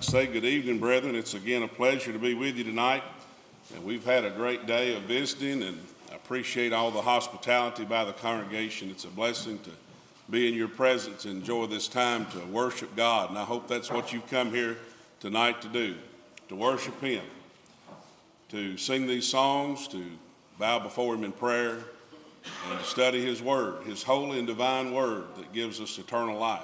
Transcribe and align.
Say 0.00 0.28
good 0.28 0.46
evening, 0.46 0.78
brethren. 0.78 1.14
It's 1.14 1.34
again 1.34 1.62
a 1.62 1.68
pleasure 1.68 2.10
to 2.10 2.18
be 2.18 2.32
with 2.32 2.56
you 2.56 2.64
tonight. 2.64 3.02
And 3.74 3.84
we've 3.84 4.02
had 4.02 4.24
a 4.24 4.30
great 4.30 4.66
day 4.66 4.96
of 4.96 5.02
visiting, 5.02 5.62
and 5.62 5.78
I 6.10 6.14
appreciate 6.14 6.72
all 6.72 6.90
the 6.90 7.02
hospitality 7.02 7.84
by 7.84 8.06
the 8.06 8.14
congregation. 8.14 8.88
It's 8.88 9.04
a 9.04 9.08
blessing 9.08 9.58
to 9.58 9.70
be 10.30 10.48
in 10.48 10.54
your 10.54 10.68
presence 10.68 11.26
and 11.26 11.36
enjoy 11.36 11.66
this 11.66 11.86
time 11.86 12.24
to 12.30 12.38
worship 12.46 12.96
God. 12.96 13.28
And 13.28 13.38
I 13.38 13.44
hope 13.44 13.68
that's 13.68 13.90
what 13.90 14.10
you've 14.10 14.26
come 14.30 14.54
here 14.54 14.78
tonight 15.20 15.60
to 15.60 15.68
do 15.68 15.94
to 16.48 16.56
worship 16.56 16.98
Him, 17.02 17.22
to 18.48 18.78
sing 18.78 19.06
these 19.06 19.28
songs, 19.28 19.86
to 19.88 20.02
bow 20.58 20.78
before 20.78 21.14
Him 21.14 21.24
in 21.24 21.32
prayer, 21.32 21.76
and 22.70 22.78
to 22.78 22.84
study 22.86 23.22
His 23.22 23.42
Word, 23.42 23.84
His 23.84 24.02
holy 24.02 24.38
and 24.38 24.46
divine 24.46 24.94
Word 24.94 25.24
that 25.36 25.52
gives 25.52 25.78
us 25.78 25.98
eternal 25.98 26.38
life. 26.38 26.62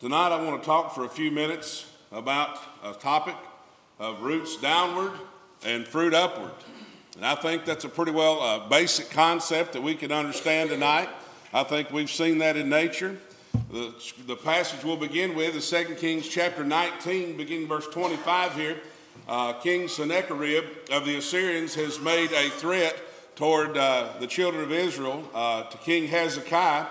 Tonight, 0.00 0.32
I 0.32 0.44
want 0.44 0.60
to 0.60 0.66
talk 0.66 0.94
for 0.94 1.06
a 1.06 1.08
few 1.08 1.30
minutes 1.30 1.86
about 2.14 2.58
a 2.84 2.92
topic 2.92 3.34
of 3.98 4.22
roots 4.22 4.56
downward 4.56 5.12
and 5.64 5.86
fruit 5.86 6.14
upward. 6.14 6.52
And 7.16 7.26
I 7.26 7.34
think 7.34 7.64
that's 7.64 7.84
a 7.84 7.88
pretty 7.88 8.12
well 8.12 8.40
uh, 8.40 8.68
basic 8.68 9.10
concept 9.10 9.72
that 9.72 9.82
we 9.82 9.94
can 9.94 10.12
understand 10.12 10.70
tonight. 10.70 11.08
I 11.52 11.64
think 11.64 11.90
we've 11.90 12.10
seen 12.10 12.38
that 12.38 12.56
in 12.56 12.68
nature. 12.68 13.18
The, 13.70 13.94
the 14.26 14.36
passage 14.36 14.84
we'll 14.84 14.96
begin 14.96 15.34
with 15.34 15.56
is 15.56 15.68
2 15.68 15.96
Kings 15.96 16.28
chapter 16.28 16.64
19, 16.64 17.36
beginning 17.36 17.68
verse 17.68 17.86
25 17.88 18.54
here. 18.54 18.76
Uh, 19.28 19.52
King 19.54 19.88
Sennacherib 19.88 20.64
of 20.90 21.06
the 21.06 21.16
Assyrians 21.16 21.74
has 21.74 22.00
made 22.00 22.32
a 22.32 22.50
threat 22.50 22.96
toward 23.36 23.76
uh, 23.76 24.12
the 24.20 24.26
children 24.26 24.62
of 24.62 24.72
Israel 24.72 25.28
uh, 25.34 25.64
to 25.64 25.78
King 25.78 26.08
Hezekiah. 26.08 26.86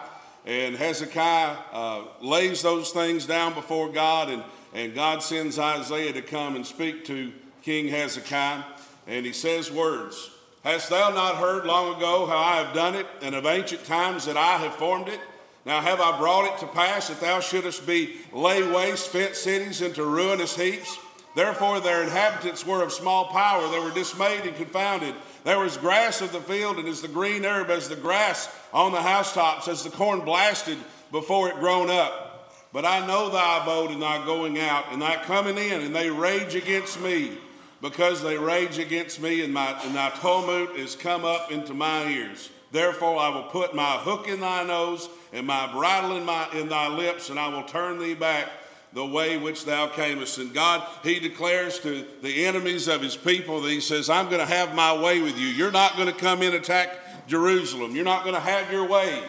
And 0.46 0.76
Hezekiah 0.76 1.56
uh, 1.72 2.04
lays 2.22 2.62
those 2.62 2.92
things 2.92 3.26
down 3.26 3.54
before 3.54 3.90
God 3.90 4.30
and 4.30 4.44
and 4.74 4.96
God 4.96 5.22
sends 5.22 5.60
Isaiah 5.60 6.14
to 6.14 6.22
come 6.22 6.56
and 6.56 6.66
speak 6.66 7.06
to 7.06 7.32
King 7.62 7.88
Hezekiah, 7.88 8.64
and 9.08 9.26
he 9.26 9.34
says 9.34 9.72
words 9.72 10.32
Hast 10.64 10.90
thou 10.90 11.10
not 11.10 11.36
heard 11.36 11.66
long 11.66 11.96
ago 11.96 12.26
how 12.26 12.38
I 12.38 12.56
have 12.56 12.74
done 12.74 12.96
it, 12.96 13.06
and 13.22 13.36
of 13.36 13.46
ancient 13.46 13.86
times 13.86 14.26
that 14.26 14.38
I 14.38 14.58
have 14.58 14.76
formed 14.76 15.10
it? 15.10 15.20
Now 15.66 15.82
have 15.82 16.02
I 16.02 16.18
brought 16.18 16.54
it 16.54 16.60
to 16.60 16.68
pass 16.68 17.08
that 17.08 17.22
thou 17.22 17.40
shouldest 17.40 17.86
be 17.86 18.18
lay 18.34 18.68
waste 18.70 19.10
fenced 19.10 19.44
cities 19.44 19.82
into 19.82 20.04
ruinous 20.04 20.56
heaps? 20.56 20.98
Therefore 21.36 21.80
their 21.80 22.04
inhabitants 22.04 22.66
were 22.66 22.84
of 22.84 22.92
small 22.92 23.26
power, 23.26 23.70
they 23.70 23.80
were 23.80 23.92
dismayed 23.92 24.46
and 24.46 24.56
confounded. 24.56 25.16
There 25.44 25.60
was 25.60 25.78
grass 25.78 26.22
of 26.22 26.32
the 26.32 26.40
field, 26.40 26.78
and 26.78 26.88
as 26.88 27.02
the 27.02 27.08
green 27.08 27.44
herb, 27.44 27.70
as 27.70 27.90
the 27.90 27.96
grass 27.96 28.50
on 28.74 28.92
the 28.92 29.02
housetops, 29.02 29.68
as 29.68 29.84
the 29.84 29.90
corn 29.90 30.22
blasted 30.22 30.78
before 31.12 31.50
it 31.50 31.60
grown 31.60 31.90
up. 31.90 32.23
But 32.74 32.86
I 32.86 33.06
know 33.06 33.30
thy 33.30 33.62
abode 33.62 33.92
and 33.92 34.02
thy 34.02 34.26
going 34.26 34.60
out 34.60 34.86
and 34.92 35.02
thy 35.02 35.18
coming 35.18 35.58
in, 35.58 35.82
and 35.82 35.96
they 35.96 36.10
rage 36.10 36.56
against 36.56 37.00
me 37.00 37.38
because 37.82 38.24
they 38.24 38.38
rage 38.38 38.80
against 38.80 39.22
me, 39.22 39.44
and, 39.44 39.54
my, 39.54 39.80
and 39.84 39.94
thy 39.94 40.10
tumult 40.10 40.76
is 40.76 40.96
come 40.96 41.24
up 41.24 41.52
into 41.52 41.74
my 41.74 42.06
ears. 42.08 42.50
Therefore, 42.72 43.20
I 43.20 43.30
will 43.30 43.44
put 43.44 43.76
my 43.76 43.98
hook 43.98 44.28
in 44.28 44.40
thy 44.40 44.64
nose 44.64 45.08
and 45.32 45.46
my 45.46 45.72
bridle 45.72 46.18
in, 46.18 46.26
my, 46.26 46.48
in 46.54 46.70
thy 46.70 46.88
lips, 46.88 47.30
and 47.30 47.40
I 47.40 47.50
will 47.50 47.64
turn 47.64 48.00
thee 48.00 48.16
back 48.16 48.50
the 48.94 49.06
way 49.06 49.38
which 49.38 49.66
thou 49.66 49.88
camest. 49.88 50.40
And 50.40 50.54
God, 50.54 50.88
He 51.04 51.20
declares 51.20 51.80
to 51.80 52.06
the 52.24 52.46
enemies 52.46 52.88
of 52.88 53.02
His 53.02 53.16
people 53.16 53.62
that 53.62 53.70
He 53.70 53.82
says, 53.82 54.10
I'm 54.10 54.26
going 54.26 54.40
to 54.40 54.52
have 54.52 54.74
my 54.74 54.98
way 54.98 55.22
with 55.22 55.38
you. 55.38 55.48
You're 55.48 55.72
not 55.72 55.96
going 55.96 56.08
to 56.08 56.14
come 56.14 56.42
in 56.42 56.54
and 56.54 56.64
attack 56.64 57.28
Jerusalem. 57.28 57.96
You're 57.96 58.06
not 58.06 58.24
going 58.24 58.36
to 58.36 58.42
have 58.42 58.72
your 58.72 58.88
way. 58.88 59.22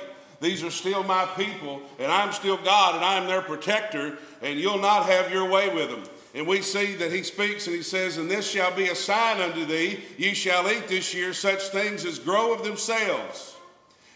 These 0.45 0.63
are 0.63 0.71
still 0.71 1.03
my 1.03 1.25
people, 1.39 1.81
and 1.99 2.13
I'm 2.13 2.31
still 2.35 2.59
God, 2.59 2.97
and 2.97 3.03
I'm 3.03 3.27
their 3.27 3.41
protector, 3.41 4.19
and 4.43 4.61
you'll 4.61 4.79
not 4.79 5.07
have 5.07 5.33
your 5.33 5.49
way 5.49 5.75
with 5.75 5.89
them. 5.89 6.03
And 6.35 6.47
we 6.47 6.61
see 6.61 6.95
that 6.97 7.11
he 7.11 7.23
speaks 7.23 7.67
and 7.67 7.75
he 7.75 7.83
says, 7.83 8.19
And 8.19 8.31
this 8.31 8.51
shall 8.51 8.71
be 8.77 8.91
a 8.91 8.95
sign 8.95 9.41
unto 9.41 9.65
thee, 9.65 10.01
ye 10.19 10.35
shall 10.35 10.71
eat 10.71 10.87
this 10.87 11.15
year 11.15 11.33
such 11.33 11.69
things 11.69 12.05
as 12.05 12.19
grow 12.19 12.53
of 12.53 12.63
themselves. 12.63 13.57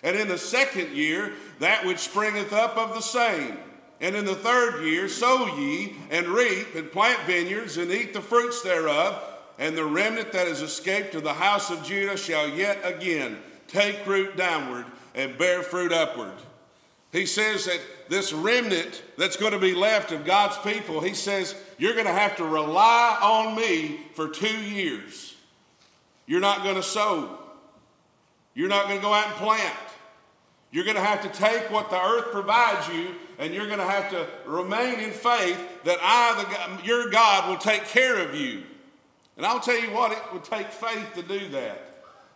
And 0.02 0.18
in 0.18 0.28
the 0.28 0.36
second 0.36 0.94
year, 0.94 1.32
that 1.60 1.86
which 1.86 1.96
springeth 1.96 2.52
up 2.52 2.76
of 2.76 2.94
the 2.94 3.00
same. 3.00 3.56
And 3.98 4.14
in 4.14 4.26
the 4.26 4.34
third 4.34 4.84
year, 4.84 5.08
sow 5.08 5.46
ye, 5.56 5.94
and 6.10 6.26
reap, 6.26 6.74
and 6.74 6.92
plant 6.92 7.20
vineyards, 7.22 7.78
and 7.78 7.90
eat 7.90 8.12
the 8.12 8.20
fruits 8.20 8.60
thereof. 8.60 9.18
And 9.58 9.78
the 9.78 9.86
remnant 9.86 10.32
that 10.32 10.46
is 10.46 10.60
escaped 10.60 11.14
of 11.14 11.22
the 11.22 11.32
house 11.32 11.70
of 11.70 11.84
Judah 11.84 12.18
shall 12.18 12.50
yet 12.50 12.80
again 12.84 13.38
take 13.66 14.06
root 14.06 14.36
downward 14.36 14.84
and 15.18 15.36
bear 15.36 15.62
fruit 15.62 15.92
upward. 15.92 16.32
He 17.10 17.26
says 17.26 17.64
that 17.64 17.80
this 18.08 18.32
remnant 18.32 19.02
that's 19.18 19.36
going 19.36 19.52
to 19.52 19.58
be 19.58 19.74
left 19.74 20.12
of 20.12 20.24
God's 20.24 20.56
people, 20.58 21.00
he 21.00 21.12
says, 21.12 21.54
you're 21.76 21.94
going 21.94 22.06
to 22.06 22.12
have 22.12 22.36
to 22.36 22.44
rely 22.44 23.18
on 23.20 23.56
me 23.56 24.00
for 24.14 24.28
two 24.28 24.46
years. 24.46 25.34
You're 26.26 26.40
not 26.40 26.62
going 26.62 26.76
to 26.76 26.82
sow. 26.82 27.36
You're 28.54 28.68
not 28.68 28.84
going 28.86 28.98
to 28.98 29.02
go 29.02 29.12
out 29.12 29.26
and 29.26 29.34
plant. 29.34 29.74
You're 30.70 30.84
going 30.84 30.96
to 30.96 31.02
have 31.02 31.22
to 31.22 31.28
take 31.30 31.70
what 31.70 31.90
the 31.90 32.00
earth 32.00 32.30
provides 32.30 32.88
you, 32.88 33.14
and 33.38 33.52
you're 33.52 33.66
going 33.66 33.78
to 33.78 33.86
have 33.86 34.10
to 34.10 34.26
remain 34.46 35.00
in 35.00 35.10
faith 35.10 35.58
that 35.84 35.98
I, 36.00 36.78
the, 36.78 36.86
your 36.86 37.10
God, 37.10 37.48
will 37.48 37.56
take 37.56 37.86
care 37.86 38.18
of 38.18 38.34
you. 38.34 38.62
And 39.36 39.46
I'll 39.46 39.60
tell 39.60 39.80
you 39.80 39.90
what, 39.92 40.12
it 40.12 40.22
would 40.32 40.44
take 40.44 40.70
faith 40.70 41.14
to 41.14 41.22
do 41.22 41.48
that 41.48 41.87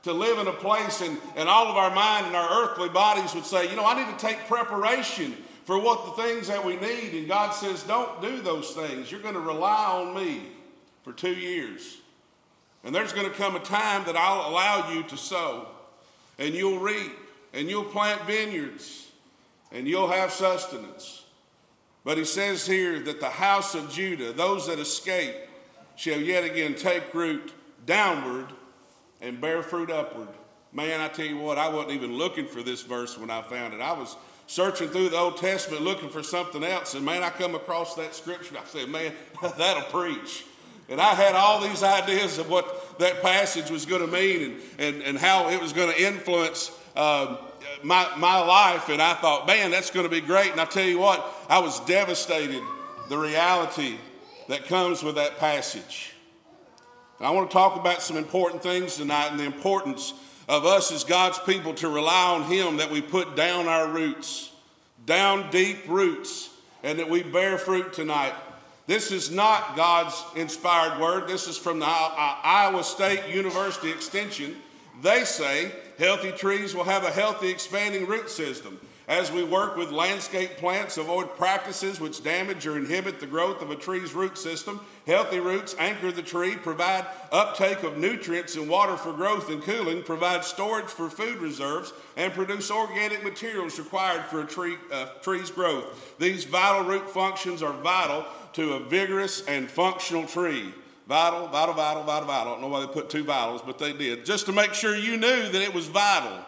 to 0.02 0.12
live 0.12 0.38
in 0.38 0.48
a 0.48 0.52
place 0.52 1.00
and, 1.00 1.18
and 1.36 1.48
all 1.48 1.68
of 1.68 1.76
our 1.76 1.94
mind 1.94 2.26
and 2.26 2.34
our 2.34 2.64
earthly 2.64 2.88
bodies 2.88 3.34
would 3.34 3.46
say, 3.46 3.70
you 3.70 3.76
know, 3.76 3.86
I 3.86 3.94
need 3.94 4.18
to 4.18 4.24
take 4.24 4.48
preparation 4.48 5.36
for 5.64 5.78
what 5.78 6.04
the 6.04 6.22
things 6.22 6.48
that 6.48 6.64
we 6.64 6.76
need. 6.76 7.14
And 7.14 7.28
God 7.28 7.52
says, 7.52 7.82
don't 7.84 8.20
do 8.20 8.40
those 8.40 8.72
things. 8.72 9.10
You're 9.10 9.20
going 9.20 9.34
to 9.34 9.40
rely 9.40 9.86
on 9.86 10.14
me 10.14 10.48
for 11.04 11.12
two 11.12 11.34
years. 11.34 11.98
And 12.84 12.94
there's 12.94 13.12
going 13.12 13.30
to 13.30 13.36
come 13.36 13.54
a 13.54 13.60
time 13.60 14.04
that 14.06 14.16
I'll 14.16 14.50
allow 14.50 14.92
you 14.92 15.04
to 15.04 15.16
sow, 15.16 15.68
and 16.38 16.52
you'll 16.52 16.80
reap, 16.80 17.12
and 17.52 17.68
you'll 17.68 17.84
plant 17.84 18.22
vineyards, 18.22 19.08
and 19.70 19.86
you'll 19.86 20.10
have 20.10 20.32
sustenance. 20.32 21.24
But 22.04 22.18
he 22.18 22.24
says 22.24 22.66
here 22.66 22.98
that 22.98 23.20
the 23.20 23.30
house 23.30 23.76
of 23.76 23.88
Judah, 23.88 24.32
those 24.32 24.66
that 24.66 24.80
escape, 24.80 25.36
shall 25.94 26.18
yet 26.18 26.42
again 26.42 26.74
take 26.74 27.14
root 27.14 27.52
downward 27.86 28.46
and 29.22 29.40
bear 29.40 29.62
fruit 29.62 29.90
upward. 29.90 30.28
Man, 30.72 31.00
I 31.00 31.08
tell 31.08 31.26
you 31.26 31.38
what, 31.38 31.56
I 31.56 31.68
wasn't 31.68 31.92
even 31.92 32.16
looking 32.16 32.46
for 32.46 32.62
this 32.62 32.82
verse 32.82 33.16
when 33.16 33.30
I 33.30 33.42
found 33.42 33.72
it. 33.72 33.80
I 33.80 33.92
was 33.92 34.16
searching 34.46 34.88
through 34.88 35.10
the 35.10 35.18
Old 35.18 35.38
Testament 35.38 35.82
looking 35.82 36.10
for 36.10 36.22
something 36.22 36.64
else, 36.64 36.94
and 36.94 37.04
man, 37.04 37.22
I 37.22 37.30
come 37.30 37.54
across 37.54 37.94
that 37.94 38.14
scripture. 38.14 38.56
I 38.58 38.64
said, 38.66 38.88
man, 38.88 39.12
that'll 39.56 39.84
preach. 39.84 40.44
And 40.88 41.00
I 41.00 41.14
had 41.14 41.34
all 41.34 41.60
these 41.60 41.82
ideas 41.82 42.38
of 42.38 42.50
what 42.50 42.98
that 42.98 43.22
passage 43.22 43.70
was 43.70 43.86
going 43.86 44.02
to 44.02 44.12
mean 44.12 44.42
and, 44.42 44.60
and, 44.78 45.02
and 45.02 45.18
how 45.18 45.48
it 45.48 45.60
was 45.60 45.72
going 45.72 45.90
to 45.90 46.02
influence 46.02 46.70
um, 46.96 47.38
my, 47.82 48.08
my 48.18 48.40
life. 48.40 48.88
And 48.88 49.00
I 49.00 49.14
thought, 49.14 49.46
man, 49.46 49.70
that's 49.70 49.90
going 49.90 50.04
to 50.04 50.10
be 50.10 50.20
great. 50.20 50.52
And 50.52 50.60
I 50.60 50.64
tell 50.64 50.84
you 50.84 50.98
what, 50.98 51.24
I 51.48 51.60
was 51.60 51.80
devastated 51.80 52.62
the 53.08 53.16
reality 53.16 53.96
that 54.48 54.66
comes 54.66 55.02
with 55.02 55.14
that 55.14 55.38
passage. 55.38 56.11
I 57.22 57.30
want 57.30 57.48
to 57.48 57.54
talk 57.54 57.76
about 57.76 58.02
some 58.02 58.16
important 58.16 58.64
things 58.64 58.96
tonight 58.96 59.28
and 59.30 59.38
the 59.38 59.44
importance 59.44 60.12
of 60.48 60.66
us 60.66 60.90
as 60.90 61.04
God's 61.04 61.38
people 61.38 61.72
to 61.74 61.88
rely 61.88 62.34
on 62.34 62.42
Him 62.44 62.78
that 62.78 62.90
we 62.90 63.00
put 63.00 63.36
down 63.36 63.68
our 63.68 63.86
roots, 63.86 64.50
down 65.06 65.48
deep 65.52 65.78
roots, 65.86 66.50
and 66.82 66.98
that 66.98 67.08
we 67.08 67.22
bear 67.22 67.58
fruit 67.58 67.92
tonight. 67.92 68.34
This 68.88 69.12
is 69.12 69.30
not 69.30 69.76
God's 69.76 70.20
inspired 70.34 71.00
word. 71.00 71.28
This 71.28 71.46
is 71.46 71.56
from 71.56 71.78
the 71.78 71.86
Iowa 71.86 72.82
State 72.82 73.32
University 73.32 73.92
Extension. 73.92 74.56
They 75.00 75.22
say 75.24 75.70
healthy 76.00 76.32
trees 76.32 76.74
will 76.74 76.84
have 76.84 77.04
a 77.04 77.10
healthy 77.10 77.50
expanding 77.50 78.06
root 78.06 78.30
system. 78.30 78.80
As 79.12 79.30
we 79.30 79.44
work 79.44 79.76
with 79.76 79.90
landscape 79.90 80.56
plants, 80.56 80.96
avoid 80.96 81.36
practices 81.36 82.00
which 82.00 82.24
damage 82.24 82.66
or 82.66 82.78
inhibit 82.78 83.20
the 83.20 83.26
growth 83.26 83.60
of 83.60 83.70
a 83.70 83.76
tree's 83.76 84.14
root 84.14 84.38
system. 84.38 84.80
Healthy 85.06 85.38
roots 85.38 85.76
anchor 85.78 86.10
the 86.10 86.22
tree, 86.22 86.56
provide 86.56 87.04
uptake 87.30 87.82
of 87.82 87.98
nutrients 87.98 88.56
and 88.56 88.70
water 88.70 88.96
for 88.96 89.12
growth 89.12 89.50
and 89.50 89.62
cooling, 89.62 90.02
provide 90.02 90.46
storage 90.46 90.86
for 90.86 91.10
food 91.10 91.36
reserves, 91.42 91.92
and 92.16 92.32
produce 92.32 92.70
organic 92.70 93.22
materials 93.22 93.78
required 93.78 94.24
for 94.24 94.40
a 94.40 94.46
tree, 94.46 94.76
uh, 94.90 95.04
tree's 95.20 95.50
growth. 95.50 96.16
These 96.18 96.44
vital 96.44 96.86
root 96.86 97.10
functions 97.10 97.62
are 97.62 97.74
vital 97.74 98.24
to 98.54 98.72
a 98.72 98.80
vigorous 98.80 99.46
and 99.46 99.70
functional 99.70 100.24
tree. 100.24 100.72
Vital, 101.06 101.48
vital, 101.48 101.74
vital, 101.74 102.02
vital, 102.04 102.28
vital. 102.28 102.52
I 102.52 102.54
don't 102.54 102.62
know 102.62 102.68
why 102.68 102.80
they 102.80 102.86
put 102.86 103.10
two 103.10 103.24
vitals, 103.24 103.60
but 103.60 103.78
they 103.78 103.92
did. 103.92 104.24
Just 104.24 104.46
to 104.46 104.52
make 104.52 104.72
sure 104.72 104.96
you 104.96 105.18
knew 105.18 105.50
that 105.50 105.60
it 105.60 105.74
was 105.74 105.86
vital. 105.86 106.46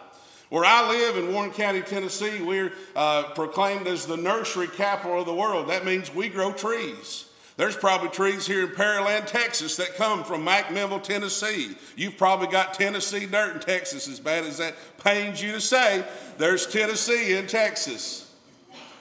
Where 0.49 0.65
I 0.65 0.87
live 0.89 1.17
in 1.17 1.33
Warren 1.33 1.51
County, 1.51 1.81
Tennessee, 1.81 2.41
we're 2.41 2.71
uh, 2.95 3.23
proclaimed 3.33 3.87
as 3.87 4.05
the 4.05 4.17
nursery 4.17 4.67
capital 4.67 5.19
of 5.19 5.25
the 5.25 5.33
world. 5.33 5.69
That 5.69 5.85
means 5.85 6.13
we 6.13 6.29
grow 6.29 6.51
trees. 6.51 7.25
There's 7.57 7.75
probably 7.75 8.09
trees 8.09 8.45
here 8.45 8.63
in 8.63 8.69
Pearland, 8.69 9.27
Texas 9.27 9.77
that 9.77 9.95
come 9.95 10.23
from 10.23 10.45
McMinnville, 10.45 11.01
Tennessee. 11.01 11.75
You've 11.95 12.17
probably 12.17 12.47
got 12.47 12.73
Tennessee 12.73 13.25
dirt 13.25 13.55
in 13.55 13.61
Texas, 13.61 14.07
as 14.09 14.19
bad 14.19 14.43
as 14.43 14.57
that 14.57 14.75
pains 15.03 15.41
you 15.41 15.53
to 15.53 15.61
say. 15.61 16.03
There's 16.37 16.67
Tennessee 16.67 17.35
in 17.35 17.47
Texas. 17.47 18.25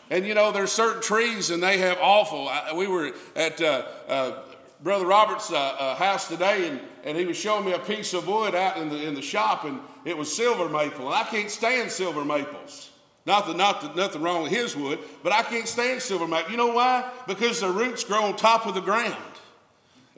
And 0.09 0.25
you 0.25 0.35
know, 0.35 0.53
there's 0.53 0.71
certain 0.71 1.03
trees 1.03 1.51
and 1.51 1.63
they 1.63 1.79
have 1.79 1.99
awful. 2.01 2.49
we 2.77 2.87
were 2.87 3.13
at 3.35 3.61
uh, 3.61 3.87
uh, 4.07 4.33
Brother 4.85 5.07
Robert's 5.07 5.51
uh, 5.51 5.57
uh, 5.57 5.95
house 5.95 6.29
today 6.29 6.69
and, 6.69 6.79
and 7.05 7.17
he 7.17 7.25
was 7.25 7.39
showing 7.39 7.65
me 7.65 7.73
a 7.73 7.79
piece 7.79 8.13
of 8.13 8.29
wood 8.29 8.55
out 8.55 8.77
in 8.77 8.91
the, 8.91 9.03
in 9.03 9.15
the 9.15 9.23
shop 9.23 9.65
and 9.65 9.81
it 10.05 10.15
was 10.15 10.31
silver 10.35 10.69
maple. 10.69 11.07
And 11.07 11.15
I 11.15 11.25
can't 11.25 11.51
stand 11.51 11.91
silver 11.91 12.23
maples. 12.23 12.91
Not 13.25 13.47
that, 13.47 13.57
not 13.57 13.81
that 13.81 13.97
nothing 13.97 14.21
wrong 14.21 14.43
with 14.43 14.53
his 14.53 14.77
wood, 14.77 14.99
but 15.23 15.33
I 15.33 15.43
can't 15.43 15.67
stand 15.67 16.03
silver 16.03 16.29
maple. 16.29 16.51
You 16.51 16.59
know 16.59 16.75
why? 16.75 17.11
Because 17.27 17.63
the 17.63 17.71
roots 17.71 18.05
grow 18.05 18.25
on 18.25 18.37
top 18.37 18.67
of 18.67 18.75
the 18.75 18.83
ground. 18.83 19.17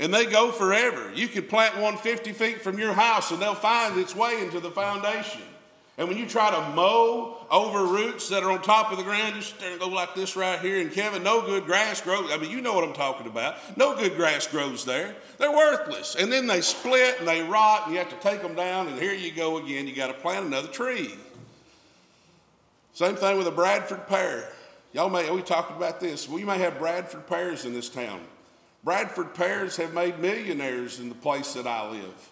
And 0.01 0.13
they 0.13 0.27
go 0.27 0.51
forever. 0.51 1.13
You 1.15 1.29
could 1.29 1.49
plant 1.49 1.79
one 1.79 1.97
50 1.97 2.33
feet 2.33 2.61
from 2.61 2.77
your 2.77 2.93
house 2.93 3.31
and 3.31 3.41
they'll 3.41 3.55
find 3.55 3.97
its 3.97 4.17
way 4.17 4.43
into 4.43 4.59
the 4.59 4.73
foundation. 4.73 5.43
And 5.99 6.09
when 6.09 6.19
you 6.19 6.27
try 6.27 6.51
to 6.51 6.75
mow 6.75 7.39
over 7.51 7.87
roots 7.87 8.29
that 8.29 8.43
are 8.43 8.51
on 8.51 8.61
top 8.61 8.93
of 8.93 8.99
the 8.99 9.05
ground, 9.05 9.35
you 9.35 9.41
just 9.41 9.59
go 9.79 9.89
like 9.89 10.15
this 10.15 10.37
right 10.37 10.61
here. 10.61 10.79
And 10.79 10.93
Kevin, 10.93 11.23
no 11.23 11.41
good 11.41 11.65
grass 11.65 12.03
grows. 12.03 12.31
I 12.31 12.37
mean, 12.37 12.51
you 12.51 12.61
know 12.61 12.75
what 12.75 12.85
I'm 12.85 12.93
talking 12.93 13.27
about. 13.27 13.57
No 13.79 13.97
good 13.97 14.15
grass 14.17 14.47
grows 14.47 14.85
there. 14.85 15.17
They're 15.39 15.57
worthless. 15.57 16.15
And 16.15 16.31
then 16.31 16.47
they 16.47 16.61
split 16.61 17.19
and 17.19 17.27
they 17.27 17.43
rot, 17.43 17.85
and 17.85 17.95
you 17.95 17.99
have 17.99 18.11
to 18.11 18.17
take 18.17 18.43
them 18.43 18.55
down. 18.55 18.89
And 18.89 19.01
here 19.01 19.15
you 19.15 19.33
go 19.33 19.57
again. 19.57 19.87
You 19.87 19.95
got 19.95 20.09
to 20.09 20.15
plant 20.15 20.45
another 20.45 20.69
tree. 20.69 21.15
Same 22.93 23.17
thing 23.17 23.39
with 23.39 23.47
a 23.47 23.53
Bradford 23.53 24.07
pear. 24.07 24.49
Y'all 24.93 25.11
may 25.11 25.31
we 25.31 25.43
talked 25.43 25.71
about 25.71 25.99
this. 26.01 26.29
We 26.29 26.45
may 26.45 26.59
have 26.59 26.79
Bradford 26.79 27.27
pears 27.27 27.65
in 27.65 27.73
this 27.73 27.89
town. 27.89 28.21
Bradford 28.85 29.35
pears 29.35 29.77
have 29.77 29.95
made 29.95 30.19
millionaires 30.19 31.01
in 31.01 31.09
the 31.09 31.15
place 31.15 31.55
that 31.55 31.67
I 31.67 31.91
live. 31.91 32.31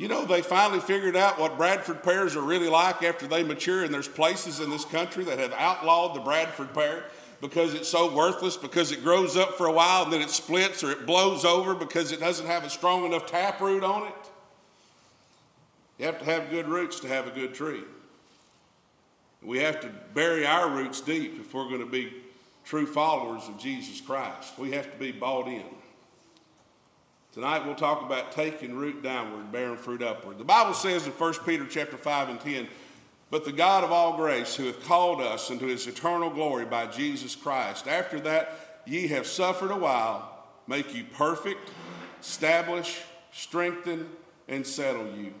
You 0.00 0.08
know, 0.08 0.24
they 0.24 0.40
finally 0.40 0.80
figured 0.80 1.14
out 1.14 1.38
what 1.38 1.58
Bradford 1.58 2.02
pears 2.02 2.34
are 2.34 2.40
really 2.40 2.70
like 2.70 3.02
after 3.02 3.26
they 3.26 3.42
mature, 3.42 3.84
and 3.84 3.92
there's 3.92 4.08
places 4.08 4.58
in 4.58 4.70
this 4.70 4.86
country 4.86 5.24
that 5.24 5.38
have 5.38 5.52
outlawed 5.52 6.16
the 6.16 6.20
Bradford 6.20 6.72
pear 6.72 7.04
because 7.42 7.74
it's 7.74 7.90
so 7.90 8.10
worthless, 8.10 8.56
because 8.56 8.92
it 8.92 9.04
grows 9.04 9.36
up 9.36 9.58
for 9.58 9.66
a 9.66 9.72
while 9.72 10.04
and 10.04 10.10
then 10.10 10.22
it 10.22 10.30
splits 10.30 10.82
or 10.82 10.90
it 10.90 11.04
blows 11.04 11.44
over 11.44 11.74
because 11.74 12.12
it 12.12 12.20
doesn't 12.20 12.46
have 12.46 12.64
a 12.64 12.70
strong 12.70 13.04
enough 13.04 13.26
taproot 13.26 13.84
on 13.84 14.06
it. 14.06 14.30
You 15.98 16.06
have 16.06 16.18
to 16.20 16.24
have 16.24 16.48
good 16.48 16.66
roots 16.66 16.98
to 17.00 17.08
have 17.08 17.26
a 17.26 17.30
good 17.30 17.52
tree. 17.52 17.84
We 19.42 19.58
have 19.58 19.80
to 19.80 19.90
bury 20.14 20.46
our 20.46 20.70
roots 20.70 21.02
deep 21.02 21.38
if 21.38 21.52
we're 21.52 21.68
going 21.68 21.80
to 21.80 21.84
be 21.84 22.10
true 22.64 22.86
followers 22.86 23.46
of 23.48 23.58
Jesus 23.58 24.00
Christ. 24.00 24.58
We 24.58 24.70
have 24.70 24.90
to 24.90 24.96
be 24.96 25.12
bought 25.12 25.46
in. 25.46 25.66
Tonight 27.32 27.64
we'll 27.64 27.76
talk 27.76 28.02
about 28.02 28.32
taking 28.32 28.74
root 28.74 29.04
downward, 29.04 29.52
bearing 29.52 29.76
fruit 29.76 30.02
upward. 30.02 30.38
The 30.38 30.44
Bible 30.44 30.74
says 30.74 31.06
in 31.06 31.12
1 31.12 31.34
Peter 31.46 31.64
chapter 31.64 31.96
5 31.96 32.28
and 32.28 32.40
10, 32.40 32.66
but 33.30 33.44
the 33.44 33.52
God 33.52 33.84
of 33.84 33.92
all 33.92 34.16
grace, 34.16 34.56
who 34.56 34.66
hath 34.66 34.82
called 34.84 35.20
us 35.20 35.48
into 35.48 35.66
his 35.66 35.86
eternal 35.86 36.28
glory 36.30 36.64
by 36.64 36.86
Jesus 36.86 37.36
Christ, 37.36 37.86
after 37.86 38.18
that 38.20 38.82
ye 38.84 39.06
have 39.06 39.28
suffered 39.28 39.70
a 39.70 39.76
while, 39.76 40.44
make 40.66 40.92
you 40.92 41.04
perfect, 41.04 41.70
establish, 42.20 43.00
strengthen, 43.30 44.08
and 44.48 44.66
settle 44.66 45.06
you. 45.16 45.32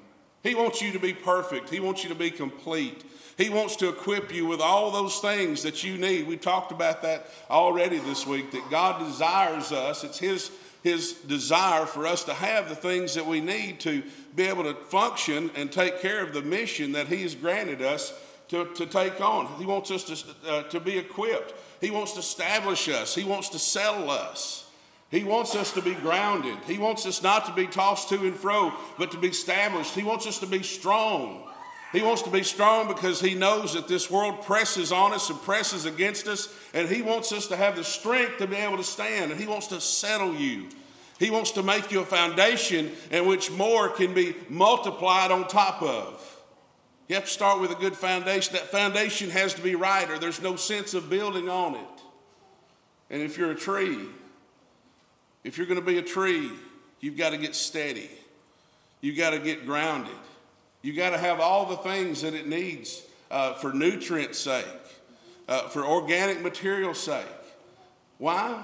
He 0.44 0.54
wants 0.54 0.80
you 0.80 0.92
to 0.92 1.00
be 1.00 1.12
perfect. 1.12 1.70
He 1.70 1.80
wants 1.80 2.04
you 2.04 2.08
to 2.10 2.14
be 2.14 2.30
complete. 2.30 3.02
He 3.36 3.50
wants 3.50 3.74
to 3.76 3.88
equip 3.88 4.32
you 4.32 4.46
with 4.46 4.60
all 4.60 4.92
those 4.92 5.18
things 5.18 5.64
that 5.64 5.82
you 5.82 5.98
need. 5.98 6.28
We 6.28 6.36
talked 6.36 6.70
about 6.70 7.02
that 7.02 7.26
already 7.50 7.98
this 7.98 8.28
week, 8.28 8.52
that 8.52 8.70
God 8.70 9.04
desires 9.04 9.72
us. 9.72 10.04
It's 10.04 10.18
His 10.18 10.52
his 10.82 11.12
desire 11.12 11.84
for 11.84 12.06
us 12.06 12.24
to 12.24 12.34
have 12.34 12.68
the 12.68 12.74
things 12.74 13.14
that 13.14 13.26
we 13.26 13.40
need 13.40 13.80
to 13.80 14.02
be 14.34 14.44
able 14.44 14.64
to 14.64 14.74
function 14.74 15.50
and 15.54 15.70
take 15.70 16.00
care 16.00 16.22
of 16.22 16.32
the 16.32 16.42
mission 16.42 16.92
that 16.92 17.08
He 17.08 17.22
has 17.22 17.34
granted 17.34 17.82
us 17.82 18.18
to, 18.48 18.66
to 18.74 18.86
take 18.86 19.20
on. 19.20 19.46
He 19.58 19.66
wants 19.66 19.90
us 19.90 20.04
to, 20.04 20.50
uh, 20.50 20.62
to 20.64 20.80
be 20.80 20.98
equipped, 20.98 21.54
He 21.80 21.90
wants 21.90 22.12
to 22.14 22.20
establish 22.20 22.88
us, 22.88 23.14
He 23.14 23.24
wants 23.24 23.50
to 23.50 23.58
settle 23.58 24.10
us. 24.10 24.66
He 25.10 25.24
wants 25.24 25.56
us 25.56 25.72
to 25.72 25.82
be 25.82 25.94
grounded. 25.94 26.56
He 26.68 26.78
wants 26.78 27.04
us 27.04 27.20
not 27.20 27.44
to 27.46 27.52
be 27.52 27.66
tossed 27.66 28.10
to 28.10 28.20
and 28.20 28.36
fro, 28.36 28.72
but 28.96 29.10
to 29.10 29.18
be 29.18 29.26
established. 29.26 29.92
He 29.92 30.04
wants 30.04 30.24
us 30.24 30.38
to 30.38 30.46
be 30.46 30.62
strong. 30.62 31.49
He 31.92 32.02
wants 32.02 32.22
to 32.22 32.30
be 32.30 32.44
strong 32.44 32.86
because 32.86 33.20
he 33.20 33.34
knows 33.34 33.74
that 33.74 33.88
this 33.88 34.10
world 34.10 34.42
presses 34.42 34.92
on 34.92 35.12
us 35.12 35.28
and 35.28 35.40
presses 35.42 35.86
against 35.86 36.28
us, 36.28 36.48
and 36.72 36.88
he 36.88 37.02
wants 37.02 37.32
us 37.32 37.48
to 37.48 37.56
have 37.56 37.74
the 37.74 37.82
strength 37.82 38.38
to 38.38 38.46
be 38.46 38.56
able 38.56 38.76
to 38.76 38.84
stand, 38.84 39.32
and 39.32 39.40
he 39.40 39.46
wants 39.46 39.66
to 39.68 39.80
settle 39.80 40.34
you. 40.34 40.68
He 41.18 41.30
wants 41.30 41.50
to 41.52 41.62
make 41.62 41.90
you 41.90 42.00
a 42.00 42.06
foundation 42.06 42.92
in 43.10 43.26
which 43.26 43.50
more 43.50 43.88
can 43.88 44.14
be 44.14 44.34
multiplied 44.48 45.30
on 45.30 45.48
top 45.48 45.82
of. 45.82 46.40
You 47.08 47.16
have 47.16 47.24
to 47.24 47.30
start 47.30 47.60
with 47.60 47.72
a 47.72 47.74
good 47.74 47.96
foundation. 47.96 48.54
That 48.54 48.68
foundation 48.68 49.28
has 49.30 49.52
to 49.54 49.60
be 49.60 49.74
right, 49.74 50.08
or 50.08 50.18
there's 50.18 50.40
no 50.40 50.54
sense 50.54 50.94
of 50.94 51.10
building 51.10 51.48
on 51.48 51.74
it. 51.74 52.02
And 53.10 53.20
if 53.20 53.36
you're 53.36 53.50
a 53.50 53.56
tree, 53.56 54.06
if 55.42 55.58
you're 55.58 55.66
going 55.66 55.80
to 55.80 55.84
be 55.84 55.98
a 55.98 56.02
tree, 56.02 56.52
you've 57.00 57.16
got 57.16 57.30
to 57.30 57.36
get 57.36 57.56
steady. 57.56 58.08
You've 59.00 59.16
got 59.16 59.30
to 59.30 59.40
get 59.40 59.66
grounded. 59.66 60.14
You 60.82 60.94
got 60.94 61.10
to 61.10 61.18
have 61.18 61.40
all 61.40 61.66
the 61.66 61.76
things 61.76 62.22
that 62.22 62.34
it 62.34 62.46
needs 62.46 63.02
uh, 63.30 63.54
for 63.54 63.72
nutrient 63.72 64.34
sake, 64.34 64.64
uh, 65.48 65.68
for 65.68 65.84
organic 65.84 66.42
material 66.42 66.94
sake. 66.94 67.26
Why? 68.18 68.62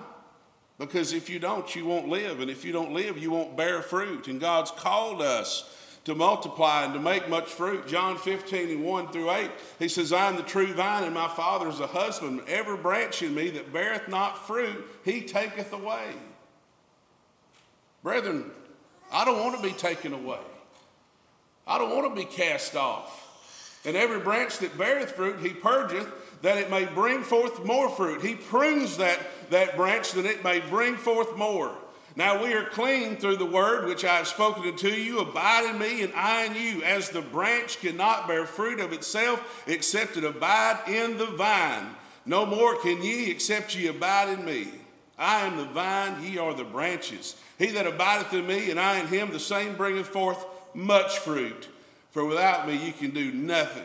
Because 0.79 1.13
if 1.13 1.31
you 1.31 1.39
don't, 1.39 1.75
you 1.75 1.87
won't 1.87 2.09
live. 2.09 2.41
And 2.41 2.51
if 2.51 2.65
you 2.65 2.73
don't 2.73 2.93
live, 2.93 3.19
you 3.19 3.31
won't 3.31 3.57
bear 3.57 3.83
fruit. 3.83 4.29
And 4.29 4.41
God's 4.41 4.71
called 4.71 5.23
us 5.23 5.73
to 6.05 6.15
multiply 6.15 6.85
and 6.85 6.95
to 6.95 7.01
make 7.01 7.29
much 7.29 7.47
fruit. 7.47 7.89
John 7.89 8.17
15 8.17 8.71
and 8.71 8.85
1 8.85 9.09
through 9.09 9.31
8, 9.31 9.51
he 9.79 9.89
says, 9.89 10.13
I 10.13 10.29
am 10.29 10.37
the 10.37 10.43
true 10.43 10.73
vine, 10.73 11.05
and 11.05 11.15
my 11.15 11.29
Father 11.29 11.69
is 11.69 11.81
a 11.81 11.87
husband. 11.87 12.43
Every 12.47 12.77
branch 12.77 13.23
in 13.23 13.35
me 13.35 13.51
that 13.51 13.73
beareth 13.73 14.09
not 14.09 14.47
fruit, 14.47 14.87
he 15.05 15.23
taketh 15.23 15.73
away. 15.73 16.13
Brethren, 18.03 18.51
I 19.11 19.25
don't 19.25 19.41
want 19.41 19.57
to 19.57 19.63
be 19.63 19.73
taken 19.73 20.13
away. 20.13 20.39
I 21.67 21.79
don't 21.79 21.95
want 21.95 22.15
to 22.15 22.21
be 22.21 22.27
cast 22.27 22.77
off. 22.77 23.23
And 23.85 23.97
every 23.97 24.21
branch 24.21 24.59
that 24.59 24.77
beareth 24.77 25.13
fruit, 25.13 25.41
he 25.41 25.51
purgeth, 25.51 26.09
that 26.43 26.59
it 26.59 26.71
may 26.71 26.85
bring 26.85 27.23
forth 27.23 27.65
more 27.65 27.89
fruit. 27.89 28.23
He 28.23 28.35
prunes 28.35 28.99
that, 28.99 29.19
that 29.51 29.77
branch 29.77 30.13
that 30.13 30.27
it 30.27 30.45
may 30.45 30.61
bring 30.61 30.97
forth 30.97 31.37
more. 31.37 31.73
Now 32.15 32.43
we 32.43 32.55
are 32.55 32.65
clean 32.65 33.17
through 33.17 33.37
the 33.37 33.47
word 33.47 33.87
which 33.87 34.05
I 34.05 34.17
have 34.17 34.27
spoken 34.27 34.65
unto 34.65 34.89
you. 34.89 35.21
Abide 35.21 35.71
in 35.71 35.79
me, 35.79 36.03
and 36.03 36.13
I 36.15 36.45
in 36.45 36.55
you. 36.55 36.83
As 36.83 37.11
the 37.11 37.21
branch 37.21 37.79
cannot 37.81 38.27
bear 38.27 38.47
fruit 38.47 38.81
of 38.81 38.93
itself, 38.93 39.65
except 39.67 40.17
it 40.17 40.25
abide 40.25 40.89
in 40.89 41.19
the 41.19 41.27
vine. 41.27 41.87
No 42.25 42.47
more 42.47 42.77
can 42.77 43.03
ye, 43.03 43.31
except 43.31 43.77
ye 43.77 43.89
abide 43.89 44.31
in 44.31 44.45
me. 44.45 44.69
I 45.19 45.47
am 45.47 45.57
the 45.57 45.65
vine, 45.65 46.23
ye 46.23 46.39
are 46.39 46.55
the 46.55 46.65
branches. 46.65 47.37
He 47.59 47.67
that 47.69 47.87
abideth 47.87 48.33
in 48.33 48.47
me, 48.47 48.71
and 48.71 48.81
I 48.81 48.99
in 48.99 49.07
him, 49.07 49.31
the 49.31 49.41
same 49.41 49.77
bringeth 49.77 50.09
forth 50.09 50.45
much 50.77 51.19
fruit. 51.19 51.69
For 52.13 52.25
without 52.25 52.69
me 52.69 52.77
you 52.77 52.93
can 52.93 53.11
do 53.11 53.33
nothing. 53.33 53.83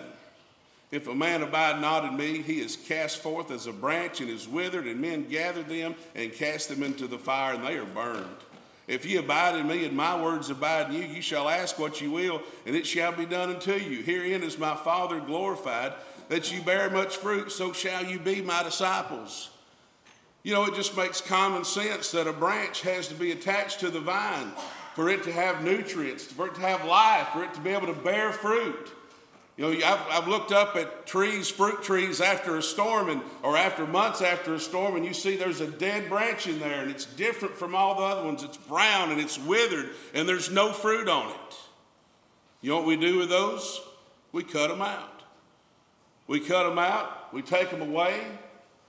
If 0.92 1.08
a 1.08 1.16
man 1.16 1.42
abide 1.42 1.82
not 1.82 2.04
in 2.04 2.18
me, 2.18 2.42
he 2.42 2.60
is 2.60 2.76
cast 2.76 3.20
forth 3.20 3.50
as 3.50 3.66
a 3.66 3.72
branch 3.72 4.20
and 4.20 4.30
is 4.30 4.48
withered, 4.48 4.86
and 4.88 5.00
men 5.00 5.28
gather 5.30 5.64
them 5.64 5.96
and 6.16 6.34
cast 6.34 6.68
them 6.68 6.84
into 6.84 7.08
the 7.08 7.18
fire, 7.18 7.54
and 7.54 7.64
they 7.64 7.78
are 7.78 7.86
burned. 7.86 8.26
If 8.88 9.06
ye 9.06 9.16
abide 9.16 9.56
in 9.56 9.68
me, 9.68 9.86
and 9.86 9.96
my 9.96 10.22
words 10.22 10.50
abide 10.50 10.88
in 10.88 11.02
you, 11.02 11.08
you 11.08 11.22
shall 11.22 11.48
ask 11.48 11.80
what 11.80 12.02
you 12.02 12.12
will, 12.12 12.42
and 12.66 12.76
it 12.76 12.86
shall 12.86 13.14
be 13.14 13.26
done 13.26 13.52
unto 13.52 13.74
you. 13.74 14.04
Herein 14.04 14.44
is 14.44 14.58
my 14.58 14.76
Father 14.76 15.22
glorified, 15.22 15.94
that 16.28 16.52
you 16.52 16.62
bear 16.62 16.90
much 16.90 17.16
fruit, 17.16 17.54
so 17.54 17.72
shall 17.72 18.06
you 18.06 18.20
be 18.20 18.42
my 18.42 18.62
disciples. 18.64 19.50
You 20.44 20.54
know, 20.54 20.66
it 20.66 20.76
just 20.76 20.98
makes 20.98 21.22
common 21.22 21.64
sense 21.64 22.12
that 22.12 22.28
a 22.28 22.34
branch 22.34 22.82
has 22.82 23.08
to 23.08 23.14
be 23.14 23.32
attached 23.32 23.80
to 23.80 23.90
the 23.90 24.00
vine 24.02 24.52
for 24.96 25.10
it 25.10 25.24
to 25.24 25.32
have 25.32 25.64
nutrients, 25.64 26.26
for 26.26 26.48
it 26.48 26.56
to 26.56 26.62
have 26.62 26.86
life, 26.86 27.28
for 27.30 27.44
it 27.44 27.54
to 27.54 27.62
be 27.62 27.70
able 27.72 27.88
to 27.88 27.94
bear 27.94 28.32
fruit. 28.32 28.92
You 29.58 29.66
know, 29.66 29.86
I've, 29.86 30.08
I've, 30.10 30.28
looked 30.28 30.52
up 30.52 30.76
at 30.76 31.06
trees, 31.06 31.50
fruit 31.50 31.84
trees 31.84 32.22
after 32.22 32.58
a 32.58 32.64
storm, 32.64 33.10
and, 33.10 33.22
or 33.44 33.58
after 33.58 33.86
months 33.86 34.22
after 34.22 34.54
a 34.54 34.60
storm, 34.60 34.96
and 34.96 35.06
you 35.06 35.14
see 35.14 35.36
there's 35.36 35.62
a 35.62 35.68
dead 35.68 36.10
branch 36.10 36.48
in 36.48 36.60
there, 36.60 36.82
and 36.82 36.90
it's 36.90 37.06
different 37.06 37.56
from 37.56 37.76
all 37.76 37.96
the 37.96 38.02
other 38.02 38.26
ones. 38.26 38.44
It's 38.44 38.58
brown 38.58 39.12
and 39.12 39.20
it's 39.20 39.38
withered, 39.38 39.90
and 40.14 40.28
there's 40.28 40.50
no 40.50 40.72
fruit 40.72 41.08
on 41.08 41.30
it. 41.30 41.56
You 42.62 42.72
know 42.72 42.78
what 42.78 42.86
we 42.88 42.96
do 42.96 43.18
with 43.18 43.30
those? 43.30 43.82
We 44.32 44.44
cut 44.44 44.70
them 44.70 44.82
out. 44.82 45.22
We 46.32 46.40
cut 46.40 46.64
them 46.64 46.80
out, 46.80 47.34
we 47.34 47.42
take 47.42 47.72
them 47.72 47.82
away, 47.82 48.22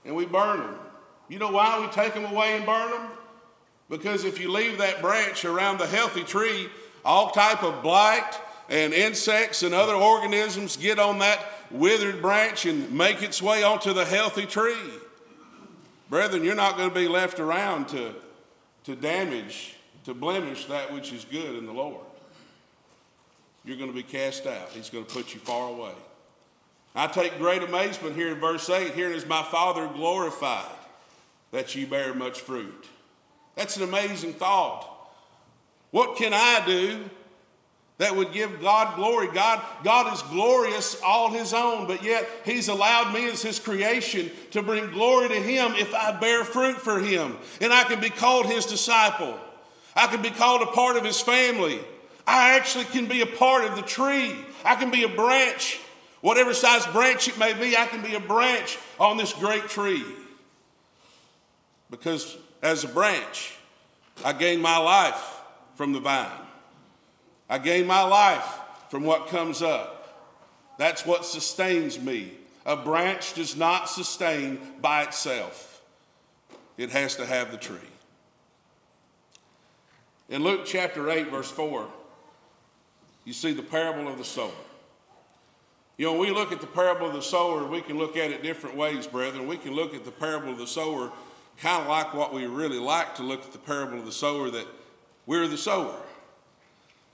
and 0.05 0.15
we 0.15 0.25
burn 0.25 0.61
them. 0.61 0.75
You 1.27 1.39
know 1.39 1.51
why 1.51 1.77
we 1.81 1.87
take 1.87 2.13
them 2.13 2.23
away 2.23 2.55
and 2.55 2.65
burn 2.65 2.89
them? 2.89 3.09
Because 3.93 4.25
if 4.25 4.41
you 4.41 4.51
leave 4.51 4.79
that 4.79 5.03
branch 5.03 5.45
around 5.45 5.77
the 5.77 5.85
healthy 5.85 6.23
tree, 6.23 6.67
all 7.05 7.29
type 7.29 7.61
of 7.61 7.83
blight 7.83 8.33
and 8.67 8.91
insects 8.91 9.61
and 9.61 9.71
other 9.71 9.93
organisms 9.93 10.77
get 10.77 10.97
on 10.97 11.19
that 11.19 11.39
withered 11.69 12.19
branch 12.19 12.65
and 12.65 12.91
make 12.91 13.21
its 13.21 13.39
way 13.39 13.61
onto 13.61 13.93
the 13.93 14.03
healthy 14.03 14.47
tree. 14.47 14.73
Brethren, 16.09 16.43
you're 16.43 16.55
not 16.55 16.75
going 16.75 16.89
to 16.89 16.95
be 16.95 17.07
left 17.07 17.39
around 17.39 17.87
to, 17.89 18.15
to 18.85 18.95
damage, 18.95 19.75
to 20.05 20.15
blemish 20.15 20.65
that 20.65 20.91
which 20.91 21.13
is 21.13 21.23
good 21.23 21.55
in 21.55 21.67
the 21.67 21.71
Lord. 21.71 22.03
You're 23.63 23.77
going 23.77 23.91
to 23.91 23.95
be 23.95 24.01
cast 24.01 24.47
out. 24.47 24.69
He's 24.69 24.89
going 24.89 25.05
to 25.05 25.13
put 25.13 25.35
you 25.35 25.39
far 25.39 25.69
away. 25.69 25.93
I 26.95 27.05
take 27.05 27.37
great 27.37 27.61
amazement 27.61 28.15
here 28.15 28.29
in 28.29 28.39
verse 28.39 28.67
8 28.67 28.95
here 28.95 29.11
is 29.11 29.27
my 29.27 29.43
Father 29.43 29.87
glorified 29.87 30.65
that 31.51 31.75
ye 31.75 31.85
bear 31.85 32.15
much 32.15 32.41
fruit. 32.41 32.87
That's 33.55 33.77
an 33.77 33.83
amazing 33.83 34.33
thought. 34.33 34.89
What 35.91 36.17
can 36.17 36.33
I 36.33 36.63
do 36.65 37.03
that 37.99 38.15
would 38.15 38.33
give 38.33 38.61
God 38.61 38.95
glory? 38.95 39.27
God, 39.31 39.61
God 39.83 40.11
is 40.11 40.21
glorious 40.23 40.99
all 41.03 41.31
his 41.31 41.53
own, 41.53 41.85
but 41.85 42.03
yet 42.03 42.27
he's 42.45 42.67
allowed 42.67 43.13
me 43.13 43.29
as 43.29 43.41
his 43.43 43.59
creation 43.59 44.31
to 44.51 44.63
bring 44.63 44.89
glory 44.91 45.29
to 45.29 45.35
him 45.35 45.73
if 45.75 45.93
I 45.93 46.11
bear 46.11 46.43
fruit 46.43 46.77
for 46.77 46.99
him. 46.99 47.37
And 47.61 47.71
I 47.71 47.83
can 47.83 47.99
be 47.99 48.09
called 48.09 48.47
his 48.47 48.65
disciple. 48.65 49.37
I 49.95 50.07
can 50.07 50.21
be 50.21 50.31
called 50.31 50.63
a 50.63 50.67
part 50.67 50.97
of 50.97 51.05
his 51.05 51.21
family. 51.21 51.79
I 52.25 52.55
actually 52.55 52.85
can 52.85 53.05
be 53.05 53.21
a 53.21 53.27
part 53.27 53.65
of 53.65 53.75
the 53.75 53.81
tree. 53.83 54.35
I 54.65 54.75
can 54.75 54.89
be 54.89 55.03
a 55.03 55.09
branch. 55.09 55.79
Whatever 56.21 56.53
size 56.53 56.87
branch 56.87 57.27
it 57.27 57.37
may 57.37 57.53
be, 57.53 57.77
I 57.77 57.85
can 57.85 58.01
be 58.01 58.15
a 58.15 58.19
branch 58.19 58.79
on 58.99 59.17
this 59.17 59.33
great 59.33 59.67
tree. 59.67 60.03
Because 61.91 62.37
as 62.63 62.85
a 62.85 62.87
branch, 62.87 63.55
I 64.23 64.31
gain 64.31 64.61
my 64.61 64.77
life 64.77 65.41
from 65.75 65.91
the 65.91 65.99
vine. 65.99 66.29
I 67.49 67.57
gain 67.57 67.85
my 67.85 68.03
life 68.03 68.59
from 68.89 69.03
what 69.03 69.27
comes 69.27 69.61
up. 69.61 69.99
That's 70.77 71.05
what 71.05 71.25
sustains 71.25 71.99
me. 71.99 72.31
A 72.65 72.77
branch 72.77 73.33
does 73.33 73.57
not 73.57 73.89
sustain 73.89 74.57
by 74.81 75.03
itself, 75.03 75.81
it 76.77 76.89
has 76.91 77.17
to 77.17 77.25
have 77.25 77.51
the 77.51 77.57
tree. 77.57 77.77
In 80.29 80.41
Luke 80.41 80.61
chapter 80.65 81.09
8, 81.09 81.29
verse 81.29 81.51
4, 81.51 81.85
you 83.25 83.33
see 83.33 83.51
the 83.51 83.61
parable 83.61 84.07
of 84.07 84.17
the 84.17 84.23
sower. 84.23 84.51
You 85.97 86.05
know, 86.05 86.13
when 86.13 86.21
we 86.21 86.31
look 86.31 86.51
at 86.51 86.61
the 86.61 86.67
parable 86.67 87.07
of 87.07 87.13
the 87.13 87.21
sower, 87.21 87.65
we 87.65 87.81
can 87.81 87.97
look 87.97 88.15
at 88.17 88.31
it 88.31 88.41
different 88.41 88.77
ways, 88.77 89.05
brethren. 89.05 89.47
We 89.47 89.57
can 89.57 89.73
look 89.73 89.93
at 89.93 90.05
the 90.05 90.11
parable 90.11 90.53
of 90.53 90.57
the 90.57 90.65
sower 90.65 91.11
kind 91.57 91.81
of 91.81 91.87
like 91.87 92.13
what 92.13 92.33
we 92.33 92.45
really 92.45 92.79
like 92.79 93.15
to 93.15 93.23
look 93.23 93.43
at 93.43 93.51
the 93.51 93.57
parable 93.57 93.99
of 93.99 94.05
the 94.05 94.11
sower 94.11 94.49
that 94.49 94.67
we're 95.25 95.47
the 95.47 95.57
sower 95.57 95.95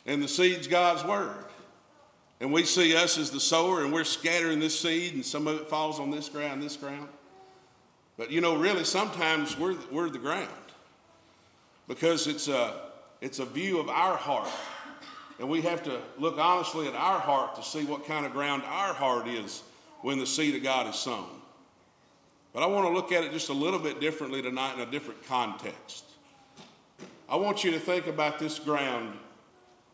and 0.05 0.23
the 0.23 0.27
seed's 0.27 0.67
God's 0.67 1.03
word. 1.03 1.45
And 2.41 2.53
we 2.53 2.63
see 2.63 2.95
us 2.95 3.17
as 3.17 3.31
the 3.31 3.39
sower 3.39 3.83
and 3.83 3.93
we're 3.93 4.03
scattering 4.03 4.59
this 4.59 4.79
seed 4.79 5.13
and 5.13 5.25
some 5.25 5.47
of 5.47 5.59
it 5.59 5.67
falls 5.67 5.99
on 5.99 6.09
this 6.09 6.29
ground, 6.29 6.63
this 6.63 6.77
ground. 6.77 7.09
But 8.17 8.31
you 8.31 8.41
know, 8.41 8.55
really, 8.55 8.83
sometimes 8.83 9.57
we're, 9.57 9.75
we're 9.91 10.09
the 10.09 10.19
ground 10.19 10.49
because 11.87 12.27
it's 12.27 12.47
a, 12.47 12.73
it's 13.21 13.39
a 13.39 13.45
view 13.45 13.79
of 13.79 13.89
our 13.89 14.15
heart. 14.15 14.49
And 15.39 15.49
we 15.49 15.61
have 15.61 15.83
to 15.83 16.01
look 16.17 16.37
honestly 16.37 16.87
at 16.87 16.95
our 16.95 17.19
heart 17.19 17.55
to 17.55 17.63
see 17.63 17.85
what 17.85 18.05
kind 18.05 18.25
of 18.25 18.33
ground 18.33 18.63
our 18.65 18.93
heart 18.93 19.27
is 19.27 19.63
when 20.01 20.19
the 20.19 20.27
seed 20.27 20.55
of 20.55 20.63
God 20.63 20.87
is 20.87 20.95
sown. 20.95 21.38
But 22.53 22.63
I 22.63 22.65
want 22.65 22.87
to 22.87 22.93
look 22.93 23.11
at 23.11 23.23
it 23.23 23.31
just 23.31 23.49
a 23.49 23.53
little 23.53 23.79
bit 23.79 23.99
differently 23.99 24.41
tonight 24.41 24.75
in 24.75 24.81
a 24.81 24.89
different 24.89 25.25
context. 25.27 26.03
I 27.27 27.35
want 27.35 27.63
you 27.63 27.71
to 27.71 27.79
think 27.79 28.07
about 28.07 28.39
this 28.39 28.57
ground 28.57 29.13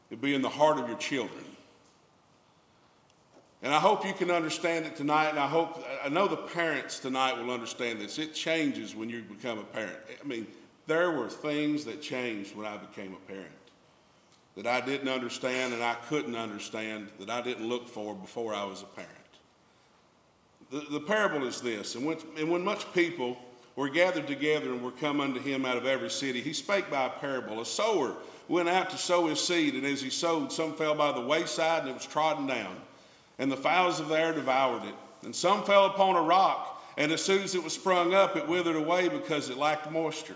to 0.10 0.16
be 0.16 0.34
in 0.34 0.42
the 0.42 0.50
heart 0.50 0.80
of 0.80 0.88
your 0.88 0.98
children. 0.98 1.44
And 3.62 3.74
I 3.74 3.80
hope 3.80 4.06
you 4.06 4.14
can 4.14 4.30
understand 4.30 4.86
it 4.86 4.96
tonight, 4.96 5.30
and 5.30 5.40
I 5.40 5.48
hope, 5.48 5.84
I 6.04 6.10
know 6.10 6.28
the 6.28 6.38
parents 6.38 7.00
tonight 7.00 7.38
will 7.38 7.52
understand 7.52 8.00
this. 8.00 8.20
It 8.20 8.34
changes 8.34 8.96
when 8.96 9.10
you 9.10 9.24
become 9.24 9.60
a 9.60 9.64
parent. 9.64 9.98
I 10.24 10.28
mean, 10.28 10.48
there 10.88 11.12
were 11.12 11.30
things 11.30 11.84
that 11.86 12.02
changed 12.02 12.56
when 12.56 12.68
I 12.68 12.78
became 12.78 13.14
a 13.14 13.32
parent 13.32 13.52
that 14.56 14.68
I 14.68 14.82
didn't 14.82 15.10
understand 15.10 15.74
and 15.74 15.84
I 15.84 15.96
couldn't 15.96 16.36
understand, 16.36 17.10
that 17.20 17.30
I 17.30 17.42
didn't 17.42 17.68
look 17.68 17.88
for 17.90 18.16
before 18.16 18.54
I 18.54 18.64
was 18.64 18.84
a 18.84 18.86
parent. 18.86 19.12
The, 20.72 20.86
the 20.92 21.00
parable 21.00 21.46
is 21.46 21.62
this, 21.62 21.96
and 21.96 22.06
when, 22.06 22.18
and 22.38 22.50
when 22.50 22.64
much 22.64 22.92
people 22.94 23.38
were 23.76 23.90
gathered 23.90 24.28
together 24.28 24.72
and 24.72 24.82
were 24.82 24.92
come 24.92 25.22
unto 25.22 25.40
him 25.40 25.66
out 25.66 25.78
of 25.78 25.86
every 25.86 26.10
city, 26.10 26.42
he 26.42 26.54
spake 26.54 26.90
by 26.90 27.06
a 27.06 27.10
parable. 27.10 27.62
A 27.62 27.66
sower 27.66 28.16
went 28.48 28.70
out 28.70 28.90
to 28.90 28.98
sow 28.98 29.28
his 29.28 29.40
seed, 29.40 29.76
and 29.76 29.86
as 29.86 30.02
he 30.02 30.10
sowed, 30.10 30.52
some 30.52 30.74
fell 30.74 30.96
by 30.96 31.12
the 31.12 31.22
wayside, 31.22 31.82
and 31.82 31.90
it 31.90 31.94
was 31.94 32.06
trodden 32.06 32.48
down, 32.48 32.76
and 33.38 33.52
the 33.52 33.58
fowls 33.58 34.00
of 34.00 34.08
the 34.08 34.20
air 34.20 34.34
devoured 34.34 34.84
it. 34.84 34.96
And 35.24 35.36
some 35.36 35.64
fell 35.64 35.86
upon 35.86 36.16
a 36.16 36.22
rock, 36.22 36.84
and 36.98 37.12
as 37.12 37.24
soon 37.24 37.44
as 37.44 37.56
it 37.56 37.64
was 37.64 37.74
sprung 37.74 38.14
up, 38.14 38.36
it 38.36 38.48
withered 38.48 38.76
away 38.76 39.10
because 39.10 39.50
it 39.50 39.58
lacked 39.58 39.92
moisture. 39.92 40.36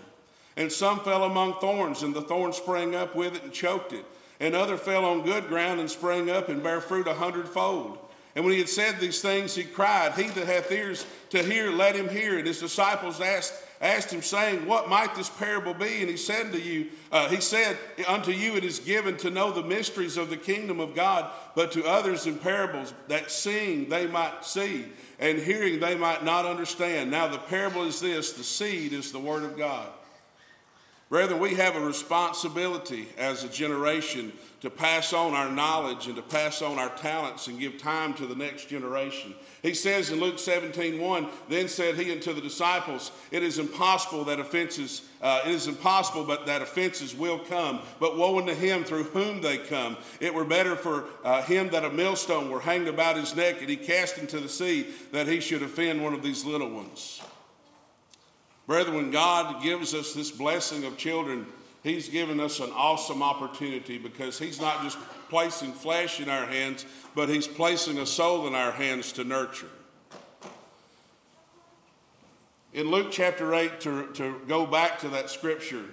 And 0.56 0.70
some 0.70 1.00
fell 1.00 1.24
among 1.24 1.54
thorns, 1.60 2.02
and 2.02 2.14
the 2.14 2.22
thorns 2.22 2.56
sprang 2.56 2.94
up 2.94 3.14
with 3.14 3.36
it 3.36 3.44
and 3.44 3.52
choked 3.52 3.92
it. 3.92 4.04
And 4.40 4.54
other 4.54 4.76
fell 4.76 5.04
on 5.04 5.22
good 5.22 5.48
ground 5.48 5.80
and 5.80 5.90
sprang 5.90 6.30
up 6.30 6.48
and 6.48 6.62
bare 6.62 6.80
fruit 6.80 7.06
a 7.06 7.14
hundredfold. 7.14 7.98
And 8.34 8.44
when 8.44 8.52
he 8.52 8.60
had 8.60 8.68
said 8.68 9.00
these 9.00 9.20
things, 9.20 9.54
he 9.54 9.64
cried, 9.64 10.12
He 10.12 10.28
that 10.28 10.46
hath 10.46 10.70
ears 10.70 11.04
to 11.30 11.42
hear, 11.42 11.70
let 11.70 11.96
him 11.96 12.08
hear. 12.08 12.38
And 12.38 12.46
his 12.46 12.60
disciples 12.60 13.20
asked, 13.20 13.54
asked 13.80 14.12
him, 14.12 14.22
saying, 14.22 14.66
What 14.66 14.88
might 14.88 15.14
this 15.16 15.28
parable 15.28 15.74
be? 15.74 16.00
And 16.00 16.08
he 16.08 16.16
said 16.16 16.52
to 16.52 16.60
you, 16.60 16.86
uh, 17.10 17.28
He 17.28 17.40
said, 17.40 17.76
Unto 18.06 18.30
you 18.30 18.56
it 18.56 18.64
is 18.64 18.78
given 18.78 19.16
to 19.18 19.30
know 19.30 19.50
the 19.50 19.64
mysteries 19.64 20.16
of 20.16 20.30
the 20.30 20.36
kingdom 20.36 20.78
of 20.78 20.94
God, 20.94 21.30
but 21.56 21.72
to 21.72 21.84
others 21.84 22.26
in 22.26 22.36
parables, 22.38 22.94
that 23.08 23.30
seeing 23.30 23.88
they 23.88 24.06
might 24.06 24.44
see, 24.44 24.84
and 25.18 25.38
hearing 25.38 25.80
they 25.80 25.96
might 25.96 26.24
not 26.24 26.46
understand. 26.46 27.10
Now 27.10 27.26
the 27.26 27.38
parable 27.38 27.84
is 27.84 28.00
this 28.00 28.32
the 28.32 28.44
seed 28.44 28.92
is 28.92 29.10
the 29.10 29.18
word 29.18 29.42
of 29.42 29.58
God. 29.58 29.88
Brethren, 31.10 31.40
we 31.40 31.54
have 31.54 31.74
a 31.74 31.80
responsibility 31.80 33.08
as 33.18 33.42
a 33.42 33.48
generation 33.48 34.32
to 34.60 34.70
pass 34.70 35.12
on 35.12 35.34
our 35.34 35.50
knowledge 35.50 36.06
and 36.06 36.14
to 36.14 36.22
pass 36.22 36.62
on 36.62 36.78
our 36.78 36.90
talents 36.90 37.48
and 37.48 37.58
give 37.58 37.78
time 37.78 38.14
to 38.14 38.28
the 38.28 38.36
next 38.36 38.68
generation. 38.68 39.34
He 39.60 39.74
says 39.74 40.10
in 40.10 40.20
Luke 40.20 40.38
17, 40.38 41.00
1, 41.00 41.28
then 41.48 41.66
said 41.66 41.96
he 41.96 42.12
unto 42.12 42.32
the 42.32 42.40
disciples, 42.40 43.10
It 43.32 43.42
is 43.42 43.58
impossible 43.58 44.22
that 44.26 44.38
offenses, 44.38 45.02
uh, 45.20 45.40
it 45.44 45.50
is 45.50 45.66
impossible 45.66 46.22
but 46.22 46.46
that 46.46 46.62
offenses 46.62 47.12
will 47.12 47.40
come, 47.40 47.80
but 47.98 48.16
woe 48.16 48.38
unto 48.38 48.54
him 48.54 48.84
through 48.84 49.04
whom 49.04 49.40
they 49.40 49.58
come. 49.58 49.96
It 50.20 50.32
were 50.32 50.44
better 50.44 50.76
for 50.76 51.06
uh, 51.24 51.42
him 51.42 51.70
that 51.70 51.84
a 51.84 51.90
millstone 51.90 52.50
were 52.50 52.60
hanged 52.60 52.86
about 52.86 53.16
his 53.16 53.34
neck 53.34 53.60
and 53.60 53.68
he 53.68 53.76
cast 53.76 54.16
into 54.18 54.38
the 54.38 54.48
sea 54.48 54.86
that 55.10 55.26
he 55.26 55.40
should 55.40 55.64
offend 55.64 56.04
one 56.04 56.14
of 56.14 56.22
these 56.22 56.44
little 56.44 56.70
ones. 56.70 57.20
Brethren, 58.70 58.94
when 58.94 59.10
God 59.10 59.64
gives 59.64 59.94
us 59.94 60.12
this 60.12 60.30
blessing 60.30 60.84
of 60.84 60.96
children, 60.96 61.44
He's 61.82 62.08
given 62.08 62.38
us 62.38 62.60
an 62.60 62.70
awesome 62.72 63.20
opportunity 63.20 63.98
because 63.98 64.38
He's 64.38 64.60
not 64.60 64.84
just 64.84 64.96
placing 65.28 65.72
flesh 65.72 66.20
in 66.20 66.28
our 66.28 66.46
hands, 66.46 66.86
but 67.16 67.28
He's 67.28 67.48
placing 67.48 67.98
a 67.98 68.06
soul 68.06 68.46
in 68.46 68.54
our 68.54 68.70
hands 68.70 69.10
to 69.14 69.24
nurture. 69.24 69.70
In 72.72 72.92
Luke 72.92 73.08
chapter 73.10 73.52
8, 73.52 73.80
to, 73.80 74.06
to 74.12 74.40
go 74.46 74.66
back 74.66 75.00
to 75.00 75.08
that 75.08 75.30
scripture, 75.30 75.86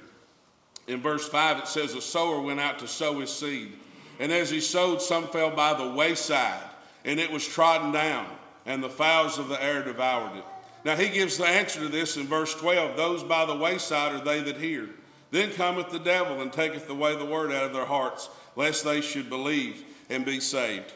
in 0.86 1.02
verse 1.02 1.28
5, 1.28 1.58
it 1.58 1.68
says, 1.68 1.96
A 1.96 2.02
sower 2.02 2.40
went 2.40 2.60
out 2.60 2.78
to 2.78 2.88
sow 2.88 3.20
his 3.22 3.32
seed. 3.32 3.74
And 4.20 4.32
as 4.32 4.52
he 4.52 4.62
sowed, 4.62 5.02
some 5.02 5.30
fell 5.30 5.50
by 5.50 5.74
the 5.74 5.90
wayside, 5.90 6.62
and 7.04 7.20
it 7.20 7.32
was 7.32 7.44
trodden 7.44 7.92
down, 7.92 8.28
and 8.68 8.84
the 8.84 8.88
fowls 8.88 9.40
of 9.40 9.50
the 9.50 9.64
air 9.64 9.82
devoured 9.82 10.38
it. 10.38 10.46
Now 10.88 10.96
he 10.96 11.10
gives 11.10 11.38
the 11.38 11.46
answer 11.46 11.82
to 11.82 11.90
this 11.90 12.16
in 12.16 12.28
verse 12.28 12.56
12 12.56 12.96
Those 12.96 13.22
by 13.22 13.44
the 13.46 13.58
wayside 13.58 14.16
are 14.16 14.24
they 14.24 14.40
that 14.40 14.56
hear. 14.56 14.88
Then 15.32 15.52
cometh 15.52 15.90
the 15.90 16.00
devil 16.00 16.40
and 16.40 16.52
taketh 16.52 16.90
away 16.90 17.14
the 17.18 17.26
word 17.26 17.52
out 17.52 17.66
of 17.66 17.74
their 17.74 17.86
hearts, 17.86 18.30
lest 18.56 18.86
they 18.86 19.02
should 19.02 19.30
believe 19.30 19.84
and 20.10 20.24
be 20.24 20.40
saved. 20.40 20.94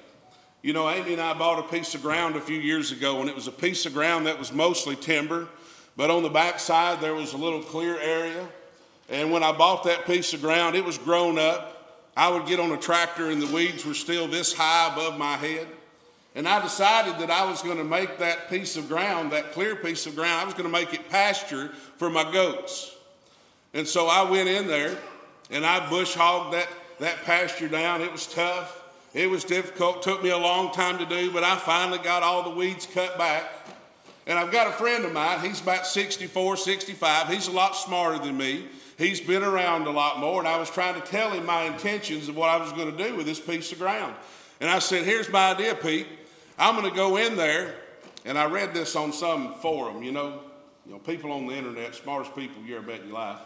You 0.62 0.72
know, 0.72 0.90
Amy 0.90 1.12
and 1.12 1.22
I 1.22 1.34
bought 1.34 1.60
a 1.60 1.68
piece 1.68 1.94
of 1.94 2.02
ground 2.02 2.38
a 2.38 2.40
few 2.40 2.58
years 2.58 2.94
ago, 2.94 3.20
and 3.20 3.30
it 3.30 3.36
was 3.36 3.48
a 3.48 3.52
piece 3.52 3.86
of 3.86 3.94
ground 3.94 4.28
that 4.28 4.40
was 4.40 4.54
mostly 4.54 4.96
timber, 4.96 5.50
but 5.98 6.10
on 6.10 6.24
the 6.24 6.30
back 6.30 6.62
side 6.62 7.02
there 7.02 7.14
was 7.14 7.34
a 7.34 7.38
little 7.38 7.62
clear 7.62 8.00
area. 8.00 8.48
And 9.10 9.30
when 9.30 9.44
I 9.44 9.52
bought 9.52 9.84
that 9.84 10.06
piece 10.06 10.34
of 10.34 10.40
ground, 10.40 10.78
it 10.78 10.86
was 10.86 10.98
grown 10.98 11.38
up. 11.38 12.08
I 12.16 12.30
would 12.30 12.46
get 12.46 12.62
on 12.62 12.72
a 12.72 12.78
tractor, 12.78 13.30
and 13.30 13.42
the 13.42 13.54
weeds 13.54 13.86
were 13.86 13.94
still 13.94 14.30
this 14.30 14.54
high 14.54 14.94
above 14.94 15.18
my 15.18 15.36
head. 15.36 15.68
And 16.34 16.48
I 16.48 16.62
decided 16.62 17.20
that 17.20 17.30
I 17.30 17.50
was 17.50 17.62
going 17.62 17.78
to 17.78 17.84
make 17.84 18.20
that 18.20 18.50
piece 18.50 18.78
of 18.78 18.88
ground, 18.88 19.32
that 19.32 19.52
clear 19.52 19.76
piece 19.76 20.06
of 20.06 20.16
ground, 20.16 20.42
I 20.42 20.46
was 20.46 20.54
going 20.54 20.66
to 20.66 20.72
make 20.72 20.94
it 20.94 21.10
pasture 21.10 21.70
for 21.98 22.10
my 22.10 22.32
goats. 22.32 22.96
And 23.74 23.88
so 23.88 24.08
I 24.08 24.30
went 24.30 24.48
in 24.48 24.68
there 24.68 24.98
and 25.50 25.66
I 25.66 25.90
bush 25.90 26.14
hogged 26.14 26.54
that, 26.54 26.68
that 27.00 27.24
pasture 27.24 27.68
down. 27.68 28.02
It 28.02 28.12
was 28.12 28.28
tough. 28.28 28.78
It 29.14 29.30
was 29.30 29.44
difficult. 29.44 30.04
Took 30.04 30.24
me 30.24 30.30
a 30.30 30.38
long 30.38 30.72
time 30.72 30.98
to 31.00 31.06
do, 31.06 31.32
but 31.32 31.44
I 31.44 31.58
finally 31.58 32.00
got 32.00 32.24
all 32.24 32.44
the 32.44 32.56
weeds 32.56 32.86
cut 32.86 33.18
back. 33.18 33.44
And 34.26 34.40
I've 34.40 34.52
got 34.52 34.68
a 34.68 34.72
friend 34.72 35.04
of 35.04 35.12
mine. 35.12 35.42
He's 35.42 35.60
about 35.60 35.86
64, 35.86 36.56
65. 36.56 37.28
He's 37.28 37.48
a 37.48 37.52
lot 37.52 37.76
smarter 37.76 38.20
than 38.20 38.38
me. 38.38 38.68
He's 38.98 39.20
been 39.20 39.44
around 39.44 39.88
a 39.88 39.92
lot 39.92 40.20
more. 40.20 40.40
And 40.40 40.48
I 40.48 40.58
was 40.58 40.70
trying 40.70 40.94
to 40.94 41.06
tell 41.06 41.32
him 41.32 41.46
my 41.46 41.64
intentions 41.64 42.30
of 42.30 42.38
what 42.38 42.50
I 42.50 42.58
was 42.58 42.72
going 42.72 42.96
to 42.96 43.04
do 43.04 43.16
with 43.16 43.26
this 43.26 43.40
piece 43.40 43.72
of 43.74 43.80
ground. 43.80 44.16
And 44.62 44.70
I 44.70 44.80
said, 44.80 45.04
Here's 45.04 45.28
my 45.30 45.52
idea, 45.52 45.76
Pete. 45.76 46.08
I'm 46.62 46.76
going 46.76 46.88
to 46.88 46.96
go 46.96 47.18
in 47.18 47.38
there, 47.38 47.74
and 48.24 48.38
I 48.38 48.46
read 48.46 48.72
this 48.72 48.96
on 48.96 49.14
some 49.14 49.56
forum, 49.56 50.04
you 50.04 50.12
know, 50.12 50.42
you 50.86 50.92
know, 50.92 51.00
people 51.00 51.32
on 51.32 51.48
the 51.48 51.56
internet, 51.56 51.96
smartest 51.96 52.36
people 52.36 52.62
you 52.62 52.78
ever 52.78 52.86
met 52.86 53.00
in 53.00 53.08
your 53.08 53.16
life. 53.16 53.40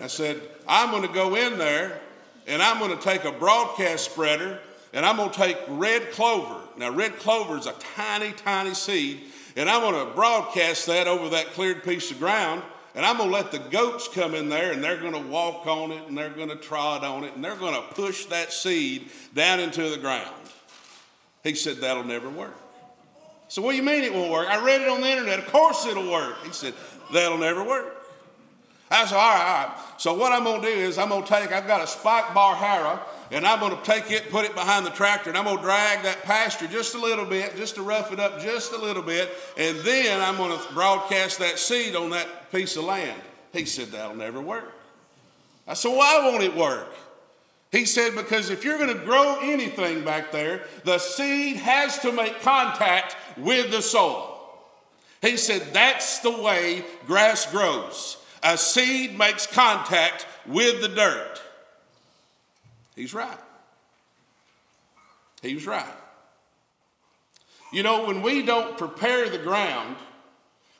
I 0.00 0.08
said, 0.08 0.42
I'm 0.66 0.90
going 0.90 1.06
to 1.06 1.14
go 1.14 1.36
in 1.36 1.56
there, 1.56 2.00
and 2.48 2.60
I'm 2.60 2.80
going 2.80 2.98
to 2.98 3.00
take 3.00 3.22
a 3.24 3.30
broadcast 3.30 4.06
spreader, 4.06 4.58
and 4.92 5.06
I'm 5.06 5.18
going 5.18 5.30
to 5.30 5.36
take 5.36 5.56
red 5.68 6.10
clover. 6.10 6.60
Now, 6.76 6.90
red 6.90 7.16
clover 7.18 7.56
is 7.56 7.66
a 7.66 7.74
tiny, 7.94 8.32
tiny 8.32 8.74
seed, 8.74 9.20
and 9.54 9.70
I'm 9.70 9.80
going 9.80 10.04
to 10.04 10.12
broadcast 10.12 10.86
that 10.88 11.06
over 11.06 11.28
that 11.28 11.52
cleared 11.52 11.84
piece 11.84 12.10
of 12.10 12.18
ground. 12.18 12.64
And 12.96 13.06
I'm 13.06 13.18
going 13.18 13.30
to 13.30 13.34
let 13.34 13.52
the 13.52 13.60
goats 13.60 14.08
come 14.08 14.34
in 14.34 14.48
there 14.48 14.72
and 14.72 14.84
they're 14.84 15.00
going 15.00 15.14
to 15.14 15.30
walk 15.30 15.66
on 15.66 15.92
it 15.92 16.08
and 16.08 16.18
they're 16.18 16.28
going 16.28 16.50
to 16.50 16.56
trod 16.56 17.04
on 17.04 17.24
it 17.24 17.34
and 17.34 17.42
they're 17.42 17.56
going 17.56 17.74
to 17.74 17.94
push 17.94 18.26
that 18.26 18.52
seed 18.52 19.08
down 19.32 19.60
into 19.60 19.88
the 19.88 19.96
ground. 19.96 20.28
He 21.42 21.54
said, 21.54 21.78
That'll 21.78 22.04
never 22.04 22.28
work. 22.28 22.56
So, 23.48 23.60
what 23.62 23.72
do 23.72 23.76
you 23.76 23.82
mean 23.82 24.02
it 24.02 24.14
won't 24.14 24.30
work? 24.30 24.48
I 24.48 24.64
read 24.64 24.80
it 24.80 24.88
on 24.88 25.00
the 25.00 25.10
internet. 25.10 25.38
Of 25.38 25.46
course 25.46 25.84
it'll 25.86 26.10
work. 26.10 26.44
He 26.44 26.52
said, 26.52 26.74
That'll 27.12 27.38
never 27.38 27.62
work. 27.62 27.96
I 28.90 29.04
said, 29.06 29.16
All 29.16 29.30
right, 29.30 29.40
all 29.40 29.68
right. 29.68 29.76
So, 29.98 30.14
what 30.14 30.32
I'm 30.32 30.44
going 30.44 30.62
to 30.62 30.66
do 30.66 30.74
is 30.74 30.98
I'm 30.98 31.08
going 31.08 31.22
to 31.22 31.28
take, 31.28 31.52
I've 31.52 31.66
got 31.66 31.82
a 31.82 31.86
spike 31.86 32.32
bar 32.34 32.54
harrow 32.54 33.00
and 33.32 33.46
I'm 33.46 33.60
going 33.60 33.76
to 33.76 33.82
take 33.82 34.10
it, 34.10 34.30
put 34.30 34.44
it 34.44 34.54
behind 34.54 34.84
the 34.84 34.90
tractor, 34.90 35.30
and 35.30 35.38
I'm 35.38 35.44
going 35.44 35.56
to 35.56 35.62
drag 35.62 36.02
that 36.02 36.22
pasture 36.22 36.66
just 36.66 36.94
a 36.94 36.98
little 36.98 37.24
bit, 37.24 37.56
just 37.56 37.76
to 37.76 37.82
rough 37.82 38.12
it 38.12 38.20
up 38.20 38.40
just 38.40 38.72
a 38.72 38.78
little 38.78 39.02
bit, 39.02 39.30
and 39.56 39.78
then 39.78 40.20
I'm 40.20 40.36
going 40.36 40.56
to 40.56 40.74
broadcast 40.74 41.38
that 41.38 41.58
seed 41.58 41.96
on 41.96 42.10
that 42.10 42.52
piece 42.52 42.76
of 42.76 42.84
land. 42.84 43.18
He 43.52 43.64
said, 43.64 43.88
That'll 43.88 44.16
never 44.16 44.40
work. 44.40 44.72
I 45.66 45.74
said, 45.74 45.96
Why 45.96 46.28
won't 46.30 46.42
it 46.42 46.54
work? 46.54 46.94
He 47.72 47.86
said, 47.86 48.14
Because 48.14 48.50
if 48.50 48.64
you're 48.64 48.78
going 48.78 48.96
to 48.96 49.04
grow 49.04 49.38
anything 49.42 50.04
back 50.04 50.30
there, 50.30 50.62
the 50.84 50.98
seed 50.98 51.56
has 51.56 51.98
to 52.00 52.12
make 52.12 52.42
contact 52.42 53.16
with 53.38 53.70
the 53.70 53.80
soil. 53.80 54.28
He 55.22 55.38
said, 55.38 55.72
That's 55.72 56.20
the 56.20 56.30
way 56.30 56.84
grass 57.06 57.50
grows. 57.50 58.18
A 58.42 58.58
seed 58.58 59.18
makes 59.18 59.46
contact 59.46 60.26
with 60.46 60.82
the 60.82 60.88
dirt. 60.88 61.40
He's 62.94 63.14
right. 63.14 63.38
He 65.40 65.54
was 65.54 65.66
right. 65.66 65.86
You 67.72 67.82
know, 67.82 68.06
when 68.06 68.20
we 68.20 68.42
don't 68.42 68.76
prepare 68.76 69.30
the 69.30 69.38
ground, 69.38 69.96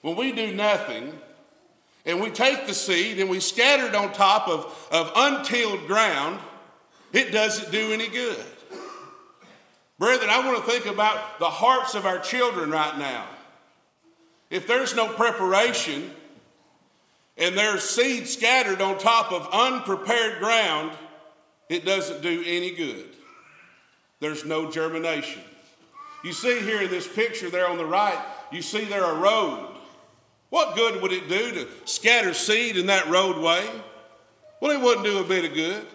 when 0.02 0.14
we 0.14 0.32
do 0.32 0.52
nothing, 0.52 1.18
and 2.04 2.20
we 2.20 2.30
take 2.30 2.66
the 2.66 2.74
seed 2.74 3.18
and 3.18 3.30
we 3.30 3.40
scatter 3.40 3.86
it 3.86 3.94
on 3.94 4.12
top 4.12 4.48
of, 4.48 4.88
of 4.90 5.12
untilled 5.16 5.86
ground, 5.86 6.38
it 7.12 7.32
doesn't 7.32 7.70
do 7.70 7.92
any 7.92 8.08
good. 8.08 8.44
Brethren, 9.98 10.30
I 10.30 10.44
want 10.46 10.64
to 10.64 10.70
think 10.70 10.86
about 10.86 11.38
the 11.38 11.50
hearts 11.50 11.94
of 11.94 12.06
our 12.06 12.18
children 12.18 12.70
right 12.70 12.98
now. 12.98 13.26
If 14.50 14.66
there's 14.66 14.94
no 14.94 15.08
preparation 15.08 16.10
and 17.38 17.56
there's 17.56 17.84
seed 17.84 18.26
scattered 18.26 18.80
on 18.80 18.98
top 18.98 19.32
of 19.32 19.48
unprepared 19.52 20.40
ground, 20.40 20.92
it 21.68 21.84
doesn't 21.84 22.20
do 22.22 22.42
any 22.46 22.72
good. 22.72 23.08
There's 24.20 24.44
no 24.44 24.70
germination. 24.70 25.42
You 26.24 26.32
see 26.32 26.60
here 26.60 26.82
in 26.82 26.90
this 26.90 27.08
picture 27.08 27.50
there 27.50 27.68
on 27.68 27.78
the 27.78 27.86
right, 27.86 28.18
you 28.50 28.62
see 28.62 28.84
there 28.84 29.04
a 29.04 29.14
road. 29.14 29.68
What 30.50 30.76
good 30.76 31.00
would 31.00 31.12
it 31.12 31.28
do 31.28 31.52
to 31.52 31.68
scatter 31.84 32.34
seed 32.34 32.76
in 32.76 32.86
that 32.86 33.08
roadway? 33.08 33.66
Well, 34.60 34.70
it 34.70 34.80
wouldn't 34.80 35.06
do 35.06 35.18
a 35.18 35.24
bit 35.24 35.44
of 35.44 35.54
good. 35.54 35.86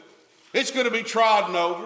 It's 0.54 0.72
going 0.72 0.86
to 0.86 0.92
be 0.92 1.04
trodden 1.04 1.56
over, 1.56 1.86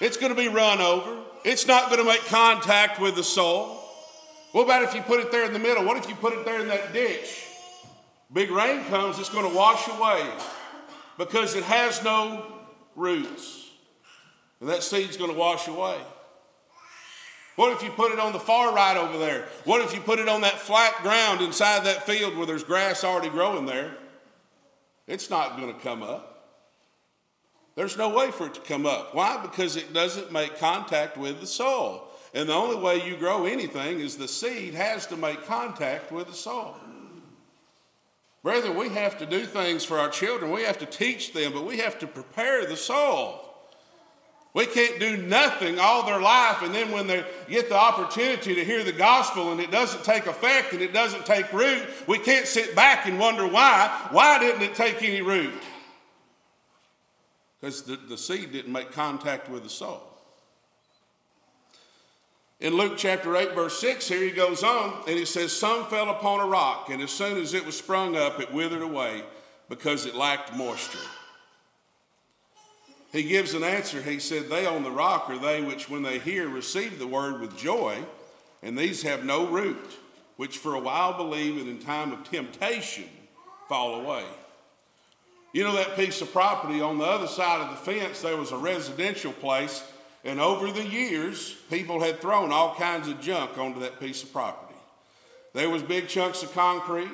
it's 0.00 0.16
going 0.16 0.34
to 0.34 0.40
be 0.40 0.48
run 0.48 0.80
over, 0.80 1.18
it's 1.44 1.66
not 1.66 1.90
going 1.90 1.98
to 1.98 2.04
make 2.04 2.24
contact 2.26 3.00
with 3.00 3.16
the 3.16 3.24
soil. 3.24 3.74
What 4.52 4.64
about 4.64 4.82
if 4.82 4.94
you 4.94 5.02
put 5.02 5.20
it 5.20 5.30
there 5.30 5.44
in 5.44 5.52
the 5.52 5.58
middle? 5.58 5.84
What 5.84 5.96
if 5.96 6.08
you 6.08 6.14
put 6.14 6.32
it 6.32 6.44
there 6.44 6.60
in 6.60 6.68
that 6.68 6.92
ditch? 6.92 7.44
Big 8.32 8.50
rain 8.50 8.84
comes, 8.84 9.18
it's 9.18 9.28
going 9.28 9.48
to 9.48 9.56
wash 9.56 9.86
away 9.88 10.26
because 11.16 11.54
it 11.54 11.64
has 11.64 12.02
no 12.02 12.46
roots. 12.94 13.70
And 14.60 14.68
that 14.68 14.82
seed's 14.82 15.16
going 15.16 15.30
to 15.30 15.36
wash 15.36 15.68
away. 15.68 15.96
What 17.56 17.72
if 17.72 17.82
you 17.82 17.90
put 17.90 18.12
it 18.12 18.20
on 18.20 18.32
the 18.32 18.38
far 18.38 18.72
right 18.72 18.96
over 18.96 19.18
there? 19.18 19.46
What 19.64 19.80
if 19.80 19.92
you 19.92 20.00
put 20.00 20.20
it 20.20 20.28
on 20.28 20.42
that 20.42 20.60
flat 20.60 20.94
ground 21.02 21.40
inside 21.40 21.84
that 21.84 22.06
field 22.06 22.36
where 22.36 22.46
there's 22.46 22.62
grass 22.62 23.02
already 23.02 23.30
growing 23.30 23.66
there? 23.66 23.96
It's 25.08 25.28
not 25.28 25.56
going 25.56 25.74
to 25.74 25.80
come 25.80 26.02
up. 26.02 26.27
There's 27.78 27.96
no 27.96 28.08
way 28.08 28.32
for 28.32 28.48
it 28.48 28.54
to 28.54 28.60
come 28.62 28.86
up. 28.86 29.14
Why? 29.14 29.38
Because 29.40 29.76
it 29.76 29.92
doesn't 29.92 30.32
make 30.32 30.58
contact 30.58 31.16
with 31.16 31.40
the 31.40 31.46
soil. 31.46 32.08
And 32.34 32.48
the 32.48 32.52
only 32.52 32.74
way 32.74 33.06
you 33.06 33.16
grow 33.16 33.46
anything 33.46 34.00
is 34.00 34.16
the 34.16 34.26
seed 34.26 34.74
has 34.74 35.06
to 35.06 35.16
make 35.16 35.46
contact 35.46 36.10
with 36.10 36.26
the 36.26 36.34
soil. 36.34 36.76
Brethren, 38.42 38.76
we 38.76 38.88
have 38.88 39.16
to 39.18 39.26
do 39.26 39.46
things 39.46 39.84
for 39.84 39.96
our 39.96 40.08
children. 40.08 40.50
We 40.50 40.64
have 40.64 40.78
to 40.78 40.86
teach 40.86 41.32
them, 41.32 41.52
but 41.52 41.64
we 41.64 41.76
have 41.76 42.00
to 42.00 42.08
prepare 42.08 42.66
the 42.66 42.76
soul. 42.76 43.44
We 44.54 44.66
can't 44.66 44.98
do 44.98 45.16
nothing 45.16 45.78
all 45.78 46.04
their 46.04 46.20
life, 46.20 46.62
and 46.62 46.74
then 46.74 46.90
when 46.90 47.06
they 47.06 47.24
get 47.48 47.68
the 47.68 47.76
opportunity 47.76 48.56
to 48.56 48.64
hear 48.64 48.82
the 48.82 48.90
gospel 48.90 49.52
and 49.52 49.60
it 49.60 49.70
doesn't 49.70 50.02
take 50.02 50.26
effect 50.26 50.72
and 50.72 50.82
it 50.82 50.92
doesn't 50.92 51.26
take 51.26 51.52
root, 51.52 51.86
we 52.08 52.18
can't 52.18 52.48
sit 52.48 52.74
back 52.74 53.06
and 53.06 53.20
wonder 53.20 53.46
why. 53.46 54.08
Why 54.10 54.40
didn't 54.40 54.62
it 54.62 54.74
take 54.74 55.00
any 55.04 55.22
root? 55.22 55.54
Because 57.60 57.82
the, 57.82 57.96
the 57.96 58.18
seed 58.18 58.52
didn't 58.52 58.72
make 58.72 58.92
contact 58.92 59.48
with 59.48 59.62
the 59.62 59.68
soul. 59.68 60.02
In 62.60 62.76
Luke 62.76 62.94
chapter 62.96 63.36
8, 63.36 63.54
verse 63.54 63.78
6, 63.80 64.08
here 64.08 64.22
he 64.22 64.30
goes 64.30 64.64
on 64.64 65.02
and 65.06 65.16
he 65.16 65.24
says, 65.24 65.52
Some 65.52 65.86
fell 65.86 66.10
upon 66.10 66.40
a 66.40 66.46
rock, 66.46 66.90
and 66.90 67.00
as 67.00 67.10
soon 67.10 67.38
as 67.38 67.54
it 67.54 67.64
was 67.64 67.78
sprung 67.78 68.16
up, 68.16 68.40
it 68.40 68.52
withered 68.52 68.82
away 68.82 69.22
because 69.68 70.06
it 70.06 70.16
lacked 70.16 70.54
moisture. 70.54 70.98
He 73.12 73.22
gives 73.22 73.54
an 73.54 73.62
answer. 73.62 74.02
He 74.02 74.18
said, 74.18 74.48
They 74.48 74.66
on 74.66 74.82
the 74.82 74.90
rock 74.90 75.30
are 75.30 75.38
they 75.38 75.62
which, 75.62 75.88
when 75.88 76.02
they 76.02 76.18
hear, 76.18 76.48
receive 76.48 76.98
the 76.98 77.06
word 77.06 77.40
with 77.40 77.56
joy, 77.56 77.96
and 78.62 78.76
these 78.76 79.02
have 79.02 79.24
no 79.24 79.46
root, 79.46 79.96
which 80.36 80.58
for 80.58 80.74
a 80.74 80.80
while 80.80 81.16
believe, 81.16 81.58
and 81.58 81.68
in 81.68 81.78
time 81.78 82.12
of 82.12 82.24
temptation 82.24 83.08
fall 83.68 84.00
away. 84.00 84.24
You 85.58 85.64
know 85.64 85.74
that 85.74 85.96
piece 85.96 86.20
of 86.20 86.30
property 86.30 86.80
on 86.80 86.98
the 86.98 87.04
other 87.04 87.26
side 87.26 87.60
of 87.60 87.70
the 87.70 87.92
fence, 87.92 88.20
there 88.20 88.36
was 88.36 88.52
a 88.52 88.56
residential 88.56 89.32
place 89.32 89.82
and 90.24 90.38
over 90.38 90.70
the 90.70 90.86
years, 90.86 91.56
people 91.68 91.98
had 91.98 92.20
thrown 92.20 92.52
all 92.52 92.76
kinds 92.76 93.08
of 93.08 93.20
junk 93.20 93.58
onto 93.58 93.80
that 93.80 93.98
piece 93.98 94.22
of 94.22 94.32
property. 94.32 94.78
There 95.54 95.68
was 95.68 95.82
big 95.82 96.06
chunks 96.06 96.44
of 96.44 96.52
concrete. 96.52 97.10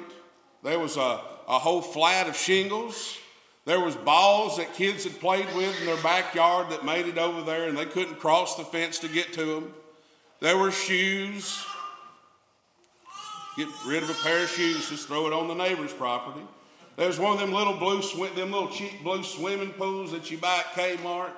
There 0.62 0.78
was 0.78 0.98
a, 0.98 1.22
a 1.48 1.58
whole 1.58 1.80
flat 1.80 2.28
of 2.28 2.36
shingles. 2.36 3.16
There 3.64 3.80
was 3.80 3.96
balls 3.96 4.58
that 4.58 4.74
kids 4.74 5.04
had 5.04 5.18
played 5.20 5.46
with 5.56 5.80
in 5.80 5.86
their 5.86 6.02
backyard 6.02 6.68
that 6.68 6.84
made 6.84 7.06
it 7.06 7.16
over 7.16 7.40
there 7.40 7.70
and 7.70 7.78
they 7.78 7.86
couldn't 7.86 8.16
cross 8.16 8.56
the 8.56 8.64
fence 8.64 8.98
to 8.98 9.08
get 9.08 9.32
to 9.32 9.46
them. 9.46 9.72
There 10.40 10.58
were 10.58 10.70
shoes. 10.70 11.64
Get 13.56 13.68
rid 13.86 14.02
of 14.02 14.10
a 14.10 14.22
pair 14.22 14.44
of 14.44 14.50
shoes, 14.50 14.90
just 14.90 15.08
throw 15.08 15.26
it 15.28 15.32
on 15.32 15.48
the 15.48 15.54
neighbor's 15.54 15.94
property. 15.94 16.46
There's 16.96 17.18
one 17.18 17.34
of 17.34 17.40
them 17.40 17.52
little 17.52 17.74
blue, 17.74 18.00
them 18.34 18.52
little 18.52 18.70
cheap 18.70 19.02
blue 19.02 19.22
swimming 19.22 19.70
pools 19.70 20.12
that 20.12 20.30
you 20.30 20.38
buy 20.38 20.58
at 20.58 20.72
Kmart 20.74 21.32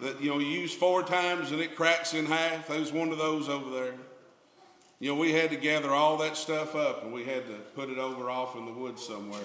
that 0.00 0.20
you 0.20 0.30
know 0.30 0.38
you 0.38 0.46
use 0.46 0.74
four 0.74 1.02
times 1.02 1.52
and 1.52 1.60
it 1.60 1.76
cracks 1.76 2.14
in 2.14 2.26
half. 2.26 2.68
There's 2.68 2.92
one 2.92 3.10
of 3.10 3.18
those 3.18 3.48
over 3.48 3.70
there. 3.70 3.94
You 4.98 5.10
know, 5.12 5.20
we 5.20 5.32
had 5.32 5.50
to 5.50 5.56
gather 5.56 5.90
all 5.90 6.16
that 6.18 6.36
stuff 6.36 6.74
up 6.74 7.04
and 7.04 7.12
we 7.12 7.24
had 7.24 7.46
to 7.46 7.54
put 7.74 7.90
it 7.90 7.98
over 7.98 8.30
off 8.30 8.56
in 8.56 8.64
the 8.64 8.72
woods 8.72 9.06
somewhere. 9.06 9.40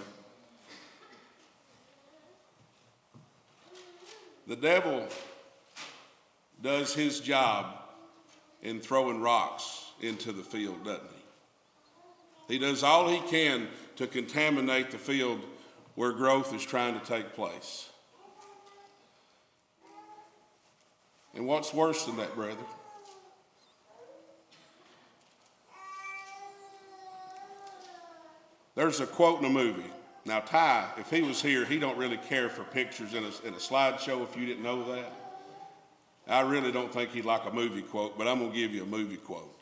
The 4.48 4.56
devil 4.56 5.08
does 6.62 6.94
his 6.94 7.20
job 7.20 7.78
in 8.62 8.80
throwing 8.80 9.22
rocks 9.22 9.86
into 10.02 10.32
the 10.32 10.44
field, 10.44 10.86
doesn't 10.86 11.08
he? 12.48 12.54
He 12.54 12.60
does 12.60 12.84
all 12.84 13.10
he 13.10 13.20
can 13.30 13.68
to 13.96 14.08
contaminate 14.08 14.92
the 14.92 14.98
field 14.98 15.42
where 15.96 16.12
growth 16.12 16.54
is 16.54 16.66
trying 16.66 17.00
to 17.00 17.06
take 17.06 17.34
place. 17.34 17.90
And 21.34 21.48
what's 21.48 21.74
worse 21.74 22.06
than 22.06 22.18
that, 22.18 22.36
brother? 22.36 22.58
There's 28.76 29.00
a 29.00 29.06
quote 29.06 29.40
in 29.40 29.46
a 29.46 29.50
movie. 29.50 29.92
Now, 30.26 30.40
Ty, 30.40 30.90
if 30.98 31.10
he 31.10 31.22
was 31.22 31.42
here, 31.42 31.66
he 31.66 31.80
don't 31.80 31.98
really 31.98 32.18
care 32.18 32.50
for 32.50 32.64
pictures 32.64 33.14
in 33.14 33.24
a, 33.24 33.48
in 33.48 33.54
a 33.54 33.58
slideshow 33.58 34.24
if 34.24 34.38
you 34.38 34.46
didn't 34.46 34.64
know 34.64 34.94
that. 34.94 35.14
I 36.28 36.42
really 36.42 36.72
don't 36.72 36.94
think 36.94 37.12
he'd 37.12 37.26
like 37.26 37.46
a 37.46 37.52
movie 37.52 37.82
quote, 37.82 38.18
but 38.18 38.28
I'm 38.28 38.40
going 38.40 38.52
to 38.52 38.58
give 38.58 38.74
you 38.74 38.84
a 38.84 38.86
movie 38.86 39.18
quote. 39.18 39.61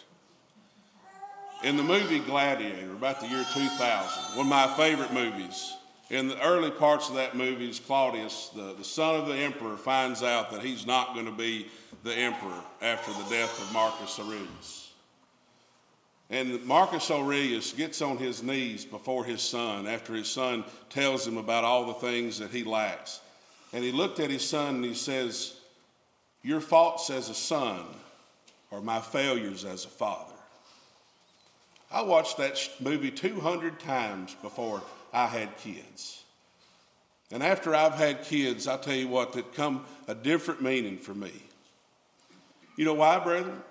In 1.62 1.76
the 1.76 1.84
movie 1.84 2.20
Gladiator, 2.20 2.92
about 2.92 3.20
the 3.20 3.28
year 3.28 3.46
2000, 3.54 4.38
one 4.38 4.46
of 4.46 4.50
my 4.50 4.68
favorite 4.78 5.12
movies, 5.12 5.76
in 6.10 6.30
the 6.30 6.42
early 6.42 6.72
parts 6.72 7.10
of 7.10 7.16
that 7.16 7.36
movie, 7.36 7.70
is 7.70 7.82
Claudius, 7.82 8.50
the, 8.56 8.76
the 8.76 8.84
son 8.86 9.16
of 9.16 9.28
the 9.28 9.36
emperor, 9.36 9.76
finds 9.76 10.24
out 10.24 10.52
that 10.52 10.62
he's 10.62 10.88
not 10.88 11.14
going 11.14 11.26
to 11.26 11.34
be 11.34 11.68
the 12.04 12.14
emperor 12.14 12.64
after 12.82 13.12
the 13.12 13.30
death 13.30 13.62
of 13.62 13.74
Marcus 13.74 14.18
Aurelius. 14.20 14.94
And 16.30 16.64
Marcus 16.64 17.12
Aurelius 17.12 17.74
gets 17.74 18.02
on 18.02 18.18
his 18.18 18.42
knees 18.42 18.86
before 18.86 19.26
his 19.26 19.42
son 19.42 19.86
after 19.86 20.14
his 20.14 20.30
son 20.30 20.64
tells 20.90 21.28
him 21.28 21.38
about 21.38 21.66
all 21.66 21.88
the 21.88 21.94
things 21.96 22.40
that 22.40 22.52
he 22.52 22.64
lacks. 22.64 23.20
And 23.74 23.84
he 23.84 23.92
looked 23.92 24.22
at 24.22 24.30
his 24.30 24.48
son 24.48 24.76
and 24.76 24.86
he 24.86 24.94
says, 24.94 25.60
your 26.42 26.62
faults 26.62 27.10
as 27.10 27.30
a 27.30 27.34
son 27.34 27.82
are 28.72 28.82
my 28.82 29.02
failures 29.02 29.66
as 29.66 29.84
a 29.84 29.90
father. 29.90 30.39
I 31.92 32.02
watched 32.04 32.38
that 32.38 32.60
movie 32.80 33.12
200 33.12 33.80
times 33.80 34.36
before 34.42 34.82
I 35.12 35.26
had 35.26 35.58
kids. 35.58 36.24
And 37.32 37.44
after 37.44 37.76
I've 37.76 37.96
had 37.96 38.24
kids, 38.24 38.68
I 38.68 38.78
tell 38.78 38.96
you 38.96 39.08
what, 39.08 39.34
that 39.34 39.54
come 39.54 39.86
a 40.08 40.16
different 40.16 40.62
meaning 40.62 40.98
for 40.98 41.14
me. 41.14 41.32
You 42.76 42.86
know 42.86 42.94
why, 42.94 43.20
brethren? 43.20 43.62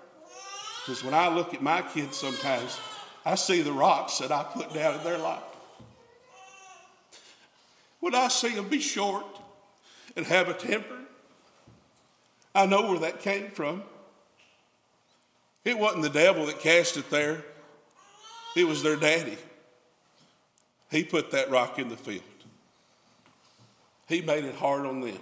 Because 0.85 1.03
when 1.03 1.13
I 1.13 1.27
look 1.27 1.53
at 1.53 1.61
my 1.61 1.81
kids 1.81 2.17
sometimes, 2.17 2.77
I 3.25 3.35
see 3.35 3.61
the 3.61 3.71
rocks 3.71 4.17
that 4.19 4.31
I 4.31 4.43
put 4.43 4.73
down 4.73 4.97
in 4.97 5.03
their 5.03 5.17
life. 5.17 5.43
When 7.99 8.15
I 8.15 8.27
see 8.29 8.55
them 8.55 8.69
be 8.69 8.79
short 8.79 9.25
and 10.15 10.25
have 10.25 10.47
a 10.47 10.53
temper, 10.53 10.97
I 12.55 12.65
know 12.65 12.89
where 12.89 12.99
that 12.99 13.21
came 13.21 13.51
from. 13.51 13.83
It 15.65 15.77
wasn't 15.77 16.03
the 16.03 16.09
devil 16.09 16.45
that 16.47 16.59
cast 16.59 16.97
it 16.97 17.09
there, 17.09 17.43
it 18.55 18.65
was 18.65 18.83
their 18.83 18.95
daddy. 18.95 19.37
He 20.91 21.03
put 21.03 21.31
that 21.31 21.51
rock 21.51 21.77
in 21.79 21.89
the 21.89 21.97
field. 21.97 22.23
He 24.07 24.21
made 24.21 24.43
it 24.43 24.55
hard 24.55 24.85
on 24.85 25.01
them. 25.01 25.19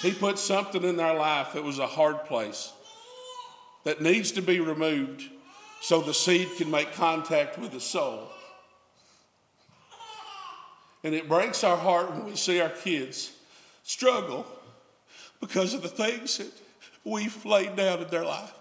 He 0.00 0.12
put 0.12 0.38
something 0.38 0.82
in 0.82 0.96
their 0.96 1.14
life 1.14 1.52
that 1.54 1.62
was 1.64 1.78
a 1.78 1.86
hard 1.86 2.24
place 2.24 2.72
that 3.84 4.00
needs 4.00 4.32
to 4.32 4.42
be 4.42 4.60
removed 4.60 5.24
so 5.80 6.00
the 6.00 6.14
seed 6.14 6.48
can 6.56 6.70
make 6.70 6.92
contact 6.92 7.58
with 7.58 7.72
the 7.72 7.80
soul. 7.80 8.28
And 11.04 11.14
it 11.14 11.28
breaks 11.28 11.64
our 11.64 11.76
heart 11.76 12.10
when 12.12 12.24
we 12.24 12.36
see 12.36 12.60
our 12.60 12.68
kids 12.68 13.32
struggle 13.82 14.46
because 15.40 15.74
of 15.74 15.82
the 15.82 15.88
things 15.88 16.38
that 16.38 16.52
we've 17.04 17.44
laid 17.44 17.74
down 17.74 18.00
in 18.00 18.08
their 18.08 18.24
life. 18.24 18.52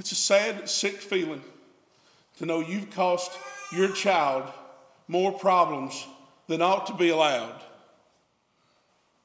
It's 0.00 0.12
a 0.12 0.14
sad, 0.14 0.70
sick 0.70 0.94
feeling 0.94 1.42
to 2.38 2.46
know 2.46 2.60
you've 2.60 2.90
cost 2.90 3.32
your 3.70 3.92
child 3.92 4.50
more 5.08 5.30
problems 5.30 6.06
than 6.46 6.62
ought 6.62 6.86
to 6.86 6.94
be 6.94 7.10
allowed. 7.10 7.60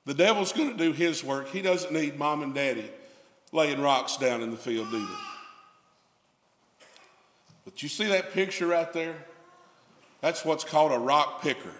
The 0.06 0.14
devil's 0.14 0.52
going 0.52 0.70
to 0.70 0.78
do 0.78 0.92
his 0.92 1.24
work. 1.24 1.48
He 1.48 1.62
doesn't 1.62 1.94
need 1.94 2.20
mom 2.20 2.44
and 2.44 2.54
daddy 2.54 2.92
laying 3.54 3.80
rocks 3.80 4.18
down 4.18 4.42
in 4.42 4.52
the 4.52 4.58
field 4.58 4.90
either. 4.94 5.18
But 7.64 7.82
you 7.82 7.88
see 7.88 8.08
that 8.08 8.34
picture 8.34 8.68
right 8.68 8.92
there? 8.92 9.16
That's 10.20 10.44
what's 10.44 10.66
called 10.66 10.92
a 10.92 11.00
rock 11.00 11.42
picker. 11.42 11.72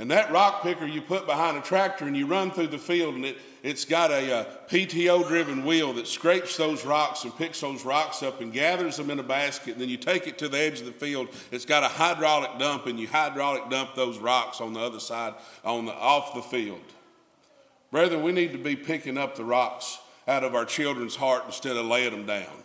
And 0.00 0.10
that 0.12 0.32
rock 0.32 0.62
picker 0.62 0.86
you 0.86 1.02
put 1.02 1.26
behind 1.26 1.58
a 1.58 1.60
tractor 1.60 2.06
and 2.06 2.16
you 2.16 2.24
run 2.24 2.50
through 2.50 2.68
the 2.68 2.78
field 2.78 3.16
and 3.16 3.26
it, 3.26 3.36
it's 3.62 3.84
got 3.84 4.10
a, 4.10 4.34
uh, 4.34 4.44
a 4.44 4.70
PTO 4.70 5.28
driven 5.28 5.62
wheel 5.66 5.92
that 5.92 6.06
scrapes 6.06 6.56
those 6.56 6.86
rocks 6.86 7.24
and 7.24 7.36
picks 7.36 7.60
those 7.60 7.84
rocks 7.84 8.22
up 8.22 8.40
and 8.40 8.50
gathers 8.50 8.96
them 8.96 9.10
in 9.10 9.18
a 9.18 9.22
basket. 9.22 9.72
And 9.72 9.82
then 9.82 9.90
you 9.90 9.98
take 9.98 10.26
it 10.26 10.38
to 10.38 10.48
the 10.48 10.56
edge 10.56 10.80
of 10.80 10.86
the 10.86 10.92
field. 10.92 11.28
It's 11.52 11.66
got 11.66 11.82
a 11.82 11.88
hydraulic 11.88 12.58
dump 12.58 12.86
and 12.86 12.98
you 12.98 13.08
hydraulic 13.08 13.68
dump 13.68 13.94
those 13.94 14.16
rocks 14.16 14.62
on 14.62 14.72
the 14.72 14.80
other 14.80 15.00
side 15.00 15.34
on 15.66 15.84
the, 15.84 15.92
off 15.92 16.32
the 16.34 16.40
field. 16.40 16.80
Brethren, 17.90 18.22
we 18.22 18.32
need 18.32 18.52
to 18.52 18.58
be 18.58 18.76
picking 18.76 19.18
up 19.18 19.36
the 19.36 19.44
rocks 19.44 19.98
out 20.26 20.44
of 20.44 20.54
our 20.54 20.64
children's 20.64 21.16
heart 21.16 21.42
instead 21.44 21.76
of 21.76 21.84
laying 21.84 22.12
them 22.12 22.24
down. 22.24 22.64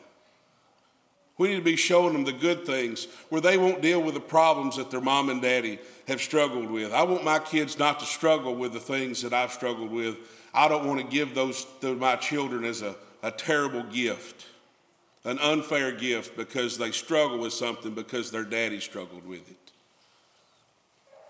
We 1.37 1.49
need 1.49 1.55
to 1.55 1.61
be 1.61 1.75
showing 1.75 2.13
them 2.13 2.23
the 2.23 2.31
good 2.31 2.65
things 2.65 3.07
where 3.29 3.41
they 3.41 3.57
won't 3.57 3.81
deal 3.81 4.01
with 4.01 4.13
the 4.13 4.21
problems 4.21 4.77
that 4.77 4.89
their 4.89 5.01
mom 5.01 5.29
and 5.29 5.41
daddy 5.41 5.79
have 6.07 6.21
struggled 6.21 6.71
with. 6.71 6.93
I 6.93 7.03
want 7.03 7.25
my 7.25 7.39
kids 7.39 7.77
not 7.77 7.99
to 7.99 8.05
struggle 8.05 8.55
with 8.55 8.71
the 8.71 8.79
things 8.79 9.21
that 9.21 9.33
I've 9.33 9.51
struggled 9.51 9.91
with. 9.91 10.17
I 10.53 10.69
don't 10.69 10.87
want 10.87 11.01
to 11.01 11.05
give 11.05 11.35
those 11.35 11.65
to 11.81 11.95
my 11.95 12.15
children 12.15 12.63
as 12.63 12.81
a, 12.81 12.95
a 13.21 13.31
terrible 13.31 13.83
gift, 13.83 14.45
an 15.25 15.37
unfair 15.39 15.91
gift 15.91 16.37
because 16.37 16.77
they 16.77 16.91
struggle 16.91 17.39
with 17.39 17.51
something 17.51 17.93
because 17.93 18.31
their 18.31 18.45
daddy 18.45 18.79
struggled 18.79 19.27
with 19.27 19.49
it. 19.49 19.57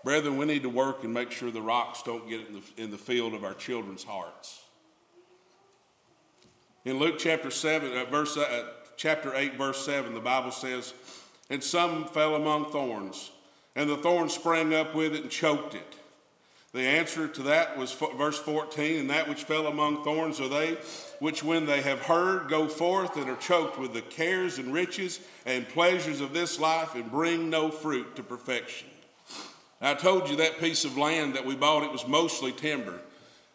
Brethren, 0.04 0.36
we 0.36 0.46
need 0.46 0.62
to 0.62 0.68
work 0.68 1.02
and 1.02 1.12
make 1.12 1.32
sure 1.32 1.50
the 1.50 1.60
rocks 1.60 2.00
don't 2.02 2.28
get 2.28 2.46
in 2.46 2.54
the, 2.54 2.82
in 2.82 2.90
the 2.92 2.98
field 2.98 3.34
of 3.34 3.42
our 3.42 3.54
children's 3.54 4.04
hearts. 4.04 4.62
In 6.84 7.00
Luke 7.00 7.16
chapter 7.18 7.50
7, 7.50 7.96
uh, 7.96 8.04
verse, 8.04 8.36
uh, 8.36 8.66
chapter 8.96 9.34
8, 9.34 9.54
verse 9.56 9.84
7, 9.84 10.14
the 10.14 10.20
Bible 10.20 10.50
says, 10.50 10.94
And 11.50 11.62
some 11.62 12.06
fell 12.06 12.34
among 12.34 12.70
thorns, 12.70 13.30
and 13.74 13.88
the 13.88 13.96
thorns 13.96 14.34
sprang 14.34 14.74
up 14.74 14.94
with 14.94 15.14
it 15.14 15.22
and 15.22 15.30
choked 15.30 15.74
it. 15.74 15.94
The 16.72 16.82
answer 16.82 17.26
to 17.26 17.42
that 17.44 17.78
was 17.78 17.92
verse 17.92 18.38
14, 18.38 19.00
and 19.00 19.10
that 19.10 19.28
which 19.28 19.44
fell 19.44 19.66
among 19.66 20.04
thorns 20.04 20.40
are 20.40 20.48
they 20.48 20.76
which, 21.18 21.42
when 21.42 21.66
they 21.66 21.80
have 21.82 22.00
heard, 22.00 22.48
go 22.48 22.68
forth 22.68 23.16
and 23.16 23.30
are 23.30 23.36
choked 23.36 23.78
with 23.78 23.94
the 23.94 24.02
cares 24.02 24.58
and 24.58 24.72
riches 24.72 25.20
and 25.46 25.68
pleasures 25.68 26.20
of 26.20 26.32
this 26.32 26.60
life 26.60 26.94
and 26.94 27.10
bring 27.10 27.48
no 27.48 27.70
fruit 27.70 28.16
to 28.16 28.22
perfection. 28.22 28.88
I 29.80 29.94
told 29.94 30.28
you 30.28 30.36
that 30.36 30.58
piece 30.58 30.84
of 30.84 30.96
land 30.96 31.34
that 31.34 31.44
we 31.44 31.54
bought, 31.54 31.82
it 31.82 31.92
was 31.92 32.06
mostly 32.06 32.52
timber. 32.52 33.00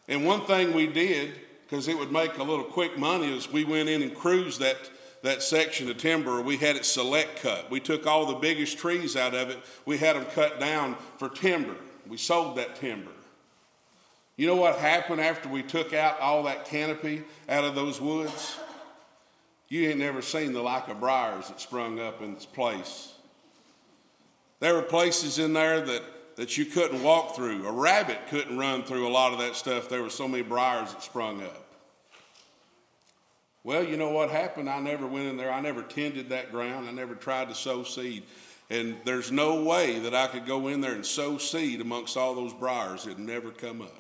And 0.08 0.26
one 0.26 0.42
thing 0.42 0.74
we 0.74 0.88
did, 0.88 1.40
because 1.64 1.88
it 1.88 1.98
would 1.98 2.12
make 2.12 2.38
a 2.38 2.44
little 2.44 2.66
quick 2.66 2.98
money, 2.98 3.36
is 3.36 3.52
we 3.52 3.64
went 3.64 3.90
in 3.90 4.02
and 4.02 4.16
cruised 4.16 4.60
that 4.60 4.78
that 5.24 5.44
section 5.44 5.90
of 5.90 5.98
timber, 5.98 6.42
we 6.42 6.58
had 6.58 6.76
it 6.76 6.86
select 6.86 7.42
cut. 7.42 7.70
We 7.70 7.80
took 7.80 8.08
all 8.08 8.26
the 8.26 8.36
biggest 8.36 8.78
trees 8.78 9.16
out 9.16 9.34
of 9.34 9.50
it, 9.50 9.60
we 9.86 9.98
had 9.98 10.16
them 10.16 10.26
cut 10.26 10.60
down 10.60 10.96
for 11.18 11.30
timber. 11.30 11.76
We 12.08 12.18
sold 12.18 12.58
that 12.58 12.76
timber. 12.76 13.12
You 14.36 14.48
know 14.48 14.56
what 14.56 14.80
happened 14.80 15.22
after 15.22 15.48
we 15.48 15.62
took 15.62 15.94
out 15.94 16.20
all 16.20 16.44
that 16.44 16.66
canopy 16.66 17.24
out 17.48 17.64
of 17.64 17.76
those 17.76 18.02
woods? 18.02 18.58
You 19.70 19.88
ain't 19.90 20.00
never 20.00 20.22
seen 20.22 20.52
the 20.52 20.62
like 20.62 20.88
of 20.88 21.00
briars 21.00 21.48
that 21.48 21.62
sprung 21.62 22.00
up 22.00 22.22
in 22.22 22.34
its 22.34 22.46
place. 22.46 23.14
There 24.60 24.74
were 24.74 24.82
places 24.82 25.40
in 25.40 25.54
there 25.54 25.82
that, 25.82 26.36
that 26.36 26.58
you 26.58 26.66
couldn't 26.66 27.04
walk 27.04 27.36
through. 27.36 27.68
A 27.68 27.72
rabbit 27.72 28.18
couldn't 28.30 28.58
run 28.58 28.84
through 28.84 29.08
a 29.08 29.10
lot 29.10 29.32
of 29.32 29.40
that 29.40 29.56
stuff. 29.56 29.90
There 29.90 30.02
were 30.02 30.10
so 30.10 30.28
many 30.28 30.44
briars 30.44 30.92
that 30.94 31.04
sprung 31.04 31.42
up. 31.42 31.71
Well, 33.64 33.84
you 33.84 33.96
know 33.96 34.10
what 34.10 34.32
happened? 34.32 34.70
I 34.70 34.80
never 34.80 35.06
went 35.06 35.28
in 35.28 35.38
there. 35.38 35.52
I 35.52 35.62
never 35.62 35.84
tended 35.84 36.30
that 36.30 36.52
ground. 36.52 36.88
I 36.88 36.92
never 36.92 37.14
tried 37.14 37.50
to 37.50 37.56
sow 37.56 37.84
seed. 37.84 38.24
And 38.70 38.96
there's 39.04 39.32
no 39.32 39.64
way 39.64 40.00
that 40.00 40.16
I 40.16 40.28
could 40.28 40.46
go 40.46 40.68
in 40.68 40.82
there 40.82 40.94
and 40.94 41.06
sow 41.06 41.38
seed 41.38 41.82
amongst 41.82 42.18
all 42.18 42.34
those 42.34 42.54
briars. 42.54 43.06
It'd 43.06 43.20
never 43.20 43.52
come 43.52 43.82
up. 43.82 43.94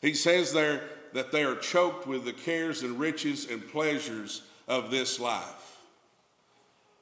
He 0.00 0.14
says 0.14 0.52
there 0.52 0.82
that 1.12 1.32
they 1.32 1.44
are 1.44 1.56
choked 1.56 2.06
with 2.06 2.24
the 2.24 2.32
cares 2.32 2.82
and 2.82 2.98
riches 2.98 3.50
and 3.50 3.66
pleasures 3.68 4.42
of 4.68 4.90
this 4.90 5.18
life. 5.18 5.78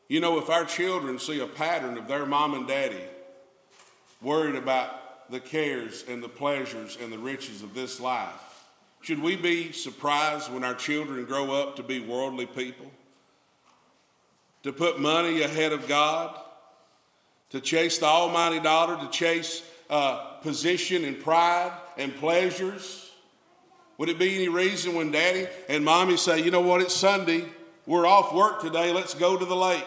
You 0.08 0.20
know, 0.20 0.38
if 0.38 0.50
our 0.50 0.64
children 0.64 1.18
see 1.18 1.40
a 1.40 1.46
pattern 1.46 1.96
of 1.96 2.08
their 2.08 2.26
mom 2.26 2.54
and 2.54 2.66
daddy 2.66 3.04
worried 4.20 4.56
about 4.56 5.30
the 5.30 5.40
cares 5.40 6.04
and 6.08 6.22
the 6.22 6.28
pleasures 6.28 6.98
and 7.00 7.12
the 7.12 7.18
riches 7.18 7.62
of 7.62 7.74
this 7.74 8.00
life, 8.00 8.49
should 9.02 9.22
we 9.22 9.36
be 9.36 9.72
surprised 9.72 10.52
when 10.52 10.62
our 10.62 10.74
children 10.74 11.24
grow 11.24 11.52
up 11.52 11.76
to 11.76 11.82
be 11.82 12.00
worldly 12.00 12.46
people? 12.46 12.90
To 14.64 14.72
put 14.72 15.00
money 15.00 15.42
ahead 15.42 15.72
of 15.72 15.88
God? 15.88 16.38
To 17.50 17.60
chase 17.60 17.98
the 17.98 18.06
almighty 18.06 18.60
dollar? 18.60 18.96
To 18.98 19.08
chase 19.10 19.62
uh, 19.88 20.18
position 20.42 21.04
and 21.04 21.18
pride 21.18 21.72
and 21.96 22.14
pleasures? 22.16 23.10
Would 23.96 24.08
it 24.08 24.18
be 24.18 24.34
any 24.34 24.48
reason 24.48 24.94
when 24.94 25.10
daddy 25.10 25.46
and 25.68 25.84
mommy 25.84 26.16
say, 26.16 26.42
you 26.42 26.50
know 26.50 26.60
what, 26.60 26.80
it's 26.80 26.94
Sunday, 26.94 27.44
we're 27.86 28.06
off 28.06 28.34
work 28.34 28.62
today, 28.62 28.92
let's 28.92 29.14
go 29.14 29.36
to 29.36 29.44
the 29.44 29.56
lake? 29.56 29.84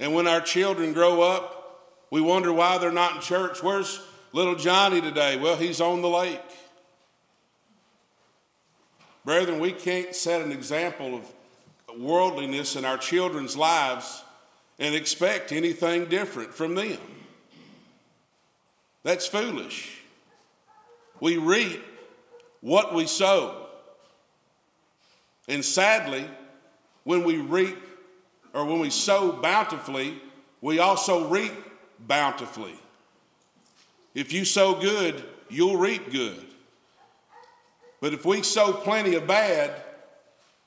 And 0.00 0.14
when 0.14 0.26
our 0.26 0.40
children 0.40 0.92
grow 0.92 1.22
up, 1.22 1.62
we 2.10 2.20
wonder 2.20 2.52
why 2.52 2.78
they're 2.78 2.90
not 2.90 3.16
in 3.16 3.20
church. 3.20 3.62
Where's 3.62 4.00
little 4.32 4.56
Johnny 4.56 5.00
today? 5.00 5.38
Well, 5.38 5.56
he's 5.56 5.80
on 5.80 6.02
the 6.02 6.08
lake. 6.08 6.40
Brethren, 9.24 9.60
we 9.60 9.72
can't 9.72 10.14
set 10.14 10.42
an 10.42 10.52
example 10.52 11.14
of 11.14 12.00
worldliness 12.00 12.76
in 12.76 12.84
our 12.84 12.98
children's 12.98 13.56
lives 13.56 14.22
and 14.78 14.94
expect 14.94 15.52
anything 15.52 16.06
different 16.06 16.52
from 16.52 16.74
them. 16.74 16.98
That's 19.04 19.26
foolish. 19.26 20.00
We 21.20 21.36
reap 21.36 21.82
what 22.60 22.94
we 22.94 23.06
sow. 23.06 23.66
And 25.48 25.64
sadly, 25.64 26.24
when 27.04 27.24
we 27.24 27.38
reap 27.38 27.78
or 28.54 28.64
when 28.64 28.80
we 28.80 28.90
sow 28.90 29.32
bountifully, 29.32 30.20
we 30.60 30.78
also 30.78 31.28
reap 31.28 31.52
bountifully. 32.00 32.74
If 34.14 34.32
you 34.32 34.44
sow 34.44 34.80
good, 34.80 35.22
you'll 35.48 35.76
reap 35.76 36.10
good. 36.10 36.51
But 38.02 38.12
if 38.12 38.24
we 38.24 38.42
sow 38.42 38.72
plenty 38.72 39.14
of 39.14 39.28
bad, 39.28 39.70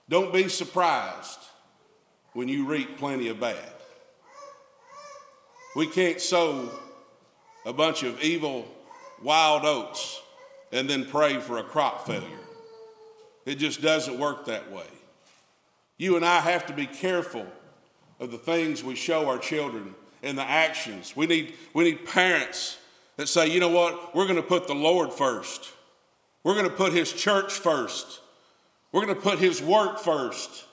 don't 0.07 0.31
be 0.31 0.47
surprised 0.47 1.39
when 2.31 2.47
you 2.47 2.65
reap 2.65 2.97
plenty 2.97 3.27
of 3.27 3.41
bad. 3.41 3.73
We 5.75 5.85
can't 5.85 6.21
sow 6.21 6.71
a 7.65 7.73
bunch 7.73 8.03
of 8.03 8.21
evil 8.23 8.65
wild 9.21 9.65
oats 9.65 10.21
and 10.71 10.89
then 10.89 11.03
pray 11.03 11.41
for 11.41 11.57
a 11.57 11.63
crop 11.63 12.07
failure. 12.07 12.23
It 13.45 13.55
just 13.55 13.81
doesn't 13.81 14.17
work 14.17 14.45
that 14.45 14.71
way. 14.71 14.87
You 15.97 16.15
and 16.15 16.23
I 16.23 16.39
have 16.39 16.65
to 16.67 16.73
be 16.73 16.85
careful 16.85 17.45
of 18.21 18.31
the 18.31 18.37
things 18.37 18.81
we 18.81 18.95
show 18.95 19.27
our 19.27 19.39
children 19.39 19.93
and 20.23 20.37
the 20.37 20.43
actions. 20.43 21.17
We 21.17 21.27
need, 21.27 21.55
we 21.73 21.83
need 21.83 22.05
parents 22.05 22.77
that 23.17 23.27
say, 23.27 23.47
you 23.47 23.59
know 23.59 23.67
what, 23.67 24.15
we're 24.15 24.25
going 24.25 24.37
to 24.37 24.41
put 24.41 24.67
the 24.67 24.73
Lord 24.75 25.11
first. 25.11 25.73
We're 26.45 26.53
going 26.53 26.69
to 26.69 26.75
put 26.75 26.93
His 26.93 27.11
church 27.11 27.53
first. 27.53 28.21
We're 28.91 29.03
going 29.03 29.15
to 29.15 29.21
put 29.21 29.39
His 29.39 29.63
work 29.63 29.99
first. 29.99 30.65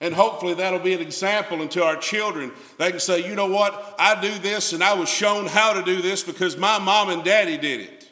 And 0.00 0.12
hopefully 0.12 0.54
that'll 0.54 0.80
be 0.80 0.94
an 0.94 1.00
example 1.00 1.62
unto 1.62 1.82
our 1.82 1.94
children. 1.94 2.50
They 2.76 2.90
can 2.90 2.98
say, 2.98 3.24
you 3.24 3.36
know 3.36 3.46
what, 3.46 3.94
I 4.00 4.20
do 4.20 4.36
this 4.40 4.72
and 4.72 4.82
I 4.82 4.94
was 4.94 5.08
shown 5.08 5.46
how 5.46 5.74
to 5.74 5.82
do 5.82 6.02
this 6.02 6.24
because 6.24 6.56
my 6.56 6.80
mom 6.80 7.08
and 7.08 7.22
daddy 7.22 7.56
did 7.56 7.82
it. 7.82 8.10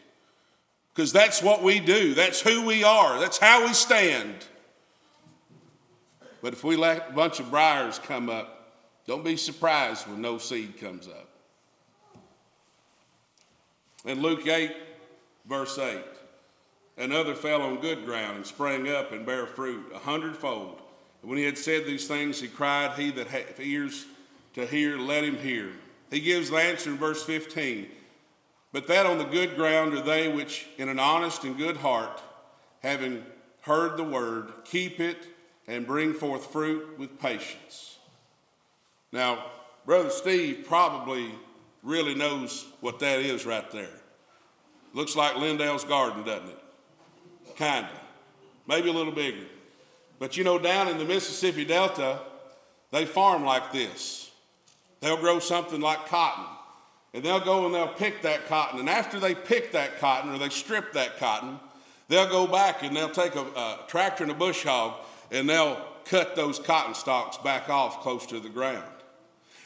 Because 0.94 1.12
that's 1.12 1.42
what 1.42 1.64
we 1.64 1.80
do, 1.80 2.14
that's 2.14 2.40
who 2.40 2.64
we 2.64 2.84
are, 2.84 3.18
that's 3.18 3.38
how 3.38 3.66
we 3.66 3.72
stand. 3.72 4.46
But 6.40 6.52
if 6.52 6.62
we 6.62 6.76
let 6.76 7.10
a 7.10 7.12
bunch 7.12 7.40
of 7.40 7.50
briars 7.50 7.98
come 7.98 8.30
up, 8.30 8.72
don't 9.04 9.24
be 9.24 9.36
surprised 9.36 10.06
when 10.06 10.20
no 10.20 10.38
seed 10.38 10.78
comes 10.78 11.08
up. 11.08 11.28
In 14.04 14.22
Luke 14.22 14.46
8, 14.46 14.72
verse 15.48 15.76
8, 15.76 15.98
another 16.98 17.34
fell 17.34 17.62
on 17.62 17.80
good 17.80 18.04
ground 18.04 18.36
and 18.36 18.46
sprang 18.46 18.88
up 18.88 19.12
and 19.12 19.24
bare 19.24 19.46
fruit 19.46 19.90
a 19.94 19.98
hundredfold. 19.98 20.80
And 21.22 21.30
when 21.30 21.38
he 21.38 21.44
had 21.44 21.58
said 21.58 21.86
these 21.86 22.06
things, 22.06 22.40
he 22.40 22.48
cried, 22.48 22.98
He 22.98 23.10
that 23.12 23.28
hath 23.28 23.60
ears 23.60 24.06
to 24.54 24.66
hear, 24.66 24.98
let 24.98 25.24
him 25.24 25.36
hear. 25.36 25.70
He 26.10 26.20
gives 26.20 26.50
the 26.50 26.56
answer 26.56 26.90
in 26.90 26.96
verse 26.96 27.22
15. 27.22 27.88
But 28.72 28.86
that 28.88 29.06
on 29.06 29.18
the 29.18 29.24
good 29.24 29.56
ground 29.56 29.94
are 29.94 30.02
they 30.02 30.28
which, 30.28 30.66
in 30.76 30.88
an 30.88 30.98
honest 30.98 31.44
and 31.44 31.56
good 31.56 31.78
heart, 31.78 32.22
having 32.82 33.24
heard 33.62 33.96
the 33.96 34.04
word, 34.04 34.52
keep 34.64 35.00
it 35.00 35.18
and 35.66 35.86
bring 35.86 36.14
forth 36.14 36.46
fruit 36.46 36.98
with 36.98 37.18
patience. 37.18 37.98
Now, 39.12 39.44
Brother 39.86 40.10
Steve 40.10 40.64
probably 40.66 41.30
really 41.82 42.14
knows 42.14 42.66
what 42.80 42.98
that 43.00 43.20
is 43.20 43.46
right 43.46 43.70
there. 43.70 43.88
Looks 44.92 45.16
like 45.16 45.34
Lindale's 45.34 45.84
garden, 45.84 46.24
doesn't 46.24 46.48
it? 46.48 46.58
Kinda. 47.58 47.90
Maybe 48.68 48.88
a 48.88 48.92
little 48.92 49.12
bigger. 49.12 49.44
But 50.20 50.36
you 50.36 50.44
know, 50.44 50.60
down 50.60 50.86
in 50.86 50.96
the 50.96 51.04
Mississippi 51.04 51.64
Delta, 51.64 52.20
they 52.92 53.04
farm 53.04 53.44
like 53.44 53.72
this. 53.72 54.30
They'll 55.00 55.16
grow 55.16 55.40
something 55.40 55.80
like 55.80 56.06
cotton. 56.06 56.44
And 57.12 57.24
they'll 57.24 57.40
go 57.40 57.66
and 57.66 57.74
they'll 57.74 57.88
pick 57.88 58.22
that 58.22 58.46
cotton. 58.46 58.78
And 58.78 58.88
after 58.88 59.18
they 59.18 59.34
pick 59.34 59.72
that 59.72 59.98
cotton 59.98 60.32
or 60.32 60.38
they 60.38 60.50
strip 60.50 60.92
that 60.92 61.18
cotton, 61.18 61.58
they'll 62.06 62.30
go 62.30 62.46
back 62.46 62.84
and 62.84 62.96
they'll 62.96 63.10
take 63.10 63.34
a, 63.34 63.40
a 63.40 63.80
tractor 63.88 64.22
and 64.22 64.30
a 64.30 64.36
bush 64.36 64.62
hog 64.62 64.94
and 65.32 65.48
they'll 65.48 65.84
cut 66.04 66.36
those 66.36 66.60
cotton 66.60 66.94
stalks 66.94 67.38
back 67.38 67.68
off 67.68 68.02
close 68.02 68.24
to 68.26 68.38
the 68.38 68.48
ground. 68.48 68.84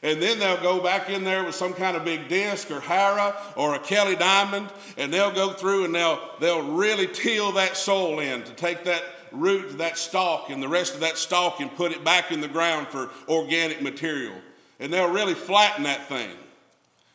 And 0.03 0.21
then 0.21 0.41
they'll 0.41 0.61
go 0.61 0.81
back 0.81 1.11
in 1.11 1.23
there 1.23 1.45
with 1.45 1.55
some 1.55 1.75
kind 1.75 1.97
of 1.97 2.05
big 2.05 2.29
disc 2.29 2.71
or 2.73 2.81
harrow 2.81 3.37
or 3.55 3.75
a 3.75 3.79
Kelly 3.79 4.17
diamond, 4.17 4.69
and 4.97 5.13
they'll 5.13 5.31
go 5.31 5.53
through 5.53 5.85
and 5.85 5.95
they'll, 5.95 6.19
they'll 6.41 6.73
really 6.73 7.07
till 7.07 7.53
that 7.53 7.77
soil 7.77 8.19
in 8.19 8.43
to 8.43 8.53
take 8.53 8.85
that 8.85 9.03
root, 9.31 9.79
that 9.79 9.97
stalk, 9.97 10.51
and 10.51 10.61
the 10.61 10.69
rest 10.69 10.95
of 10.95 11.01
that 11.01 11.17
stalk 11.17 11.61
and 11.61 11.73
put 11.77 11.93
it 11.93 12.03
back 12.03 12.33
in 12.33 12.41
the 12.41 12.49
ground 12.49 12.89
for 12.89 13.11
organic 13.29 13.81
material. 13.81 14.35
And 14.81 14.93
they'll 14.93 15.13
really 15.13 15.35
flatten 15.35 15.85
that 15.85 16.09
thing. 16.09 16.37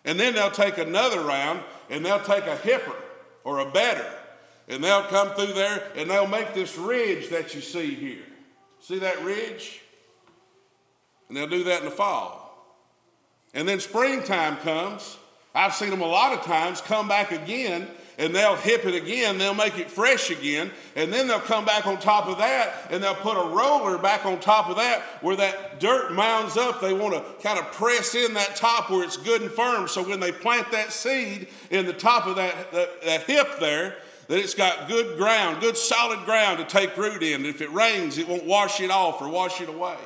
And 0.05 0.17
then 0.17 0.33
they'll 0.33 0.49
take 0.49 0.77
another 0.77 1.19
round 1.19 1.59
and 1.89 2.05
they'll 2.05 2.23
take 2.23 2.45
a 2.45 2.55
hipper 2.55 2.95
or 3.43 3.59
a 3.59 3.69
bedder, 3.69 4.09
and 4.69 4.81
they'll 4.81 5.03
come 5.03 5.29
through 5.31 5.53
there 5.53 5.91
and 5.97 6.09
they'll 6.09 6.27
make 6.27 6.53
this 6.53 6.77
ridge 6.77 7.29
that 7.29 7.53
you 7.53 7.59
see 7.59 7.93
here. 7.93 8.23
See 8.79 8.99
that 8.99 9.21
ridge? 9.23 9.81
And 11.27 11.35
they'll 11.35 11.47
do 11.47 11.65
that 11.65 11.79
in 11.79 11.85
the 11.85 11.91
fall. 11.91 12.46
And 13.57 13.67
then 13.67 13.79
springtime 13.79 14.57
comes. 14.57 15.17
I've 15.55 15.73
seen 15.73 15.89
them 15.89 16.01
a 16.01 16.07
lot 16.07 16.31
of 16.31 16.45
times 16.45 16.79
come 16.79 17.07
back 17.07 17.31
again 17.31 17.87
and 18.19 18.33
they'll 18.33 18.55
hip 18.55 18.85
it 18.85 18.93
again, 18.93 19.39
they'll 19.39 19.55
make 19.55 19.79
it 19.79 19.89
fresh 19.89 20.29
again, 20.29 20.69
and 20.95 21.11
then 21.11 21.27
they'll 21.27 21.39
come 21.39 21.65
back 21.65 21.87
on 21.87 21.99
top 21.99 22.27
of 22.27 22.37
that 22.37 22.87
and 22.91 23.03
they'll 23.03 23.15
put 23.15 23.35
a 23.35 23.49
roller 23.49 23.97
back 23.97 24.27
on 24.27 24.39
top 24.39 24.69
of 24.69 24.75
that 24.75 25.01
where 25.21 25.35
that 25.35 25.79
dirt 25.79 26.13
mounds 26.13 26.55
up. 26.55 26.81
They 26.81 26.93
want 26.93 27.15
to 27.15 27.23
kind 27.43 27.57
of 27.57 27.71
press 27.71 28.13
in 28.13 28.35
that 28.35 28.55
top 28.55 28.91
where 28.91 29.03
it's 29.03 29.17
good 29.17 29.41
and 29.41 29.49
firm 29.49 29.87
so 29.87 30.07
when 30.07 30.19
they 30.19 30.31
plant 30.31 30.71
that 30.71 30.91
seed 30.91 31.47
in 31.71 31.87
the 31.87 31.93
top 31.93 32.27
of 32.27 32.35
that, 32.35 32.71
that, 32.73 33.01
that 33.05 33.23
hip 33.23 33.59
there, 33.59 33.95
that 34.27 34.37
it's 34.37 34.53
got 34.53 34.87
good 34.87 35.17
ground, 35.17 35.61
good 35.61 35.77
solid 35.77 36.25
ground 36.25 36.59
to 36.59 36.65
take 36.65 36.95
root 36.95 37.23
in. 37.23 37.43
If 37.43 37.61
it 37.61 37.71
rains, 37.71 38.19
it 38.19 38.27
won't 38.27 38.45
wash 38.45 38.81
it 38.81 38.91
off 38.91 39.19
or 39.19 39.29
wash 39.29 39.61
it 39.61 39.69
away. 39.69 39.97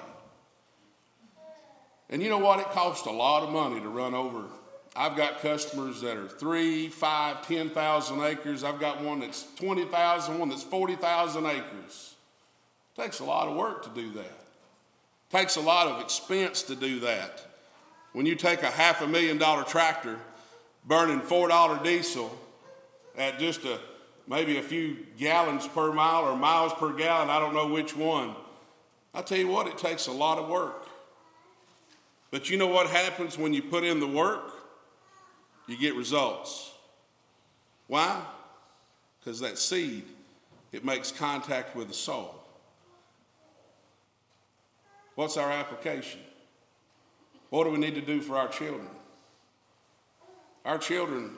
And 2.12 2.21
you 2.21 2.30
know 2.30 2.38
what? 2.38 2.60
It 2.60 2.67
costs 2.67 3.08
a 3.08 3.12
lot 3.12 3.43
of 3.43 3.50
money 3.50 3.80
to 3.80 3.89
run 3.89 4.13
over 4.13 4.43
I've 4.95 5.15
got 5.15 5.41
customers 5.41 6.02
that 6.02 6.17
are 6.17 6.28
three, 6.28 6.89
five, 6.89 7.47
10,000 7.47 8.21
acres. 8.21 8.63
I've 8.63 8.80
got 8.80 9.02
one 9.02 9.21
that's 9.21 9.47
20,000, 9.56 10.38
one 10.38 10.50
that's 10.50 10.63
40,000 10.63 11.45
acres. 11.45 12.15
It 12.97 13.02
takes 13.02 13.19
a 13.19 13.24
lot 13.24 13.47
of 13.47 13.56
work 13.56 13.84
to 13.84 13.89
do 13.89 14.12
that. 14.13 14.26
It 14.26 15.38
takes 15.38 15.56
a 15.56 15.62
lot 15.62 15.88
of 15.88 16.02
expense 16.02 16.63
to 16.63 16.76
do 16.76 17.00
that. 17.02 17.45
When 18.12 18.26
you 18.26 18.36
take 18.36 18.63
a 18.63 18.71
half 18.71 19.02
a 19.02 19.08
million 19.08 19.38
dollar 19.38 19.63
tractor 19.63 20.19
burning 20.86 21.21
$4 21.21 21.84
diesel 21.84 22.38
at 23.17 23.39
just 23.39 23.63
a 23.63 23.80
maybe 24.28 24.58
a 24.58 24.62
few 24.62 24.97
gallons 25.17 25.67
per 25.67 25.93
mile 25.93 26.26
or 26.26 26.36
miles 26.36 26.74
per 26.74 26.91
gallon, 26.91 27.30
I 27.30 27.39
don't 27.39 27.54
know 27.54 27.67
which 27.67 27.95
one. 27.95 28.36
I 29.13 29.21
tell 29.21 29.38
you 29.38 29.47
what, 29.47 29.67
it 29.67 29.78
takes 29.78 30.08
a 30.08 30.12
lot 30.12 30.38
of 30.38 30.50
work. 30.50 30.81
But 32.32 32.50
you 32.50 32.58
know 32.58 32.67
what 32.67 32.88
happens 32.88 33.38
when 33.38 33.54
you 33.54 33.62
put 33.62 33.84
in 33.84 34.00
the 34.00 34.08
work? 34.08 34.52
you 35.72 35.78
get 35.78 35.96
results. 35.96 36.72
Why? 37.88 38.22
Because 39.20 39.39
that 39.39 39.58
seed, 39.58 40.04
it 40.72 40.84
makes 40.84 41.12
contact 41.12 41.76
with 41.76 41.88
the 41.88 41.94
soul. 41.94 42.36
What's 45.15 45.38
our 45.38 45.52
application? 45.52 46.20
What 47.50 47.65
do 47.65 47.72
we 47.72 47.78
need 47.78 47.96
to 47.96 48.02
do 48.02 48.22
for 48.22 48.38
our 48.38 48.48
children? 48.48 48.88
Our 50.65 50.78
children, 50.78 51.32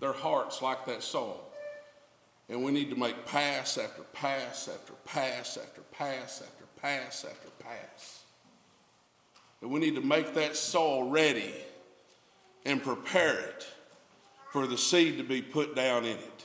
their 0.00 0.12
hearts 0.12 0.62
like 0.62 0.86
that 0.86 1.02
soul. 1.02 1.44
And 2.48 2.64
we 2.64 2.72
need 2.72 2.90
to 2.90 2.96
make 2.96 3.26
pass 3.26 3.78
after 3.78 4.02
pass 4.12 4.68
after 4.68 4.92
pass 5.04 5.56
after 5.56 5.82
pass 5.92 6.42
after 6.42 6.64
pass 6.80 7.24
after 7.24 7.48
pass. 7.62 8.19
And 9.62 9.70
we 9.70 9.80
need 9.80 9.96
to 9.96 10.00
make 10.00 10.34
that 10.34 10.56
soil 10.56 11.08
ready 11.10 11.54
and 12.64 12.82
prepare 12.82 13.38
it 13.38 13.66
for 14.52 14.66
the 14.66 14.78
seed 14.78 15.18
to 15.18 15.24
be 15.24 15.42
put 15.42 15.74
down 15.74 16.04
in 16.04 16.16
it. 16.16 16.44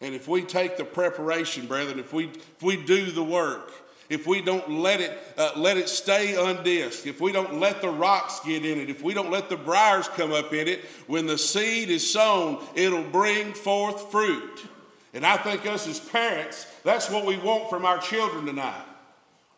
And 0.00 0.14
if 0.14 0.26
we 0.26 0.42
take 0.42 0.76
the 0.76 0.84
preparation, 0.84 1.66
brethren, 1.66 1.98
if 1.98 2.12
we, 2.12 2.26
if 2.26 2.62
we 2.62 2.76
do 2.76 3.10
the 3.10 3.22
work, 3.22 3.70
if 4.08 4.26
we 4.26 4.42
don't 4.42 4.68
let 4.68 5.00
it, 5.00 5.16
uh, 5.38 5.52
let 5.56 5.76
it 5.76 5.88
stay 5.88 6.34
undisc, 6.36 7.06
if 7.06 7.20
we 7.20 7.32
don't 7.32 7.60
let 7.60 7.80
the 7.80 7.88
rocks 7.88 8.40
get 8.40 8.64
in 8.64 8.78
it, 8.78 8.90
if 8.90 9.02
we 9.02 9.14
don't 9.14 9.30
let 9.30 9.48
the 9.48 9.56
briars 9.56 10.08
come 10.08 10.32
up 10.32 10.52
in 10.52 10.68
it, 10.68 10.80
when 11.06 11.26
the 11.26 11.38
seed 11.38 11.88
is 11.88 12.12
sown, 12.12 12.62
it'll 12.74 13.04
bring 13.04 13.54
forth 13.54 14.10
fruit. 14.10 14.66
And 15.14 15.24
I 15.24 15.36
think 15.36 15.66
us 15.66 15.86
as 15.86 16.00
parents, 16.00 16.66
that's 16.84 17.08
what 17.08 17.24
we 17.24 17.38
want 17.38 17.70
from 17.70 17.86
our 17.86 17.98
children 17.98 18.44
tonight. 18.44 18.84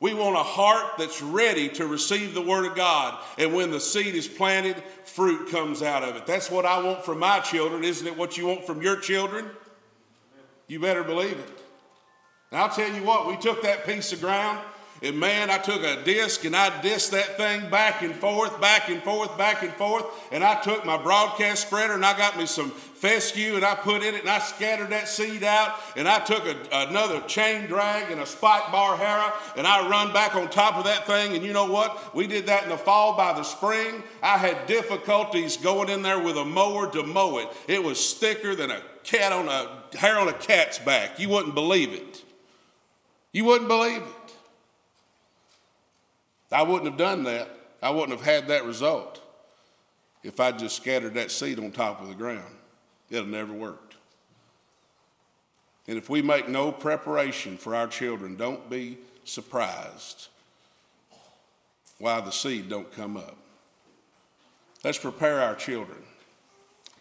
We 0.04 0.12
want 0.12 0.36
a 0.36 0.42
heart 0.42 0.98
that's 0.98 1.22
ready 1.22 1.66
to 1.70 1.86
receive 1.86 2.34
the 2.34 2.42
Word 2.42 2.66
of 2.66 2.76
God. 2.76 3.18
And 3.38 3.54
when 3.54 3.70
the 3.70 3.80
seed 3.80 4.14
is 4.14 4.28
planted, 4.28 4.76
fruit 5.06 5.50
comes 5.50 5.82
out 5.82 6.02
of 6.02 6.14
it. 6.14 6.26
That's 6.26 6.50
what 6.50 6.66
I 6.66 6.82
want 6.82 7.06
from 7.06 7.20
my 7.20 7.40
children. 7.40 7.84
Isn't 7.84 8.06
it 8.06 8.14
what 8.14 8.36
you 8.36 8.46
want 8.46 8.66
from 8.66 8.82
your 8.82 8.96
children? 8.96 9.48
You 10.68 10.78
better 10.78 11.04
believe 11.04 11.38
it. 11.38 11.58
And 12.50 12.60
I'll 12.60 12.68
tell 12.68 12.92
you 12.92 13.02
what, 13.02 13.26
we 13.26 13.38
took 13.38 13.62
that 13.62 13.86
piece 13.86 14.12
of 14.12 14.20
ground, 14.20 14.60
and 15.02 15.18
man, 15.18 15.50
I 15.50 15.58
took 15.58 15.82
a 15.82 16.02
disc 16.02 16.44
and 16.44 16.54
I 16.54 16.80
disced 16.80 17.10
that 17.10 17.36
thing 17.36 17.68
back 17.68 18.02
and 18.02 18.14
forth, 18.14 18.60
back 18.60 18.88
and 18.88 19.02
forth, 19.02 19.36
back 19.36 19.62
and 19.62 19.72
forth. 19.74 20.06
And 20.32 20.42
I 20.42 20.60
took 20.62 20.86
my 20.86 20.96
broadcast 20.96 21.66
spreader 21.66 21.94
and 21.94 22.06
I 22.06 22.16
got 22.16 22.38
me 22.38 22.46
some 22.46 22.70
fescue 22.70 23.56
and 23.56 23.64
I 23.64 23.74
put 23.74 24.02
in 24.02 24.14
it 24.14 24.20
and 24.20 24.30
I 24.30 24.38
scattered 24.38 24.90
that 24.90 25.08
seed 25.08 25.42
out 25.42 25.74
and 25.96 26.08
I 26.08 26.20
took 26.20 26.46
a, 26.46 26.56
another 26.72 27.20
chain 27.22 27.66
drag 27.66 28.10
and 28.10 28.20
a 28.20 28.26
spike 28.26 28.72
bar 28.72 28.96
harrow 28.96 29.30
and 29.56 29.66
I 29.66 29.88
run 29.90 30.12
back 30.12 30.36
on 30.36 30.48
top 30.48 30.76
of 30.76 30.84
that 30.84 31.06
thing. 31.06 31.34
And 31.34 31.44
you 31.44 31.52
know 31.52 31.66
what? 31.66 32.14
We 32.14 32.26
did 32.26 32.46
that 32.46 32.62
in 32.62 32.70
the 32.70 32.78
fall. 32.78 33.16
By 33.16 33.34
the 33.34 33.42
spring, 33.42 34.02
I 34.22 34.38
had 34.38 34.66
difficulties 34.66 35.56
going 35.56 35.90
in 35.90 36.02
there 36.02 36.18
with 36.18 36.38
a 36.38 36.44
mower 36.44 36.90
to 36.92 37.02
mow 37.02 37.38
it. 37.38 37.48
It 37.68 37.82
was 37.82 38.14
thicker 38.14 38.54
than 38.54 38.70
a 38.70 38.80
cat 39.02 39.32
on 39.32 39.48
a 39.48 39.98
hair 39.98 40.18
on 40.18 40.28
a 40.28 40.32
cat's 40.32 40.78
back. 40.78 41.18
You 41.18 41.28
wouldn't 41.28 41.54
believe 41.54 41.92
it. 41.92 42.22
You 43.32 43.44
wouldn't 43.44 43.68
believe 43.68 44.00
it. 44.00 44.23
I 46.54 46.62
wouldn't 46.62 46.86
have 46.86 46.96
done 46.96 47.24
that. 47.24 47.48
I 47.82 47.90
wouldn't 47.90 48.16
have 48.16 48.24
had 48.24 48.48
that 48.48 48.64
result 48.64 49.20
if 50.22 50.40
I 50.40 50.52
just 50.52 50.76
scattered 50.76 51.14
that 51.14 51.30
seed 51.30 51.58
on 51.58 51.72
top 51.72 52.00
of 52.00 52.08
the 52.08 52.14
ground. 52.14 52.54
it'll 53.10 53.26
never 53.26 53.52
worked. 53.52 53.96
And 55.86 55.98
if 55.98 56.08
we 56.08 56.22
make 56.22 56.48
no 56.48 56.72
preparation 56.72 57.58
for 57.58 57.74
our 57.74 57.86
children, 57.86 58.36
don't 58.36 58.70
be 58.70 58.98
surprised 59.24 60.28
why 61.98 62.20
the 62.20 62.30
seed 62.30 62.68
don't 62.68 62.90
come 62.92 63.16
up. 63.16 63.36
Let's 64.82 64.98
prepare 64.98 65.40
our 65.40 65.54
children. 65.54 65.98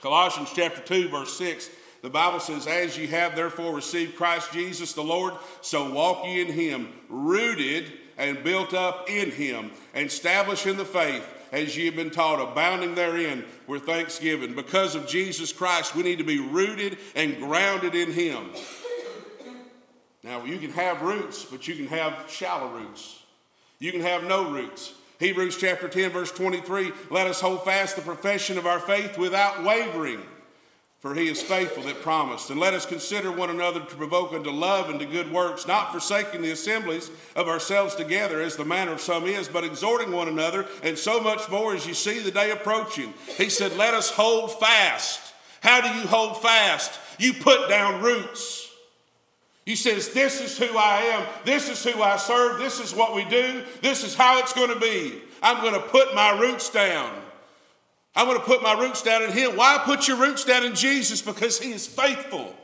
Colossians 0.02 0.50
chapter 0.54 0.82
2 0.82 1.10
verse 1.10 1.38
6 1.38 1.70
the 2.02 2.10
Bible 2.10 2.42
says, 2.42 2.68
As 2.68 2.98
ye 2.98 3.08
have 3.08 3.34
therefore 3.34 3.74
received 3.74 4.18
Christ 4.18 4.52
Jesus 4.52 4.92
the 4.92 5.02
Lord, 5.02 5.36
so 5.62 5.90
walk 5.90 6.26
ye 6.26 6.42
in 6.42 6.48
him, 6.48 6.90
rooted 7.08 7.94
and 8.18 8.44
built 8.44 8.74
up 8.74 9.10
in 9.10 9.32
him, 9.32 9.72
and 9.94 10.08
established 10.08 10.66
in 10.66 10.78
the 10.78 10.86
faith, 10.86 11.26
as 11.52 11.78
ye 11.78 11.86
have 11.86 11.96
been 11.96 12.10
taught, 12.10 12.42
abounding 12.42 12.96
therein 12.96 13.46
with 13.68 13.84
thanksgiving. 13.84 14.56
Because 14.56 14.96
of 14.96 15.08
Jesus 15.08 15.54
Christ, 15.54 15.96
we 15.96 16.04
need 16.04 16.18
to 16.18 16.24
be 16.24 16.40
rooted 16.40 16.98
and 17.16 17.38
grounded 17.38 17.96
in 17.96 18.12
him. 18.12 18.50
Now, 20.24 20.46
you 20.46 20.58
can 20.58 20.72
have 20.72 21.02
roots, 21.02 21.46
but 21.46 21.68
you 21.68 21.76
can 21.76 21.88
have 21.88 22.26
shallow 22.30 22.70
roots. 22.70 23.20
You 23.80 23.92
can 23.92 24.02
have 24.02 24.24
no 24.24 24.50
roots. 24.50 24.94
Hebrews 25.20 25.58
chapter 25.58 25.88
10, 25.88 26.12
verse 26.12 26.32
23 26.32 26.92
let 27.10 27.28
us 27.28 27.40
hold 27.40 27.64
fast 27.64 27.96
the 27.96 28.02
profession 28.02 28.58
of 28.58 28.66
our 28.66 28.80
faith 28.80 29.18
without 29.18 29.64
wavering 29.64 30.22
for 31.04 31.14
he 31.14 31.28
is 31.28 31.44
faithful 31.44 31.84
that 31.84 32.02
promised. 32.02 32.50
And 32.50 32.58
let 32.62 32.74
us 32.74 32.86
consider 32.86 33.30
one 33.30 33.50
another 33.50 33.82
to 33.82 33.96
provoke 33.98 34.32
unto 34.32 34.50
love 34.50 34.90
and 34.90 35.02
to 35.02 35.06
good 35.06 35.30
works, 35.30 35.68
not 35.68 35.92
forsaking 35.92 36.42
the 36.42 36.52
assemblies 36.52 37.12
of 37.36 37.50
ourselves 37.50 37.94
together, 37.94 38.40
as 38.40 38.56
the 38.56 38.64
manner 38.64 38.94
of 38.94 39.02
some 39.02 39.26
is, 39.26 39.50
but 39.50 39.66
exhorting 39.66 40.14
one 40.14 40.30
another, 40.30 40.66
and 40.82 40.98
so 40.98 41.20
much 41.20 41.50
more 41.50 41.76
as 41.76 41.86
you 41.86 41.94
see 41.94 42.20
the 42.20 42.32
day 42.32 42.52
approaching. 42.52 43.14
He 43.36 43.50
said, 43.50 43.76
Let 43.76 43.94
us 43.94 44.12
hold 44.12 44.58
fast. 44.62 45.34
How 45.60 45.82
do 45.82 45.90
you 45.90 46.08
hold 46.08 46.42
fast? 46.42 46.98
You 47.20 47.34
put 47.34 47.68
down 47.68 48.02
roots. 48.02 48.72
He 49.66 49.76
says, 49.76 50.14
This 50.14 50.40
is 50.40 50.58
who 50.58 50.78
I 50.78 51.02
am. 51.02 51.28
This 51.44 51.68
is 51.68 51.84
who 51.84 52.02
I 52.02 52.16
serve. 52.16 52.60
This 52.60 52.80
is 52.80 52.96
what 52.96 53.14
we 53.14 53.26
do. 53.26 53.62
This 53.82 54.06
is 54.06 54.16
how 54.16 54.40
it's 54.40 54.54
going 54.54 54.74
to 54.74 54.80
be. 54.80 55.22
I'm 55.42 55.62
going 55.62 55.74
to 55.74 55.86
put 55.86 56.16
my 56.16 56.40
roots 56.40 56.70
down. 56.70 57.23
I'm 58.16 58.28
going 58.28 58.40
to 58.40 58.46
put 58.46 58.62
my 58.62 58.80
roots 58.80 59.02
down 59.02 59.24
in 59.24 59.32
Him. 59.32 59.56
Why 59.56 59.82
put 59.84 60.08
your 60.08 60.18
roots 60.18 60.46
down 60.46 60.64
in 60.64 60.76
Jesus? 60.76 61.22
Because 61.22 61.60
He 61.60 61.72
is 61.72 61.88
faithful, 61.88 62.56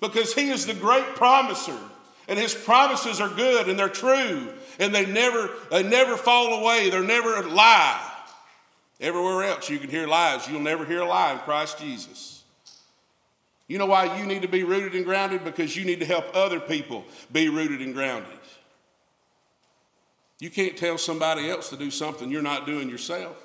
because 0.00 0.34
He 0.34 0.50
is 0.50 0.66
the 0.66 0.74
great 0.74 1.16
promiser. 1.16 1.78
And 2.30 2.38
his 2.38 2.54
promises 2.54 3.20
are 3.20 3.28
good 3.28 3.68
and 3.68 3.76
they're 3.76 3.88
true 3.88 4.52
and 4.78 4.94
they 4.94 5.04
never, 5.04 5.50
they 5.72 5.82
never 5.82 6.16
fall 6.16 6.62
away. 6.62 6.88
They're 6.88 7.02
never 7.02 7.34
a 7.36 7.46
lie. 7.48 8.08
Everywhere 9.00 9.42
else 9.42 9.68
you 9.68 9.80
can 9.80 9.90
hear 9.90 10.06
lies. 10.06 10.48
You'll 10.48 10.60
never 10.60 10.84
hear 10.84 11.00
a 11.00 11.06
lie 11.06 11.32
in 11.32 11.38
Christ 11.40 11.80
Jesus. 11.80 12.44
You 13.66 13.78
know 13.78 13.86
why 13.86 14.16
you 14.16 14.26
need 14.26 14.42
to 14.42 14.48
be 14.48 14.62
rooted 14.62 14.94
and 14.94 15.04
grounded? 15.04 15.44
Because 15.44 15.76
you 15.76 15.84
need 15.84 16.00
to 16.00 16.06
help 16.06 16.24
other 16.32 16.60
people 16.60 17.04
be 17.32 17.48
rooted 17.48 17.80
and 17.80 17.94
grounded. 17.94 18.38
You 20.38 20.50
can't 20.50 20.76
tell 20.76 20.98
somebody 20.98 21.50
else 21.50 21.68
to 21.70 21.76
do 21.76 21.90
something 21.90 22.30
you're 22.30 22.42
not 22.42 22.64
doing 22.64 22.88
yourself. 22.88 23.36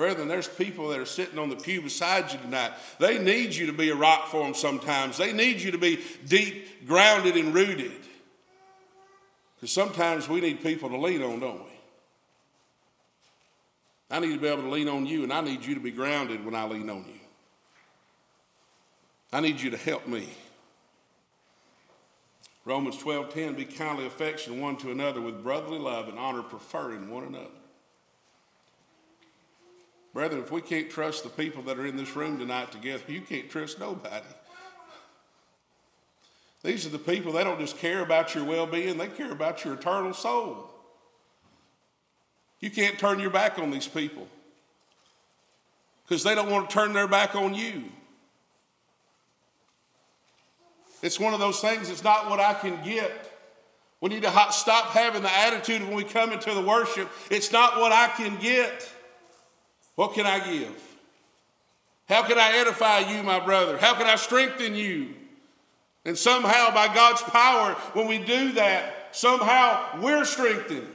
Brethren, 0.00 0.28
there's 0.28 0.48
people 0.48 0.88
that 0.88 0.98
are 0.98 1.04
sitting 1.04 1.38
on 1.38 1.50
the 1.50 1.56
pew 1.56 1.82
beside 1.82 2.32
you 2.32 2.38
tonight. 2.38 2.72
They 2.98 3.18
need 3.18 3.54
you 3.54 3.66
to 3.66 3.72
be 3.74 3.90
a 3.90 3.94
rock 3.94 4.28
for 4.28 4.42
them 4.42 4.54
sometimes. 4.54 5.18
They 5.18 5.34
need 5.34 5.60
you 5.60 5.72
to 5.72 5.76
be 5.76 6.00
deep, 6.26 6.86
grounded, 6.86 7.36
and 7.36 7.52
rooted. 7.52 7.92
Because 9.56 9.72
sometimes 9.72 10.26
we 10.26 10.40
need 10.40 10.62
people 10.62 10.88
to 10.88 10.96
lean 10.96 11.22
on, 11.22 11.40
don't 11.40 11.62
we? 11.62 11.70
I 14.10 14.20
need 14.20 14.32
to 14.32 14.40
be 14.40 14.48
able 14.48 14.62
to 14.62 14.70
lean 14.70 14.88
on 14.88 15.04
you, 15.04 15.22
and 15.22 15.30
I 15.34 15.42
need 15.42 15.62
you 15.66 15.74
to 15.74 15.80
be 15.82 15.90
grounded 15.90 16.46
when 16.46 16.54
I 16.54 16.64
lean 16.64 16.88
on 16.88 17.04
you. 17.06 17.20
I 19.34 19.40
need 19.40 19.60
you 19.60 19.68
to 19.68 19.76
help 19.76 20.06
me. 20.06 20.30
Romans 22.64 22.96
12:10, 22.96 23.54
be 23.54 23.66
kindly 23.66 24.06
affectionate 24.06 24.62
one 24.62 24.78
to 24.78 24.92
another 24.92 25.20
with 25.20 25.42
brotherly 25.42 25.78
love 25.78 26.08
and 26.08 26.18
honor, 26.18 26.42
preferring 26.42 27.10
one 27.10 27.24
another. 27.24 27.59
Brethren, 30.12 30.42
if 30.42 30.50
we 30.50 30.60
can't 30.60 30.90
trust 30.90 31.22
the 31.22 31.28
people 31.28 31.62
that 31.64 31.78
are 31.78 31.86
in 31.86 31.96
this 31.96 32.16
room 32.16 32.38
tonight 32.38 32.72
together, 32.72 33.02
you 33.06 33.20
can't 33.20 33.48
trust 33.48 33.78
nobody. 33.78 34.26
These 36.62 36.84
are 36.84 36.90
the 36.90 36.98
people, 36.98 37.32
they 37.32 37.44
don't 37.44 37.60
just 37.60 37.78
care 37.78 38.00
about 38.00 38.34
your 38.34 38.44
well 38.44 38.66
being, 38.66 38.98
they 38.98 39.06
care 39.06 39.30
about 39.30 39.64
your 39.64 39.74
eternal 39.74 40.12
soul. 40.12 40.70
You 42.58 42.70
can't 42.70 42.98
turn 42.98 43.20
your 43.20 43.30
back 43.30 43.58
on 43.58 43.70
these 43.70 43.88
people 43.88 44.28
because 46.04 46.22
they 46.22 46.34
don't 46.34 46.50
want 46.50 46.68
to 46.68 46.74
turn 46.74 46.92
their 46.92 47.08
back 47.08 47.34
on 47.34 47.54
you. 47.54 47.84
It's 51.02 51.18
one 51.18 51.32
of 51.32 51.40
those 51.40 51.60
things, 51.60 51.88
it's 51.88 52.04
not 52.04 52.28
what 52.28 52.40
I 52.40 52.52
can 52.52 52.84
get. 52.84 53.28
We 54.02 54.10
need 54.10 54.22
to 54.22 54.46
stop 54.50 54.86
having 54.90 55.22
the 55.22 55.30
attitude 55.30 55.82
when 55.82 55.94
we 55.94 56.04
come 56.04 56.32
into 56.32 56.52
the 56.52 56.60
worship, 56.60 57.08
it's 57.30 57.52
not 57.52 57.78
what 57.78 57.92
I 57.92 58.08
can 58.08 58.36
get. 58.38 58.90
What 60.00 60.14
can 60.14 60.24
I 60.24 60.38
give? 60.38 60.96
How 62.08 62.22
can 62.22 62.38
I 62.38 62.56
edify 62.56 63.00
you, 63.00 63.22
my 63.22 63.38
brother? 63.38 63.76
How 63.76 63.92
can 63.92 64.06
I 64.06 64.16
strengthen 64.16 64.74
you? 64.74 65.08
And 66.06 66.16
somehow, 66.16 66.72
by 66.72 66.86
God's 66.94 67.20
power, 67.20 67.74
when 67.92 68.06
we 68.08 68.16
do 68.16 68.52
that, 68.52 69.08
somehow 69.12 70.00
we're 70.00 70.24
strengthened. 70.24 70.88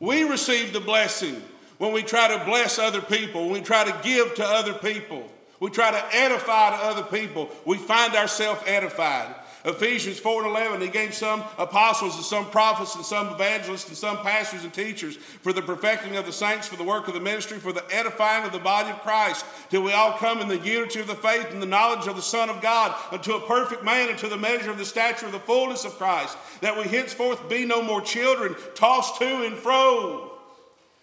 We 0.00 0.24
receive 0.24 0.72
the 0.72 0.80
blessing 0.80 1.40
when 1.78 1.92
we 1.92 2.02
try 2.02 2.36
to 2.36 2.44
bless 2.46 2.80
other 2.80 3.00
people, 3.00 3.44
when 3.44 3.52
we 3.52 3.60
try 3.60 3.84
to 3.84 3.96
give 4.02 4.34
to 4.34 4.44
other 4.44 4.74
people, 4.74 5.30
we 5.60 5.70
try 5.70 5.92
to 5.92 6.04
edify 6.12 6.70
to 6.70 6.84
other 6.84 7.04
people. 7.04 7.48
We 7.64 7.78
find 7.78 8.16
ourselves 8.16 8.60
edified. 8.66 9.32
Ephesians 9.64 10.18
4 10.18 10.44
and 10.44 10.50
11, 10.50 10.80
he 10.80 10.88
gave 10.88 11.12
some 11.12 11.44
apostles 11.58 12.16
and 12.16 12.24
some 12.24 12.50
prophets 12.50 12.94
and 12.94 13.04
some 13.04 13.28
evangelists 13.28 13.88
and 13.88 13.96
some 13.96 14.18
pastors 14.18 14.64
and 14.64 14.72
teachers 14.72 15.16
for 15.16 15.52
the 15.52 15.60
perfecting 15.60 16.16
of 16.16 16.24
the 16.24 16.32
saints, 16.32 16.66
for 16.66 16.76
the 16.76 16.84
work 16.84 17.08
of 17.08 17.14
the 17.14 17.20
ministry, 17.20 17.58
for 17.58 17.72
the 17.72 17.84
edifying 17.90 18.44
of 18.44 18.52
the 18.52 18.58
body 18.58 18.90
of 18.90 19.00
Christ, 19.00 19.44
till 19.68 19.82
we 19.82 19.92
all 19.92 20.12
come 20.12 20.40
in 20.40 20.48
the 20.48 20.58
unity 20.58 21.00
of 21.00 21.06
the 21.06 21.14
faith 21.14 21.52
and 21.52 21.60
the 21.60 21.66
knowledge 21.66 22.06
of 22.06 22.16
the 22.16 22.22
Son 22.22 22.48
of 22.48 22.62
God, 22.62 22.94
unto 23.12 23.34
a 23.34 23.46
perfect 23.46 23.84
man, 23.84 24.08
unto 24.08 24.28
the 24.28 24.36
measure 24.36 24.70
of 24.70 24.78
the 24.78 24.84
stature 24.84 25.26
of 25.26 25.32
the 25.32 25.40
fullness 25.40 25.84
of 25.84 25.98
Christ, 25.98 26.38
that 26.60 26.76
we 26.76 26.84
henceforth 26.84 27.48
be 27.48 27.64
no 27.64 27.82
more 27.82 28.00
children, 28.00 28.54
tossed 28.74 29.18
to 29.18 29.44
and 29.44 29.56
fro 29.56 30.29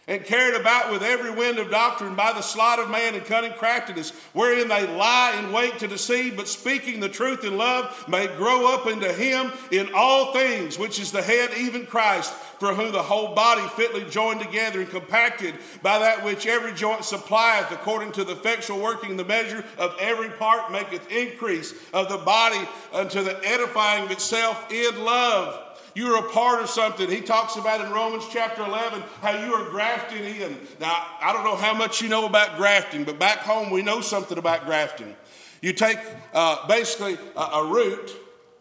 and 0.08 0.24
carried 0.24 0.56
about 0.56 0.90
with 0.90 1.04
every 1.04 1.32
wind 1.32 1.60
of 1.60 1.70
doctrine 1.70 2.16
by 2.16 2.32
the 2.32 2.42
sleight 2.42 2.80
of 2.80 2.90
man 2.90 3.14
and 3.14 3.26
cunning 3.26 3.52
craftiness, 3.54 4.12
wherein 4.32 4.70
they 4.70 4.88
lie 4.96 5.36
in 5.38 5.52
wait 5.52 5.78
to 5.80 5.88
deceive, 5.88 6.38
but 6.38 6.48
speaking 6.48 7.02
the 7.02 7.10
truth 7.10 7.44
in 7.44 7.58
love 7.58 8.08
may 8.08 8.26
grow 8.38 8.74
up 8.74 8.88
into 8.88 9.12
him 9.12 9.52
in 9.72 9.90
all 9.94 10.32
things, 10.32 10.80
which 10.80 10.98
is 10.98 11.12
the 11.12 11.22
head, 11.22 11.50
even 11.58 11.86
Christ, 11.86 12.32
for 12.60 12.74
whom 12.74 12.94
the 12.94 13.04
whole 13.04 13.36
body 13.36 13.68
fitly 13.76 14.06
joined 14.06 14.40
together 14.40 14.80
and 14.80 14.90
compacted 14.90 15.56
by 15.84 16.00
that 16.00 16.24
which 16.24 16.48
every 16.48 16.74
joint 16.74 17.04
supplieth, 17.04 17.72
according 17.72 18.14
to 18.14 18.24
the 18.24 18.32
effectual 18.32 18.80
working 18.80 19.18
the 19.18 19.26
measure 19.26 19.64
of 19.78 19.96
every 20.00 20.30
part 20.30 20.72
maketh 20.72 21.12
increase 21.12 21.74
of 21.94 22.08
the 22.08 22.18
body 22.18 22.68
unto 22.94 23.24
the 23.24 23.38
edifying 23.46 24.06
of 24.06 24.12
itself 24.12 24.72
in 24.72 25.04
love. 25.04 25.67
You're 25.98 26.18
a 26.18 26.30
part 26.30 26.62
of 26.62 26.70
something. 26.70 27.10
He 27.10 27.22
talks 27.22 27.56
about 27.56 27.84
in 27.84 27.92
Romans 27.92 28.28
chapter 28.30 28.64
11 28.64 29.02
how 29.24 29.44
you 29.44 29.52
are 29.56 29.68
grafted 29.68 30.22
in. 30.22 30.56
Now, 30.80 31.08
I 31.20 31.34
don't 31.34 31.44
know 31.44 31.56
how 31.56 31.74
much 31.74 32.04
you 32.04 32.08
know 32.08 32.28
about 32.28 32.56
grafting, 32.56 33.04
but 33.04 33.18
back 33.18 33.40
home 33.40 33.72
we 33.72 33.82
know 33.82 34.02
something 34.02 34.38
about 34.38 34.66
grafting. 34.68 35.16
You 35.60 35.74
take 35.74 35.98
uh, 36.36 36.68
basically 36.68 37.18
a, 37.36 37.42
a 37.42 37.66
root 37.66 38.12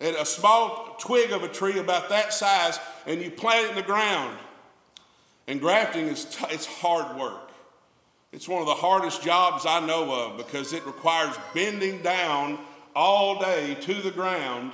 and 0.01 0.17
a 0.17 0.25
small 0.25 0.97
twig 0.99 1.31
of 1.31 1.43
a 1.43 1.49
tree 1.49 1.79
about 1.79 2.09
that 2.09 2.33
size 2.33 2.81
and 3.07 3.21
you 3.21 3.31
plant 3.31 3.67
it 3.67 3.71
in 3.73 3.77
the 3.77 3.83
ground. 3.83 4.35
And 5.47 5.61
grafting 5.61 6.07
is 6.07 6.25
t- 6.25 6.47
it's 6.49 6.65
hard 6.65 7.19
work. 7.19 7.51
It's 8.33 8.49
one 8.49 8.63
of 8.63 8.67
the 8.67 8.75
hardest 8.75 9.23
jobs 9.23 9.67
I 9.67 9.85
know 9.87 10.11
of 10.11 10.39
because 10.39 10.73
it 10.73 10.87
requires 10.87 11.37
bending 11.53 12.01
down 12.01 12.59
all 12.95 13.39
day 13.39 13.75
to 13.83 13.93
the 13.93 14.11
ground 14.11 14.73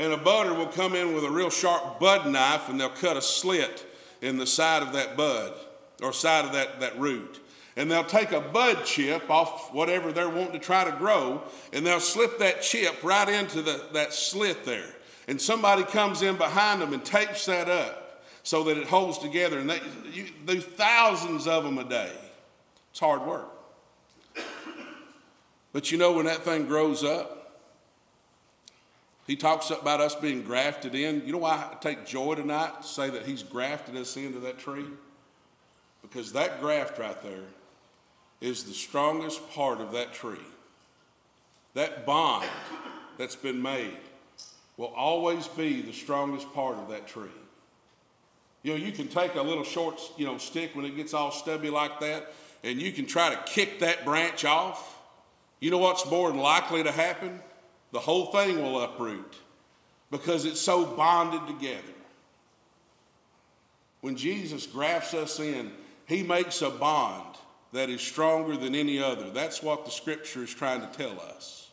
and 0.00 0.14
a 0.14 0.16
budder 0.16 0.54
will 0.54 0.66
come 0.66 0.94
in 0.94 1.14
with 1.14 1.24
a 1.24 1.30
real 1.30 1.50
sharp 1.50 2.00
bud 2.00 2.26
knife 2.26 2.70
and 2.70 2.80
they'll 2.80 2.88
cut 2.88 3.18
a 3.18 3.22
slit 3.22 3.86
in 4.22 4.38
the 4.38 4.46
side 4.46 4.82
of 4.82 4.94
that 4.94 5.14
bud 5.14 5.52
or 6.02 6.10
side 6.10 6.46
of 6.46 6.52
that, 6.52 6.80
that 6.80 6.98
root. 6.98 7.38
And 7.76 7.90
they'll 7.90 8.02
take 8.02 8.32
a 8.32 8.40
bud 8.40 8.86
chip 8.86 9.28
off 9.28 9.74
whatever 9.74 10.10
they're 10.10 10.30
wanting 10.30 10.52
to 10.52 10.58
try 10.58 10.84
to 10.84 10.96
grow, 10.96 11.42
and 11.74 11.86
they'll 11.86 12.00
slip 12.00 12.38
that 12.38 12.62
chip 12.62 13.04
right 13.04 13.28
into 13.28 13.60
the, 13.60 13.88
that 13.92 14.14
slit 14.14 14.64
there. 14.64 14.88
And 15.28 15.38
somebody 15.38 15.84
comes 15.84 16.22
in 16.22 16.36
behind 16.36 16.80
them 16.80 16.94
and 16.94 17.04
tapes 17.04 17.44
that 17.44 17.68
up 17.68 18.24
so 18.42 18.64
that 18.64 18.78
it 18.78 18.86
holds 18.86 19.18
together. 19.18 19.58
And 19.58 19.68
they 19.68 19.80
you 20.10 20.28
do 20.46 20.62
thousands 20.62 21.46
of 21.46 21.62
them 21.62 21.76
a 21.76 21.84
day. 21.84 22.12
It's 22.90 23.00
hard 23.00 23.26
work. 23.26 23.48
But 25.74 25.92
you 25.92 25.98
know, 25.98 26.12
when 26.12 26.24
that 26.24 26.42
thing 26.42 26.66
grows 26.66 27.04
up, 27.04 27.39
he 29.30 29.36
talks 29.36 29.70
about 29.70 30.00
us 30.00 30.16
being 30.16 30.42
grafted 30.42 30.92
in. 30.92 31.24
You 31.24 31.30
know 31.30 31.38
why 31.38 31.52
I 31.52 31.76
take 31.76 32.04
joy 32.04 32.34
tonight 32.34 32.82
to 32.82 32.88
say 32.88 33.10
that 33.10 33.24
He's 33.24 33.44
grafted 33.44 33.96
us 33.96 34.16
into 34.16 34.40
that 34.40 34.58
tree? 34.58 34.86
Because 36.02 36.32
that 36.32 36.60
graft 36.60 36.98
right 36.98 37.22
there 37.22 37.44
is 38.40 38.64
the 38.64 38.72
strongest 38.72 39.48
part 39.52 39.80
of 39.80 39.92
that 39.92 40.12
tree. 40.12 40.34
That 41.74 42.04
bond 42.04 42.48
that's 43.18 43.36
been 43.36 43.62
made 43.62 43.98
will 44.76 44.92
always 44.96 45.46
be 45.46 45.80
the 45.80 45.92
strongest 45.92 46.52
part 46.52 46.76
of 46.78 46.88
that 46.88 47.06
tree. 47.06 47.28
You 48.64 48.72
know, 48.72 48.84
you 48.84 48.90
can 48.90 49.06
take 49.06 49.36
a 49.36 49.42
little 49.42 49.62
short, 49.62 50.00
you 50.16 50.26
know, 50.26 50.38
stick 50.38 50.74
when 50.74 50.84
it 50.84 50.96
gets 50.96 51.14
all 51.14 51.30
stubby 51.30 51.70
like 51.70 52.00
that, 52.00 52.32
and 52.64 52.82
you 52.82 52.90
can 52.90 53.06
try 53.06 53.32
to 53.32 53.40
kick 53.44 53.78
that 53.78 54.04
branch 54.04 54.44
off. 54.44 54.98
You 55.60 55.70
know 55.70 55.78
what's 55.78 56.04
more 56.10 56.32
than 56.32 56.40
likely 56.40 56.82
to 56.82 56.90
happen? 56.90 57.40
The 57.92 58.00
whole 58.00 58.26
thing 58.26 58.62
will 58.62 58.80
uproot 58.80 59.34
because 60.10 60.44
it's 60.44 60.60
so 60.60 60.84
bonded 60.84 61.46
together. 61.46 61.82
When 64.00 64.16
Jesus 64.16 64.66
grafts 64.66 65.14
us 65.14 65.40
in, 65.40 65.72
he 66.06 66.22
makes 66.22 66.62
a 66.62 66.70
bond 66.70 67.36
that 67.72 67.90
is 67.90 68.00
stronger 68.00 68.56
than 68.56 68.74
any 68.74 69.00
other. 69.00 69.30
That's 69.30 69.62
what 69.62 69.84
the 69.84 69.90
scripture 69.90 70.42
is 70.42 70.52
trying 70.52 70.80
to 70.80 70.86
tell 70.88 71.20
us. 71.20 71.68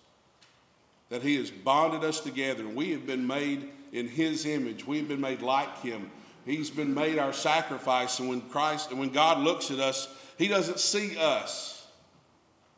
That 1.10 1.24
he 1.24 1.38
has 1.38 1.50
bonded 1.50 2.04
us 2.04 2.20
together, 2.20 2.64
and 2.64 2.76
we 2.76 2.92
have 2.92 3.08
been 3.08 3.26
made 3.26 3.70
in 3.94 4.08
his 4.08 4.46
image. 4.46 4.86
We 4.86 4.98
have 4.98 5.08
been 5.08 5.22
made 5.22 5.42
like 5.42 5.82
him. 5.82 6.12
He's 6.46 6.70
been 6.70 6.94
made 6.94 7.18
our 7.18 7.34
sacrifice, 7.34 8.20
and 8.20 8.30
when 8.30 8.42
Christ 8.42 8.92
and 8.92 9.00
when 9.00 9.10
God 9.10 9.40
looks 9.40 9.72
at 9.72 9.80
us, 9.80 10.08
he 10.38 10.48
doesn't 10.48 10.80
see 10.80 11.18
us. 11.18 11.77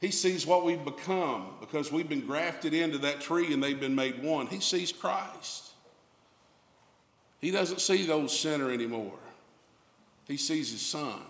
He 0.02 0.12
sees 0.12 0.48
what 0.48 0.64
we've 0.64 0.84
become 0.84 1.48
because 1.60 1.92
we've 1.92 2.08
been 2.08 2.26
grafted 2.26 2.74
into 2.74 2.98
that 3.00 3.20
tree 3.20 3.54
and 3.54 3.62
they've 3.62 3.80
been 3.80 3.96
made 3.96 4.24
one. 4.24 4.48
He 4.48 4.62
sees 4.62 4.92
Christ. 4.92 5.72
He 7.40 7.52
doesn't 7.52 7.82
see 7.82 8.06
those 8.06 8.38
sinner 8.38 8.72
anymore. 8.72 9.20
He 10.28 10.38
sees 10.38 10.72
his 10.72 10.82
son. 10.82 11.22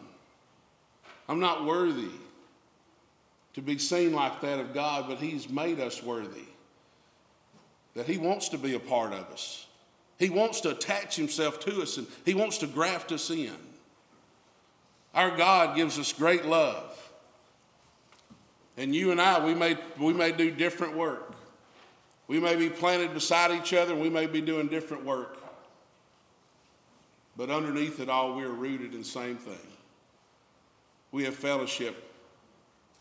I'm 1.28 1.39
not 1.39 1.65
worthy 1.65 2.09
to 3.53 3.61
be 3.61 3.78
seen 3.78 4.13
like 4.13 4.41
that 4.41 4.59
of 4.59 4.74
God, 4.74 5.05
but 5.07 5.20
He's 5.20 5.49
made 5.49 5.80
us 5.80 6.01
worthy. 6.01 6.47
That 7.95 8.07
He 8.07 8.17
wants 8.17 8.49
to 8.49 8.57
be 8.57 8.76
a 8.76 8.80
part 8.80 9.13
of 9.13 9.30
us. 9.32 9.67
He 10.17 10.30
wants 10.30 10.61
to 10.61 10.72
attach 10.72 11.15
Himself 11.15 11.59
to 11.61 11.82
us 11.82 11.97
and 11.97 12.07
He 12.26 12.34
wants 12.34 12.57
to 12.59 12.67
graft 12.67 13.11
us 13.11 13.30
in. 13.30 13.55
Our 15.13 15.36
God 15.36 15.76
gives 15.76 15.97
us 15.99 16.13
great 16.13 16.45
love. 16.45 16.89
And 18.80 18.95
you 18.95 19.11
and 19.11 19.19
I, 19.19 19.45
we 19.45 19.53
may, 19.53 19.77
we 19.99 20.13
may 20.13 20.32
do 20.32 20.49
different 20.49 20.95
work. 20.95 21.34
We 22.27 22.39
may 22.39 22.55
be 22.55 22.69
planted 22.69 23.13
beside 23.13 23.51
each 23.51 23.73
other, 23.73 23.93
we 23.93 24.09
may 24.09 24.25
be 24.25 24.39
doing 24.39 24.69
different 24.69 25.03
work. 25.03 25.38
But 27.36 27.49
underneath 27.49 27.99
it 27.99 28.09
all, 28.09 28.36
we 28.36 28.43
are 28.43 28.51
rooted 28.51 28.93
in 28.93 28.99
the 28.99 29.05
same 29.05 29.36
thing. 29.36 29.67
We 31.11 31.25
have 31.25 31.36
fellowship 31.36 32.09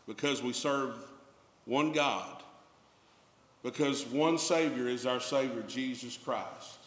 because 0.05 0.43
we 0.43 0.51
serve 0.51 0.95
one 1.63 1.93
God, 1.93 2.43
because 3.63 4.05
one 4.05 4.37
Savior 4.37 4.89
is 4.89 5.05
our 5.05 5.21
Savior, 5.21 5.63
Jesus 5.65 6.17
Christ. 6.17 6.79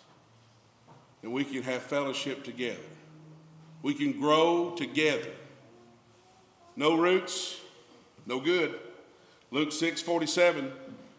And 1.22 1.32
we 1.32 1.44
can 1.44 1.62
have 1.62 1.82
fellowship 1.82 2.44
together. 2.44 2.78
We 3.80 3.94
can 3.94 4.20
grow 4.20 4.74
together. 4.76 5.30
No 6.76 6.94
roots, 6.94 7.61
no 8.26 8.40
good. 8.40 8.78
Luke 9.50 9.72
6 9.72 10.00
47. 10.02 10.72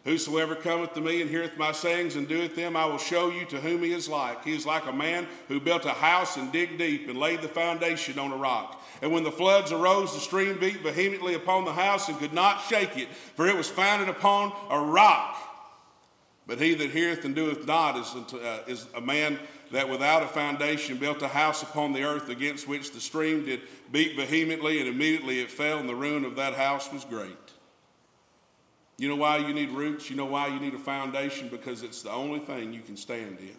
Whosoever 0.06 0.54
cometh 0.54 0.93
to 0.95 1.01
me 1.01 1.22
and 1.22 1.30
heareth 1.30 1.58
my 1.58 1.72
sayings 1.72 2.18
and 2.18 2.28
doeth 2.28 2.58
them, 2.58 2.76
I 2.76 2.86
will 2.86 2.97
show 2.97 3.30
you 3.30 3.45
to 3.45 3.62
whom 3.62 3.84
he 3.84 3.93
is 3.93 4.10
like. 4.10 4.43
He 4.43 4.54
is 4.54 4.66
like 4.66 4.86
a 4.86 4.91
man 4.91 5.28
who 5.47 5.62
built 5.62 5.86
a 5.86 5.91
house 5.91 6.36
and 6.36 6.51
digged 6.51 6.78
deep 6.78 7.08
and 7.08 7.18
laid 7.18 7.41
the 7.41 7.47
foundation 7.47 8.20
on 8.20 8.34
a 8.34 8.36
rock. 8.36 8.84
And 9.01 9.14
when 9.14 9.24
the 9.24 9.32
floods 9.32 9.72
arose, 9.72 10.14
the 10.14 10.20
stream 10.20 10.60
beat 10.60 10.82
vehemently 10.82 11.36
upon 11.36 11.64
the 11.64 11.72
house 11.72 12.10
and 12.10 12.20
could 12.20 12.34
not 12.34 12.64
shake 12.68 12.97
it, 12.97 13.08
for 13.36 13.47
it 13.47 13.56
was 13.56 13.70
founded 13.70 14.10
upon 14.10 14.51
a 14.70 14.80
rock. 14.80 15.38
But 16.46 16.60
he 16.60 16.74
that 16.74 16.91
heareth 16.91 17.24
and 17.24 17.36
doeth 17.36 17.66
not 17.66 17.98
is, 17.98 18.34
uh, 18.34 18.64
is 18.68 18.88
a 18.96 19.02
man 19.02 19.39
that 19.72 19.89
without 19.89 20.24
a 20.24 20.28
foundation 20.28 20.98
built 20.98 21.22
a 21.22 21.28
house 21.28 21.64
upon 21.64 21.94
the 21.94 22.04
earth 22.04 22.30
against 22.30 22.68
which 22.68 22.91
the 22.91 23.00
stream 23.00 23.46
did 23.46 23.62
beat 23.91 24.16
vehemently, 24.16 24.80
and 24.80 24.88
immediately 24.88 25.39
it 25.39 25.50
fell, 25.50 25.80
and 25.80 25.88
the 25.88 25.96
ruin 25.96 26.26
of 26.26 26.36
that 26.36 26.54
house 26.54 26.91
was 26.91 27.06
great. 27.06 27.38
You 28.98 29.10
know 29.10 29.16
why 29.16 29.38
you 29.38 29.54
need 29.54 29.70
roots? 29.72 30.10
You 30.10 30.16
know 30.16 30.26
why 30.26 30.48
you 30.48 30.60
need 30.60 30.74
a 30.74 30.80
foundation? 30.80 31.48
Because 31.50 31.82
it's 31.82 32.04
the 32.04 32.12
only 32.12 32.39
thing 32.39 32.74
you 32.74 32.82
can 32.82 32.98
stand 32.98 33.39
in. 33.39 33.56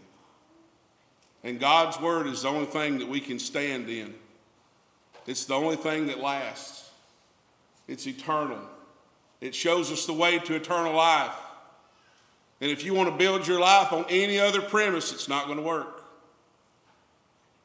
And 1.42 1.58
God's 1.58 2.00
Word 2.00 2.26
is 2.26 2.42
the 2.42 2.48
only 2.48 2.66
thing 2.66 2.98
that 2.98 3.08
we 3.08 3.20
can 3.20 3.38
stand 3.38 3.88
in. 3.88 4.14
It's 5.26 5.44
the 5.46 5.54
only 5.54 5.76
thing 5.76 6.06
that 6.06 6.20
lasts, 6.20 6.90
it's 7.88 8.06
eternal. 8.06 8.60
It 9.40 9.54
shows 9.54 9.90
us 9.90 10.06
the 10.06 10.12
way 10.12 10.38
to 10.38 10.54
eternal 10.54 10.94
life. 10.94 11.34
And 12.60 12.70
if 12.70 12.84
you 12.84 12.94
want 12.94 13.10
to 13.10 13.16
build 13.16 13.46
your 13.46 13.60
life 13.60 13.92
on 13.92 14.06
any 14.08 14.38
other 14.38 14.62
premise, 14.62 15.12
it's 15.12 15.28
not 15.28 15.46
going 15.46 15.58
to 15.58 15.64
work. 15.64 16.02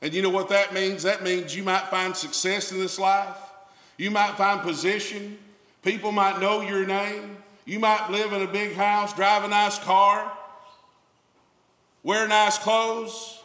And 0.01 0.13
you 0.13 0.21
know 0.21 0.29
what 0.29 0.49
that 0.49 0.73
means? 0.73 1.03
That 1.03 1.23
means 1.23 1.55
you 1.55 1.63
might 1.63 1.87
find 1.87 2.15
success 2.15 2.71
in 2.71 2.79
this 2.79 2.97
life. 2.97 3.37
You 3.97 4.11
might 4.11 4.35
find 4.35 4.61
position. 4.61 5.37
People 5.83 6.11
might 6.11 6.39
know 6.39 6.61
your 6.61 6.85
name. 6.85 7.37
You 7.65 7.79
might 7.79 8.09
live 8.09 8.33
in 8.33 8.41
a 8.41 8.47
big 8.47 8.73
house, 8.73 9.13
drive 9.13 9.43
a 9.43 9.47
nice 9.47 9.77
car, 9.77 10.31
wear 12.01 12.27
nice 12.27 12.57
clothes, 12.57 13.43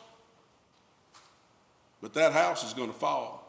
but 2.00 2.14
that 2.14 2.32
house 2.32 2.64
is 2.64 2.72
going 2.72 2.88
to 2.90 2.98
fall. 2.98 3.42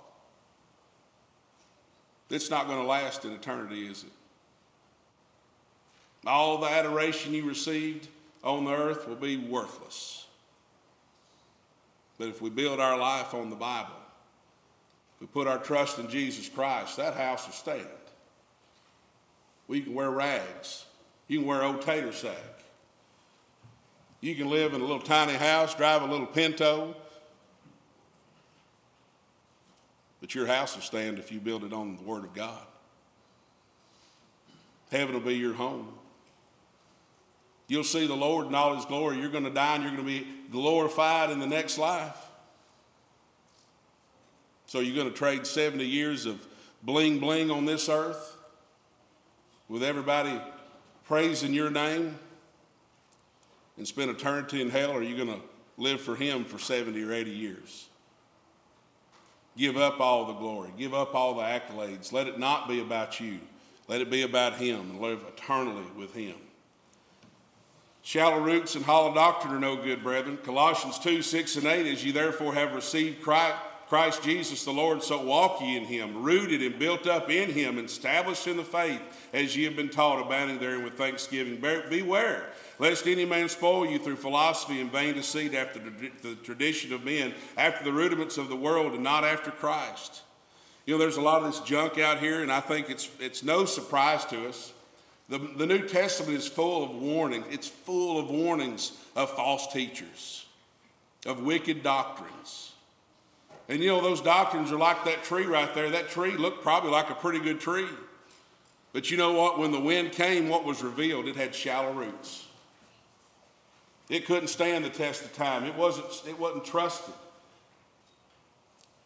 It's 2.30 2.50
not 2.50 2.68
going 2.68 2.82
to 2.82 2.86
last 2.86 3.24
in 3.24 3.32
eternity, 3.32 3.88
is 3.88 4.04
it? 4.04 4.12
All 6.26 6.58
the 6.58 6.68
adoration 6.68 7.34
you 7.34 7.46
received 7.46 8.08
on 8.44 8.66
the 8.66 8.72
earth 8.72 9.08
will 9.08 9.16
be 9.16 9.38
worthless. 9.38 10.26
But 12.18 12.30
if 12.30 12.42
we 12.42 12.50
build 12.50 12.80
our 12.80 12.98
life 12.98 13.34
on 13.34 13.50
the 13.50 13.56
Bible, 13.56 13.96
if 15.16 15.22
we 15.22 15.28
put 15.28 15.48
our 15.48 15.60
trust 15.60 16.00
in 16.00 16.10
Jesus 16.10 16.50
Christ, 16.50 16.98
that 16.98 17.16
house 17.16 17.46
will 17.46 17.54
stand. 17.54 17.88
We 19.68 19.82
can 19.82 19.94
wear 19.94 20.10
rags. 20.10 20.86
You 21.28 21.40
can 21.40 21.48
wear 21.48 21.64
old 21.64 21.82
tater 21.82 22.12
sack. 22.12 22.36
You 24.22 24.36
can 24.36 24.50
live 24.50 24.74
in 24.74 24.82
a 24.82 24.84
little 24.84 25.02
tiny 25.02 25.34
house, 25.34 25.76
drive 25.76 26.02
a 26.02 26.06
little 26.06 26.26
pinto. 26.26 26.96
But 30.22 30.34
your 30.34 30.48
house 30.48 30.76
will 30.76 30.82
stand 30.82 31.20
if 31.20 31.32
you 31.32 31.40
build 31.40 31.64
it 31.64 31.74
on 31.74 31.98
the 31.98 32.04
Word 32.04 32.24
of 32.24 32.34
God. 32.34 32.66
Heaven 34.92 35.14
will 35.14 35.22
be 35.22 35.36
your 35.36 35.54
home. 35.54 35.94
You'll 37.68 37.84
see 37.84 38.06
the 38.06 38.16
Lord 38.16 38.48
in 38.48 38.56
all 38.56 38.76
His 38.76 38.86
glory. 38.86 39.18
You're 39.18 39.30
going 39.30 39.44
to 39.44 39.50
die 39.50 39.76
and 39.76 39.84
you're 39.84 39.94
going 39.94 40.06
to 40.06 40.24
be 40.24 40.28
glorified 40.52 41.32
in 41.32 41.40
the 41.40 41.48
next 41.48 41.78
life. 41.78 42.16
So 44.68 44.80
you're 44.80 44.96
going 44.96 45.10
to 45.10 45.18
trade 45.18 45.48
70 45.48 45.86
years 45.86 46.26
of 46.26 46.46
bling 46.84 47.20
bling 47.20 47.50
on 47.50 47.66
this 47.66 47.90
earth 47.90 48.38
with 49.68 49.84
everybody 49.84 50.40
praising 51.06 51.54
your 51.54 51.70
name 51.70 52.18
and 53.78 53.88
spend 53.88 54.12
eternity 54.12 54.62
in 54.62 54.70
hell, 54.70 54.92
or 54.92 55.00
are 55.00 55.04
you 55.04 55.16
going 55.16 55.40
to 55.40 55.46
live 55.78 56.02
for 56.02 56.16
Him 56.16 56.46
for 56.46 56.60
70 56.60 57.02
or 57.04 57.14
80 57.14 57.32
years? 57.32 57.88
Give 59.58 59.78
up 59.78 60.00
all 60.00 60.26
the 60.26 60.34
glory, 60.34 60.72
give 60.78 60.94
up 60.94 61.16
all 61.16 61.36
the 61.36 61.44
accolades. 61.44 62.12
Let 62.12 62.28
it 62.28 62.40
not 62.40 62.68
be 62.68 62.82
about 62.82 63.20
you, 63.20 63.40
let 63.88 64.02
it 64.02 64.10
be 64.10 64.24
about 64.24 64.56
Him 64.56 64.92
and 64.92 65.02
live 65.02 65.24
eternally 65.28 65.86
with 65.98 66.14
Him. 66.14 66.36
Shallow 68.06 68.40
roots 68.40 68.76
and 68.76 68.86
hollow 68.86 69.16
doctrine 69.16 69.52
are 69.52 69.60
no 69.60 69.76
good, 69.76 70.04
brethren. 70.04 70.38
Colossians 70.44 71.00
2 71.00 71.24
6 71.24 71.56
and 71.56 71.66
8, 71.66 71.92
as 71.92 72.06
you 72.06 72.12
therefore 72.12 72.54
have 72.54 72.76
received 72.76 73.24
Christ 73.24 73.56
Christ 73.88 74.22
Jesus 74.22 74.64
the 74.64 74.72
Lord, 74.72 75.02
so 75.02 75.24
walk 75.24 75.60
ye 75.60 75.76
in 75.76 75.86
him, 75.86 76.22
rooted 76.22 76.62
and 76.62 76.78
built 76.78 77.08
up 77.08 77.32
in 77.32 77.50
him, 77.50 77.80
established 77.80 78.46
in 78.46 78.58
the 78.58 78.64
faith, 78.64 79.02
as 79.34 79.58
ye 79.58 79.64
have 79.64 79.76
been 79.76 79.90
taught, 79.90 80.24
abounding 80.24 80.60
therein 80.60 80.84
with 80.84 80.94
thanksgiving. 80.94 81.60
Beware, 81.90 82.52
lest 82.78 83.08
any 83.08 83.26
man 83.26 83.50
spoil 83.50 83.88
you 83.88 83.98
through 83.98 84.18
philosophy 84.18 84.82
and 84.82 84.92
vain 84.92 85.16
deceit 85.16 85.56
after 85.56 85.80
the 86.22 86.36
tradition 86.44 86.94
of 86.94 87.04
men, 87.04 87.34
after 87.58 87.84
the 87.84 87.92
rudiments 87.92 88.38
of 88.38 88.50
the 88.50 88.56
world, 88.56 88.94
and 88.94 89.04
not 89.04 89.24
after 89.24 89.50
Christ. 89.50 90.22
You 90.86 90.94
know, 90.94 91.00
there's 91.00 91.18
a 91.18 91.22
lot 91.22 91.44
of 91.44 91.52
this 91.52 91.62
junk 91.62 91.98
out 91.98 92.20
here, 92.20 92.44
and 92.44 92.52
I 92.52 92.60
think 92.60 92.92
it's, 92.92 93.10
it's 93.20 93.42
no 93.42 93.66
surprise 93.66 94.26
to 94.26 94.48
us. 94.48 94.74
The, 95.28 95.40
the 95.40 95.66
New 95.66 95.88
Testament 95.88 96.38
is 96.38 96.48
full 96.48 96.84
of 96.84 96.92
warnings. 96.92 97.46
It's 97.50 97.68
full 97.68 98.20
of 98.20 98.30
warnings 98.30 98.92
of 99.16 99.32
false 99.32 99.72
teachers, 99.74 100.46
of 101.26 101.42
wicked 101.42 101.82
doctrines. 101.82 102.74
And 103.68 103.82
you 103.82 103.90
know, 103.90 104.02
those 104.02 104.22
doctrines 104.22 104.72
are 104.72 104.78
like 104.78 105.04
that 105.06 105.24
tree 105.24 105.46
right 105.46 105.74
there. 105.74 105.90
That 105.90 106.10
tree 106.10 106.38
looked 106.38 106.62
probably 106.62 106.92
like 106.92 107.10
a 107.10 107.16
pretty 107.16 107.40
good 107.40 107.60
tree. 107.60 107.88
But 108.94 109.10
you 109.10 109.18
know 109.18 109.34
what? 109.34 109.58
When 109.58 109.72
the 109.72 109.80
wind 109.80 110.12
came, 110.12 110.48
what 110.48 110.64
was 110.64 110.84
revealed? 110.84 111.28
It 111.28 111.36
had 111.36 111.56
shallow 111.56 111.92
roots. 111.92 112.46
It 114.08 114.28
couldn't 114.28 114.50
stand 114.50 114.86
the 114.86 114.90
test 114.90 115.24
of 115.24 115.34
time. 115.34 115.66
It 115.66 115.76
wasn't, 115.76 116.08
it 116.28 116.40
wasn't 116.40 116.66
trusted. 116.66 117.16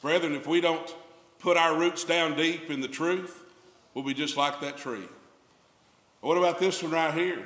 Brethren, 0.01 0.36
if 0.36 0.45
we 0.45 0.59
don't 0.59 0.93
put 1.39 1.55
our 1.55 1.78
roots 1.78 2.03
down 2.03 2.36
deep 2.36 2.70
in 2.70 2.82
the 2.82 2.88
truth, 2.89 3.45
we'll 3.93 4.03
be 4.03 4.13
just 4.13 4.36
like 4.36 4.59
that 4.59 4.78
tree. 4.78 5.07
What 6.22 6.38
about 6.38 6.59
this 6.59 6.84
one 6.84 6.91
right 6.91 7.13
here? 7.13 7.45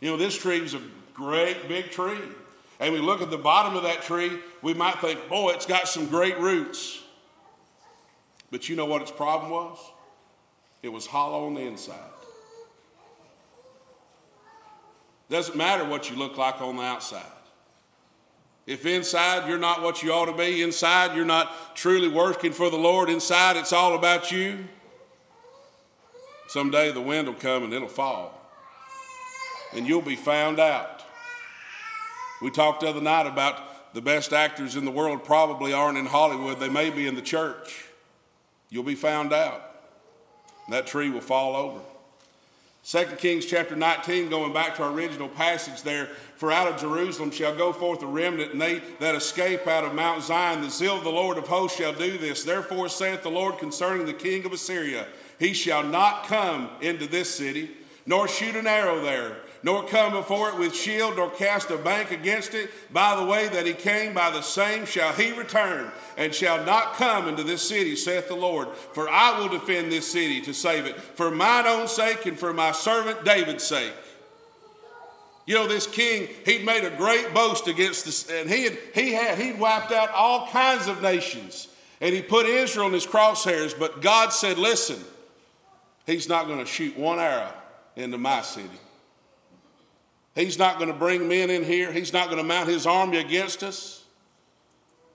You 0.00 0.10
know, 0.10 0.16
this 0.16 0.36
tree 0.36 0.58
is 0.58 0.74
a 0.74 0.82
great 1.14 1.68
big 1.68 1.90
tree. 1.90 2.20
And 2.80 2.92
we 2.92 3.00
look 3.00 3.22
at 3.22 3.30
the 3.30 3.38
bottom 3.38 3.76
of 3.76 3.82
that 3.82 4.02
tree, 4.02 4.38
we 4.62 4.72
might 4.74 5.00
think, 5.00 5.28
boy, 5.28 5.50
it's 5.50 5.66
got 5.66 5.88
some 5.88 6.06
great 6.06 6.38
roots. 6.38 7.02
But 8.50 8.68
you 8.68 8.76
know 8.76 8.86
what 8.86 9.02
its 9.02 9.10
problem 9.10 9.50
was? 9.50 9.78
It 10.82 10.88
was 10.90 11.06
hollow 11.06 11.46
on 11.46 11.54
the 11.54 11.62
inside. 11.62 11.98
Doesn't 15.28 15.56
matter 15.56 15.84
what 15.84 16.08
you 16.08 16.16
look 16.16 16.38
like 16.38 16.60
on 16.62 16.76
the 16.76 16.82
outside. 16.82 17.22
If 18.66 18.86
inside 18.86 19.48
you're 19.48 19.58
not 19.58 19.82
what 19.82 20.02
you 20.02 20.12
ought 20.12 20.26
to 20.26 20.36
be, 20.36 20.62
inside 20.62 21.16
you're 21.16 21.24
not 21.24 21.74
truly 21.74 22.08
working 22.08 22.52
for 22.52 22.70
the 22.70 22.76
Lord, 22.76 23.10
inside 23.10 23.56
it's 23.56 23.72
all 23.72 23.94
about 23.94 24.30
you, 24.30 24.66
someday 26.48 26.90
the 26.90 27.00
wind 27.00 27.28
will 27.28 27.34
come 27.34 27.62
and 27.62 27.72
it'll 27.72 27.88
fall. 27.88 28.34
And 29.74 29.86
you'll 29.86 30.02
be 30.02 30.16
found 30.16 30.58
out. 30.58 31.02
We 32.42 32.50
talked 32.50 32.80
the 32.80 32.88
other 32.88 33.00
night 33.00 33.26
about 33.26 33.94
the 33.94 34.00
best 34.00 34.32
actors 34.32 34.76
in 34.76 34.84
the 34.84 34.90
world 34.90 35.24
probably 35.24 35.72
aren't 35.72 35.98
in 35.98 36.06
Hollywood, 36.06 36.60
they 36.60 36.68
may 36.68 36.90
be 36.90 37.06
in 37.06 37.14
the 37.14 37.22
church. 37.22 37.86
You'll 38.70 38.82
be 38.82 38.94
found 38.94 39.32
out. 39.32 39.62
That 40.70 40.86
tree 40.86 41.08
will 41.08 41.20
fall 41.20 41.56
over. 41.56 41.80
2 42.84 43.16
Kings 43.16 43.44
chapter 43.44 43.76
19, 43.76 44.30
going 44.30 44.52
back 44.52 44.76
to 44.76 44.82
our 44.82 44.90
original 44.90 45.28
passage 45.28 45.82
there, 45.82 46.06
for 46.36 46.50
out 46.50 46.68
of 46.68 46.80
Jerusalem 46.80 47.30
shall 47.30 47.54
go 47.54 47.72
forth 47.72 48.02
a 48.02 48.06
remnant, 48.06 48.52
and 48.52 48.60
they 48.60 48.80
that 49.00 49.14
escape 49.14 49.66
out 49.66 49.84
of 49.84 49.94
Mount 49.94 50.22
Zion, 50.22 50.62
the 50.62 50.70
zeal 50.70 50.96
of 50.96 51.04
the 51.04 51.10
Lord 51.10 51.36
of 51.36 51.46
hosts 51.46 51.76
shall 51.76 51.92
do 51.92 52.16
this. 52.16 52.44
Therefore 52.44 52.88
saith 52.88 53.22
the 53.22 53.30
Lord 53.30 53.58
concerning 53.58 54.06
the 54.06 54.14
king 54.14 54.46
of 54.46 54.52
Assyria, 54.52 55.06
he 55.38 55.52
shall 55.52 55.82
not 55.82 56.24
come 56.24 56.70
into 56.80 57.06
this 57.06 57.34
city, 57.34 57.70
nor 58.06 58.26
shoot 58.26 58.56
an 58.56 58.66
arrow 58.66 59.00
there, 59.02 59.36
nor 59.62 59.86
come 59.86 60.12
before 60.12 60.50
it 60.50 60.58
with 60.58 60.74
shield, 60.74 61.16
nor 61.16 61.30
cast 61.30 61.70
a 61.70 61.76
bank 61.76 62.10
against 62.10 62.54
it. 62.54 62.70
By 62.92 63.16
the 63.16 63.24
way 63.24 63.48
that 63.48 63.66
he 63.66 63.72
came, 63.72 64.14
by 64.14 64.30
the 64.30 64.42
same 64.42 64.86
shall 64.86 65.12
he 65.12 65.32
return, 65.32 65.90
and 66.16 66.34
shall 66.34 66.64
not 66.64 66.94
come 66.94 67.28
into 67.28 67.42
this 67.42 67.68
city, 67.68 67.96
saith 67.96 68.28
the 68.28 68.36
Lord. 68.36 68.68
For 68.92 69.08
I 69.08 69.38
will 69.38 69.48
defend 69.48 69.90
this 69.90 70.10
city 70.10 70.40
to 70.42 70.54
save 70.54 70.86
it, 70.86 70.96
for 71.00 71.30
mine 71.30 71.66
own 71.66 71.88
sake 71.88 72.26
and 72.26 72.38
for 72.38 72.52
my 72.52 72.72
servant 72.72 73.24
David's 73.24 73.64
sake. 73.64 73.92
You 75.46 75.54
know, 75.54 75.66
this 75.66 75.86
king, 75.86 76.28
he'd 76.44 76.64
made 76.64 76.84
a 76.84 76.96
great 76.96 77.32
boast 77.32 77.68
against 77.68 78.04
this, 78.04 78.30
and 78.30 78.50
he 78.50 78.64
had, 78.64 78.78
he 78.94 79.12
had, 79.12 79.38
he'd 79.38 79.58
wiped 79.58 79.92
out 79.92 80.10
all 80.10 80.46
kinds 80.48 80.88
of 80.88 81.00
nations. 81.00 81.68
And 82.00 82.14
he 82.14 82.22
put 82.22 82.46
Israel 82.46 82.86
in 82.86 82.92
his 82.92 83.06
crosshairs, 83.06 83.76
but 83.76 84.02
God 84.02 84.32
said, 84.32 84.58
listen, 84.58 85.02
he's 86.08 86.28
not 86.28 86.46
going 86.46 86.58
to 86.58 86.66
shoot 86.66 86.96
one 86.96 87.18
arrow 87.18 87.52
into 87.96 88.18
my 88.18 88.42
city. 88.42 88.68
He's 90.34 90.58
not 90.58 90.78
going 90.78 90.88
to 90.88 90.96
bring 90.96 91.28
men 91.28 91.50
in 91.50 91.64
here. 91.64 91.92
He's 91.92 92.12
not 92.12 92.26
going 92.26 92.38
to 92.38 92.44
mount 92.44 92.68
his 92.68 92.86
army 92.86 93.18
against 93.18 93.62
us. 93.62 94.04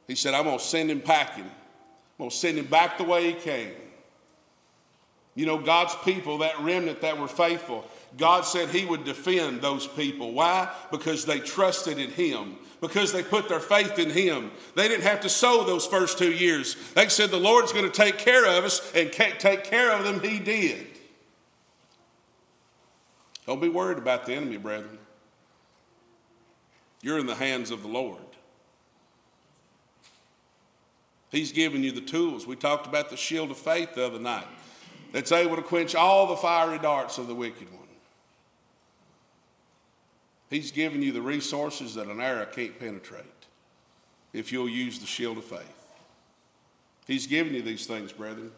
He 0.07 0.15
said, 0.15 0.33
I'm 0.33 0.43
going 0.43 0.59
to 0.59 0.63
send 0.63 0.91
him 0.91 0.99
packing. 1.01 1.45
I'm 1.45 2.17
going 2.17 2.29
to 2.29 2.35
send 2.35 2.57
him 2.57 2.65
back 2.65 2.97
the 2.97 3.05
way 3.05 3.31
he 3.31 3.33
came. 3.33 3.71
You 5.35 5.45
know, 5.45 5.57
God's 5.57 5.95
people, 6.03 6.39
that 6.39 6.59
remnant 6.59 7.01
that 7.01 7.17
were 7.17 7.27
faithful, 7.27 7.85
God 8.17 8.41
said 8.41 8.69
He 8.69 8.85
would 8.85 9.03
defend 9.03 9.61
those 9.61 9.87
people. 9.87 10.31
Why? 10.31 10.71
Because 10.91 11.25
they 11.25 11.39
trusted 11.39 11.97
in 11.97 12.11
Him, 12.11 12.57
because 12.83 13.13
they 13.13 13.23
put 13.23 13.47
their 13.47 13.61
faith 13.61 13.97
in 13.97 14.09
Him. 14.09 14.51
They 14.75 14.89
didn't 14.89 15.05
have 15.05 15.21
to 15.21 15.29
sow 15.29 15.63
those 15.63 15.87
first 15.87 16.17
two 16.17 16.33
years. 16.33 16.75
They 16.95 17.07
said, 17.07 17.31
The 17.31 17.37
Lord's 17.37 17.71
going 17.71 17.89
to 17.89 17.91
take 17.91 18.17
care 18.17 18.45
of 18.45 18.65
us, 18.65 18.91
and 18.93 19.09
take 19.09 19.63
care 19.63 19.93
of 19.93 20.03
them. 20.03 20.19
He 20.19 20.37
did. 20.37 20.87
Don't 23.47 23.61
be 23.61 23.69
worried 23.69 23.97
about 23.97 24.25
the 24.25 24.33
enemy, 24.33 24.57
brethren. 24.57 24.99
You're 27.01 27.19
in 27.19 27.25
the 27.25 27.35
hands 27.35 27.71
of 27.71 27.83
the 27.83 27.87
Lord. 27.87 28.19
He's 31.31 31.53
given 31.53 31.83
you 31.83 31.93
the 31.93 32.01
tools. 32.01 32.45
We 32.45 32.57
talked 32.57 32.85
about 32.85 33.09
the 33.09 33.17
shield 33.17 33.49
of 33.49 33.57
faith 33.57 33.95
the 33.95 34.05
other 34.05 34.19
night 34.19 34.47
that's 35.13 35.31
able 35.31 35.55
to 35.55 35.61
quench 35.61 35.95
all 35.95 36.27
the 36.27 36.35
fiery 36.35 36.79
darts 36.79 37.17
of 37.17 37.27
the 37.27 37.35
wicked 37.35 37.71
one. 37.71 37.82
He's 40.53 40.69
given 40.69 41.01
you 41.01 41.11
the 41.11 41.19
resources 41.19 41.95
that 41.95 42.05
an 42.05 42.21
arrow 42.21 42.45
can't 42.45 42.79
penetrate 42.79 43.23
if 44.33 44.51
you'll 44.51 44.69
use 44.69 44.99
the 44.99 45.07
shield 45.07 45.39
of 45.39 45.45
faith. 45.45 45.95
He's 47.07 47.25
given 47.25 47.55
you 47.55 47.63
these 47.63 47.87
things, 47.87 48.11
brethren, 48.11 48.51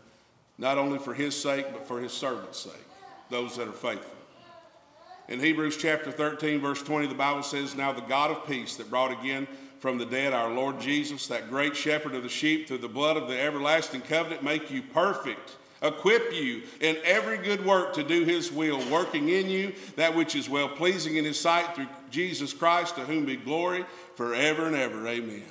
not 0.58 0.78
only 0.78 1.00
for 1.00 1.14
his 1.14 1.41
sake, 1.41 1.68
but 1.72 1.88
for 1.88 2.02
his 2.02 2.12
servant's 2.12 2.60
sake, 2.60 2.86
those 3.30 3.56
that 3.56 3.70
are 3.70 3.72
faithful. 3.72 4.12
In 5.30 5.39
Hebrews 5.39 5.78
chapter 5.78 6.12
13, 6.12 6.60
verse 6.60 6.84
20, 6.84 7.08
the 7.08 7.16
Bible 7.16 7.43
says, 7.43 7.76
Now 7.76 7.93
the 7.93 8.02
God 8.02 8.30
of 8.30 8.46
peace 8.46 8.76
that 8.76 8.89
brought 8.89 9.18
again 9.18 9.48
from 9.80 9.98
the 9.98 10.06
dead 10.06 10.34
our 10.34 10.54
Lord 10.54 10.82
Jesus, 10.82 11.28
that 11.28 11.50
great 11.50 11.78
shepherd 11.78 12.14
of 12.14 12.24
the 12.24 12.30
sheep, 12.30 12.68
through 12.68 12.80
the 12.80 12.89
blood 12.89 13.16
of 13.16 13.30
the 13.30 13.39
everlasting 13.39 14.02
covenant, 14.02 14.43
make 14.43 14.70
you 14.70 14.82
perfect, 14.82 15.56
equip 15.82 16.34
you 16.34 16.63
in 16.82 16.97
every 17.03 17.38
good 17.38 17.65
work 17.65 17.93
to 17.93 18.03
do 18.03 18.23
his 18.23 18.51
will, 18.51 18.80
working 18.89 19.30
in 19.30 19.49
you 19.49 19.73
that 19.95 20.15
which 20.15 20.36
is 20.36 20.49
well 20.49 20.69
pleasing 20.69 21.17
in 21.17 21.26
his 21.26 21.39
sight 21.39 21.76
through 21.76 21.88
Jesus 22.09 22.53
Christ, 22.53 22.95
to 22.95 23.01
whom 23.01 23.26
be 23.26 23.36
glory 23.36 23.86
forever 24.15 24.67
and 24.67 24.76
ever. 24.76 25.07
Amen. 25.07 25.43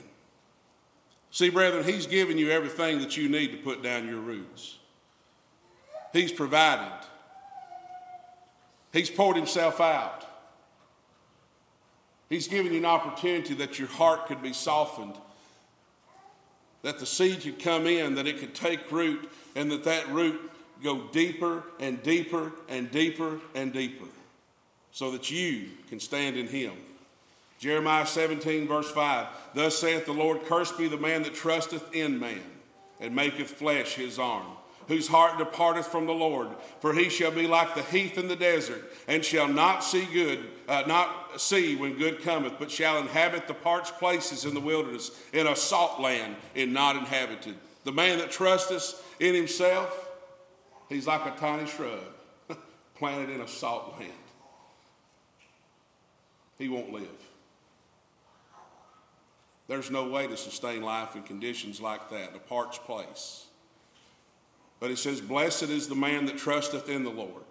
See, 1.31 1.51
brethren, 1.51 1.85
he's 1.85 2.07
given 2.07 2.39
you 2.39 2.51
everything 2.51 3.01
that 3.01 3.17
you 3.17 3.29
need 3.29 3.51
to 3.53 3.59
put 3.59 3.83
down 3.83 4.07
your 4.07 4.21
roots. 4.21 4.79
He's 6.13 6.31
provided. 6.31 6.93
He's 8.93 9.11
poured 9.11 9.35
himself 9.35 9.81
out. 9.81 10.25
He's 12.29 12.47
given 12.47 12.73
you 12.73 12.79
an 12.79 12.85
opportunity 12.85 13.55
that 13.55 13.79
your 13.79 13.89
heart 13.89 14.27
could 14.27 14.43
be 14.43 14.53
softened, 14.53 15.17
that 16.85 16.99
the 16.99 17.07
seed 17.07 17.41
could 17.41 17.59
come 17.59 17.87
in, 17.87 18.15
that 18.15 18.27
it 18.27 18.39
could 18.39 18.55
take 18.55 18.93
root, 18.93 19.29
and 19.57 19.73
that 19.73 19.85
that 19.85 20.07
root 20.11 20.39
go 20.83 21.09
deeper 21.13 21.65
and 21.81 22.01
deeper 22.03 22.53
and 22.69 22.91
deeper 22.91 23.41
and 23.55 23.73
deeper 23.73 24.05
so 24.93 25.11
that 25.11 25.31
you 25.31 25.71
can 25.89 25.99
stand 25.99 26.37
in 26.37 26.47
him. 26.47 26.75
Jeremiah 27.59 28.07
17, 28.07 28.69
verse 28.69 28.91
5 28.91 29.27
Thus 29.55 29.79
saith 29.79 30.05
the 30.05 30.13
Lord, 30.13 30.45
Cursed 30.45 30.77
be 30.77 30.87
the 30.87 30.99
man 30.99 31.23
that 31.23 31.35
trusteth 31.35 31.95
in 31.95 32.21
man 32.21 32.43
and 33.01 33.15
maketh 33.15 33.51
flesh 33.51 33.95
his 33.95 34.19
arm 34.19 34.47
whose 34.89 35.09
heart 35.09 35.39
departeth 35.39 35.87
from 35.87 36.07
the 36.07 36.13
Lord. 36.13 36.49
For 36.81 36.93
he 36.93 37.09
shall 37.09 37.31
be 37.31 37.47
like 37.47 37.75
the 37.75 37.83
heath 37.83 38.19
in 38.19 38.29
the 38.29 38.37
desert, 38.37 38.83
and 39.09 39.25
shall 39.25 39.49
not 39.49 39.83
see 39.83 40.07
good, 40.13 40.41
uh, 40.69 40.85
not 40.87 41.41
see 41.41 41.77
when 41.77 41.97
good 41.97 42.23
cometh, 42.23 42.55
but 42.59 42.71
shall 42.71 42.99
inhabit 42.99 43.49
the 43.49 43.55
parched 43.55 43.99
places 43.99 44.45
in 44.45 44.55
the 44.55 44.61
wilderness, 44.61 45.11
in 45.33 45.47
a 45.47 45.57
salt 45.57 46.01
land, 46.01 46.37
and 46.55 46.73
not 46.73 46.97
inhabited. 46.97 47.57
The 47.85 47.93
man 47.93 48.19
that 48.19 48.31
trusteth 48.31 49.03
in 49.21 49.35
himself, 49.35 50.11
he's 50.89 51.07
like 51.07 51.27
a 51.27 51.39
tiny 51.39 51.69
shrub 51.69 52.01
planted 52.97 53.31
in 53.31 53.41
a 53.41 53.49
salt 53.49 53.95
land. 53.99 54.13
He 56.59 56.69
won't 56.69 56.93
live. 56.93 57.09
There's 59.67 59.91
no 59.91 60.09
way 60.09 60.27
to 60.27 60.37
sustain 60.37 60.83
life 60.83 61.17
in 61.17 61.23
conditions 61.23 61.81
like 61.81 62.11
that, 62.11 62.31
in 62.31 62.37
a 62.37 62.39
parched 62.39 62.85
place. 62.85 63.44
But 64.81 64.91
it 64.91 64.99
says, 64.99 65.21
Blessed 65.21 65.65
is 65.65 65.89
the 65.89 65.95
man 65.95 66.27
that 66.27 66.39
trusteth 66.39 66.89
in 66.89 67.05
the 67.05 67.11
Lord, 67.11 67.45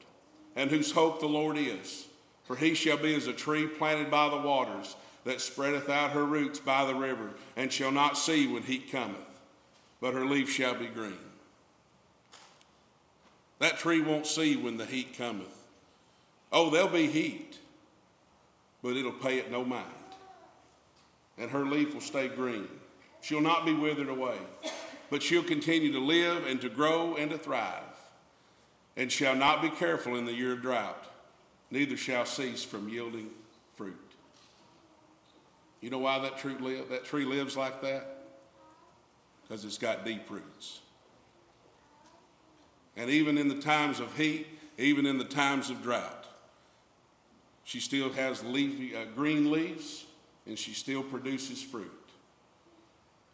and 0.56 0.70
whose 0.70 0.92
hope 0.92 1.20
the 1.20 1.28
Lord 1.28 1.58
is. 1.58 2.06
For 2.44 2.56
he 2.56 2.74
shall 2.74 2.98
be 2.98 3.16
as 3.16 3.28
a 3.28 3.34
tree 3.34 3.68
planted 3.68 4.12
by 4.12 4.30
the 4.30 4.38
waters, 4.38 4.96
that 5.26 5.42
spreadeth 5.42 5.90
out 5.90 6.12
her 6.12 6.26
roots 6.26 6.60
by 6.60 6.86
the 6.86 6.96
river, 6.96 7.30
and 7.56 7.72
shall 7.72 7.92
not 7.92 8.18
see 8.18 8.46
when 8.46 8.64
heat 8.64 8.92
cometh, 8.92 9.40
but 10.02 10.14
her 10.14 10.26
leaf 10.26 10.50
shall 10.50 10.76
be 10.76 10.88
green. 10.88 11.18
That 13.60 13.78
tree 13.78 14.02
won't 14.02 14.28
see 14.28 14.58
when 14.58 14.76
the 14.76 14.86
heat 14.86 15.18
cometh. 15.18 15.66
Oh, 16.52 16.70
there'll 16.70 16.90
be 16.90 17.08
heat, 17.08 17.58
but 18.82 18.98
it'll 18.98 19.14
pay 19.14 19.38
it 19.38 19.50
no 19.50 19.64
mind. 19.64 19.86
And 21.38 21.50
her 21.50 21.66
leaf 21.66 21.94
will 21.94 22.02
stay 22.02 22.28
green. 22.28 22.68
She'll 23.22 23.40
not 23.42 23.66
be 23.66 23.74
withered 23.74 24.10
away 24.10 24.36
but 25.14 25.22
she'll 25.22 25.44
continue 25.44 25.92
to 25.92 26.00
live 26.00 26.48
and 26.48 26.60
to 26.60 26.68
grow 26.68 27.14
and 27.18 27.30
to 27.30 27.38
thrive, 27.38 27.84
and 28.98 29.12
shall 29.12 29.36
not 29.36 29.62
be 29.62 29.70
careful 29.70 30.16
in 30.16 30.26
the 30.26 30.34
year 30.34 30.54
of 30.54 30.64
drought, 30.64 31.06
neither 31.70 31.96
shall 31.96 32.26
cease 32.26 32.64
from 32.64 32.90
yielding 32.90 33.30
fruit. 33.76 33.94
You 35.82 35.92
know 35.92 36.00
why 36.00 36.18
that 36.18 36.40
tree, 36.40 36.56
that 36.90 37.06
tree 37.06 37.26
lives 37.26 37.56
like 37.56 37.80
that? 37.84 38.24
Because 39.44 39.64
it's 39.64 39.78
got 39.78 40.04
deep 40.04 40.28
roots. 40.32 40.80
And 42.98 43.12
even 43.12 43.38
in 43.38 43.50
the 43.50 43.62
times 43.62 44.00
of 44.00 44.18
heat, 44.18 44.48
even 44.80 45.06
in 45.06 45.20
the 45.20 45.26
times 45.26 45.70
of 45.70 45.84
drought, 45.84 46.26
she 47.66 47.80
still 47.80 48.12
has 48.14 48.44
leafy, 48.44 48.96
uh, 48.96 49.06
green 49.14 49.52
leaves 49.52 50.06
and 50.48 50.58
she 50.58 50.74
still 50.74 51.04
produces 51.04 51.62
fruit. 51.62 52.03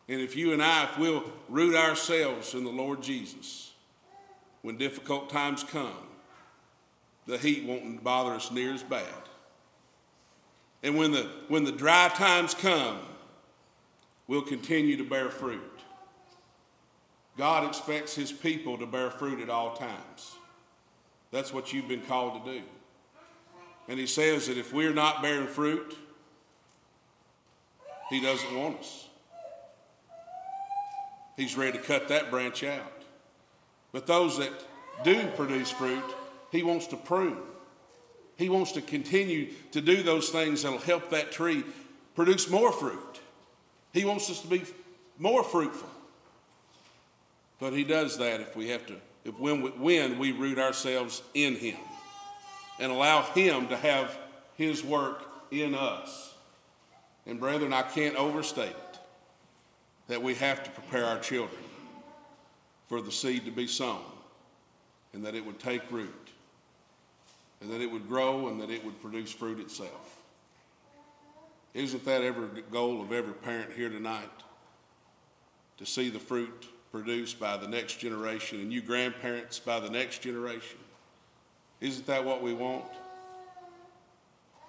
And 0.09 0.19
if 0.19 0.35
you 0.35 0.53
and 0.53 0.61
I, 0.61 0.85
if 0.85 0.97
we'll 0.97 1.23
root 1.47 1.75
ourselves 1.75 2.55
in 2.55 2.63
the 2.63 2.71
Lord 2.71 3.03
Jesus, 3.03 3.71
when 4.63 4.75
difficult 4.75 5.29
times 5.29 5.63
come, 5.63 5.93
the 7.27 7.37
heat 7.37 7.63
won't 7.63 8.03
bother 8.03 8.31
us 8.31 8.51
near 8.51 8.73
as 8.73 8.81
bad. 8.81 9.03
And 10.81 10.97
when 10.97 11.11
the, 11.11 11.29
when 11.47 11.63
the 11.63 11.71
dry 11.71 12.09
times 12.09 12.55
come, 12.55 12.97
we'll 14.27 14.41
continue 14.41 14.97
to 14.97 15.03
bear 15.03 15.29
fruit. 15.29 15.61
God 17.37 17.67
expects 17.67 18.15
his 18.15 18.31
people 18.31 18.79
to 18.79 18.87
bear 18.87 19.11
fruit 19.11 19.39
at 19.41 19.49
all 19.49 19.75
times. 19.75 20.35
That's 21.31 21.53
what 21.53 21.71
you've 21.71 21.87
been 21.87 22.01
called 22.01 22.43
to 22.43 22.51
do. 22.51 22.61
And 23.87 23.99
he 23.99 24.07
says 24.07 24.47
that 24.47 24.57
if 24.57 24.73
we're 24.73 24.93
not 24.93 25.21
bearing 25.21 25.47
fruit, 25.47 25.95
he 28.09 28.19
doesn't 28.19 28.55
want 28.55 28.79
us. 28.79 29.08
He's 31.39 31.55
ready 31.55 31.77
to 31.77 31.83
cut 31.83 32.09
that 32.09 32.29
branch 32.29 32.65
out. 32.65 33.03
But 33.93 34.05
those 34.05 34.39
that 34.39 34.51
do 35.05 35.25
produce 35.37 35.71
fruit, 35.71 36.03
he 36.51 36.63
wants 36.63 36.87
to 36.87 36.97
prune. 36.97 37.37
He 38.35 38.49
wants 38.49 38.73
to 38.73 38.81
continue 38.81 39.51
to 39.71 39.79
do 39.79 40.03
those 40.03 40.31
things 40.31 40.63
that'll 40.63 40.79
help 40.79 41.11
that 41.11 41.31
tree 41.31 41.63
produce 42.13 42.49
more 42.49 42.73
fruit. 42.73 43.21
He 43.93 44.03
wants 44.03 44.29
us 44.29 44.41
to 44.41 44.47
be 44.49 44.63
more 45.17 45.41
fruitful. 45.41 45.87
But 47.61 47.71
he 47.71 47.85
does 47.85 48.17
that 48.17 48.41
if 48.41 48.57
we 48.57 48.67
have 48.69 48.85
to, 48.87 48.97
if 49.23 49.39
when 49.39 49.61
we, 49.61 49.69
when 49.69 50.19
we 50.19 50.33
root 50.33 50.59
ourselves 50.59 51.21
in 51.33 51.55
him 51.55 51.77
and 52.81 52.91
allow 52.91 53.21
him 53.21 53.69
to 53.69 53.77
have 53.77 54.13
his 54.57 54.83
work 54.83 55.23
in 55.51 55.73
us. 55.73 56.33
And 57.25 57.39
brethren, 57.39 57.71
I 57.71 57.83
can't 57.83 58.17
overstate 58.17 58.71
it 58.71 58.88
that 60.09 60.21
we 60.21 60.33
have 60.33 60.63
to 60.63 60.71
prepare 60.71 61.05
our 61.05 61.19
children 61.19 61.61
for 62.87 62.99
the 62.99 63.11
seed 63.11 63.45
to 63.45 63.51
be 63.51 63.67
sown 63.67 64.01
and 65.13 65.23
that 65.23 65.35
it 65.35 65.45
would 65.45 65.59
take 65.59 65.89
root 65.91 66.29
and 67.61 67.71
that 67.71 67.79
it 67.79 67.89
would 67.89 68.09
grow 68.09 68.47
and 68.47 68.59
that 68.59 68.71
it 68.71 68.83
would 68.83 68.99
produce 69.01 69.31
fruit 69.31 69.59
itself. 69.59 70.17
Isn't 71.75 72.03
that 72.05 72.23
every 72.23 72.63
goal 72.71 73.01
of 73.01 73.11
every 73.11 73.33
parent 73.33 73.71
here 73.73 73.89
tonight? 73.89 74.29
To 75.77 75.85
see 75.85 76.09
the 76.09 76.19
fruit 76.19 76.67
produced 76.91 77.39
by 77.39 77.57
the 77.57 77.67
next 77.67 77.99
generation 77.99 78.59
and 78.59 78.73
you 78.73 78.81
grandparents 78.81 79.59
by 79.59 79.79
the 79.79 79.91
next 79.91 80.23
generation? 80.23 80.79
Isn't 81.81 82.07
that 82.07 82.25
what 82.25 82.41
we 82.41 82.53
want? 82.53 82.83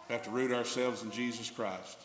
We 0.06 0.12
have 0.12 0.22
to 0.24 0.30
root 0.30 0.52
ourselves 0.52 1.02
in 1.02 1.10
Jesus 1.10 1.50
Christ. 1.50 1.96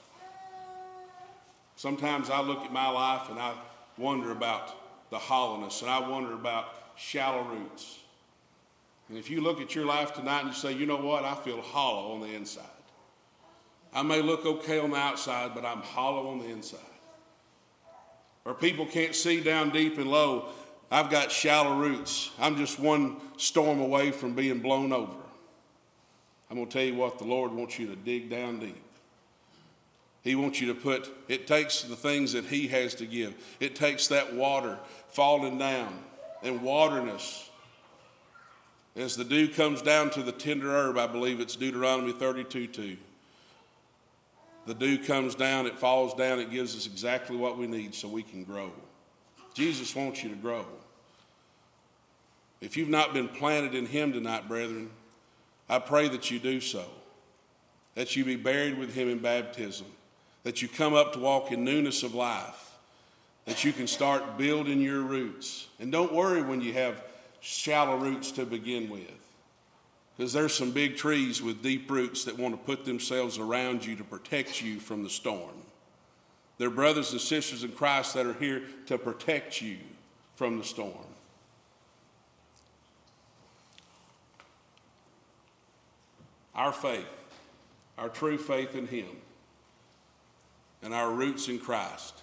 Sometimes 1.76 2.30
I 2.30 2.42
look 2.42 2.60
at 2.60 2.72
my 2.72 2.90
life 2.90 3.30
and 3.30 3.40
I 3.40 3.54
wonder 3.98 4.32
about 4.32 5.10
the 5.10 5.20
hollowness 5.20 5.82
and 5.82 5.92
I 5.92 6.08
wonder 6.08 6.34
about 6.34 6.74
shallow 6.96 7.44
roots. 7.44 8.00
And 9.10 9.18
if 9.18 9.30
you 9.30 9.42
look 9.42 9.62
at 9.62 9.76
your 9.76 9.86
life 9.86 10.14
tonight 10.14 10.42
and 10.42 10.50
you 10.50 10.56
say, 10.56 10.74
you 10.74 10.86
know 10.86 10.98
what, 10.98 11.24
I 11.24 11.36
feel 11.36 11.62
hollow 11.62 12.14
on 12.14 12.22
the 12.22 12.34
inside. 12.34 12.64
I 13.94 14.02
may 14.02 14.22
look 14.22 14.46
okay 14.46 14.80
on 14.80 14.92
the 14.92 14.98
outside, 14.98 15.52
but 15.54 15.66
I'm 15.66 15.82
hollow 15.82 16.30
on 16.30 16.40
the 16.40 16.50
inside. 16.50 16.80
Or 18.44 18.54
people 18.54 18.86
can't 18.86 19.16
see 19.16 19.42
down 19.42 19.70
deep 19.70 19.98
and 19.98 20.10
low. 20.10 20.50
I've 20.92 21.10
got 21.10 21.32
shallow 21.32 21.78
roots. 21.78 22.32
I'm 22.40 22.58
just 22.58 22.80
one 22.80 23.18
storm 23.38 23.80
away 23.80 24.12
from 24.12 24.34
being 24.34 24.60
blown 24.60 24.92
over. 24.94 25.18
I'm 26.50 26.58
going 26.58 26.68
to 26.68 26.74
tell 26.74 26.84
you 26.84 26.96
what, 26.96 27.18
the 27.18 27.26
Lord 27.26 27.52
wants 27.52 27.80
you 27.80 27.88
to 27.88 27.96
dig 27.96 28.30
down 28.30 28.60
deep. 28.60 28.85
He 30.26 30.36
wants 30.36 30.60
you 30.60 30.68
to 30.68 30.76
put, 30.76 31.10
it 31.30 31.48
takes 31.48 31.84
the 31.84 31.96
things 31.96 32.34
that 32.34 32.46
He 32.46 32.68
has 32.68 32.96
to 32.96 33.06
give. 33.06 33.34
It 33.62 33.78
takes 33.78 34.08
that 34.10 34.36
water 34.36 34.78
falling 35.08 35.58
down 35.58 35.98
and 36.44 36.62
watering 36.62 37.08
us 37.10 37.50
as 38.96 39.18
the 39.18 39.26
dew 39.26 39.50
comes 39.50 39.82
down 39.82 40.10
to 40.12 40.24
the 40.24 40.32
tender 40.32 40.72
herb, 40.72 40.98
I 40.98 41.08
believe 41.08 41.40
it's 41.40 41.56
Deuteronomy 41.56 42.14
32 42.14 42.68
2. 42.68 42.98
The 44.68 44.74
dew 44.74 44.98
comes 44.98 45.36
down, 45.36 45.68
it 45.68 45.78
falls 45.78 46.14
down, 46.16 46.40
it 46.40 46.50
gives 46.50 46.76
us 46.76 46.88
exactly 46.88 47.36
what 47.36 47.58
we 47.58 47.68
need 47.68 47.94
so 47.94 48.08
we 48.08 48.24
can 48.24 48.44
grow. 48.44 48.72
Jesus 49.54 49.96
wants 49.96 50.24
you 50.24 50.30
to 50.30 50.36
grow. 50.36 50.66
If 52.62 52.78
you've 52.78 52.90
not 52.90 53.14
been 53.14 53.28
planted 53.28 53.76
in 53.76 53.86
Him 53.86 54.12
tonight, 54.12 54.48
brethren, 54.48 54.90
I 55.70 55.80
pray 55.80 56.08
that 56.08 56.32
you 56.32 56.40
do 56.40 56.62
so, 56.62 56.86
that 57.94 58.16
you 58.16 58.26
be 58.26 58.38
buried 58.38 58.78
with 58.78 58.96
Him 58.96 59.10
in 59.10 59.20
baptism, 59.20 59.88
that 60.46 60.62
you 60.62 60.68
come 60.68 60.93
up 60.93 61.12
to 61.12 61.20
walk 61.20 61.52
in 61.52 61.66
newness 61.66 62.04
of 62.04 62.14
life, 62.14 62.72
that 63.46 63.66
you 63.66 63.74
can 63.74 63.88
start 63.88 64.38
building 64.38 64.80
your 64.80 65.02
roots. 65.02 65.68
And 65.80 65.91
don't 65.91 66.14
worry 66.14 66.43
when 66.43 66.62
you 66.62 66.72
have 66.74 67.04
shallow 67.41 67.98
roots 67.98 68.32
to 68.34 68.46
begin 68.46 68.88
with. 68.88 69.10
Because 70.16 70.32
there's 70.32 70.54
some 70.54 70.70
big 70.70 70.98
trees 70.98 71.41
with 71.41 71.64
deep 71.64 71.89
roots 71.89 72.26
that 72.26 72.38
want 72.38 72.54
to 72.54 72.64
put 72.64 72.86
themselves 72.86 73.39
around 73.39 73.84
you 73.84 73.96
to 73.96 74.04
protect 74.04 74.62
you 74.62 74.80
from 74.80 75.04
the 75.04 75.10
storm. 75.10 75.50
They're 76.60 76.70
brothers 76.70 77.12
and 77.12 77.20
sisters 77.20 77.64
in 77.64 77.72
Christ 77.72 78.14
that 78.14 78.28
are 78.28 78.34
here 78.34 78.62
to 78.86 79.00
protect 79.00 79.64
you 79.64 79.78
from 80.36 80.60
the 80.60 80.64
storm. 80.64 80.93
Our 86.54 86.72
faith, 86.72 87.04
our 87.98 88.10
true 88.10 88.38
faith 88.38 88.76
in 88.76 88.86
Him, 88.86 89.08
and 90.82 90.94
our 90.94 91.12
roots 91.12 91.48
in 91.48 91.60
Christ 91.60 92.22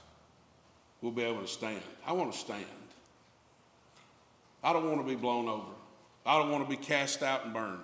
we'll 1.03 1.13
be 1.13 1.25
able 1.25 1.43
to 1.43 1.49
stand. 1.49 1.83
I 2.07 2.13
want 2.13 2.33
to 2.33 2.39
stand. 2.39 2.65
I 4.65 4.73
don't 4.73 4.89
want 4.89 5.01
to 5.01 5.07
be 5.07 5.17
blown 5.17 5.49
over. 5.49 5.73
I 6.25 6.39
don't 6.39 6.51
want 6.51 6.65
to 6.65 6.71
be 6.71 6.77
cast 6.77 7.23
out 7.23 7.45
and 7.45 7.53
burned. 7.53 7.81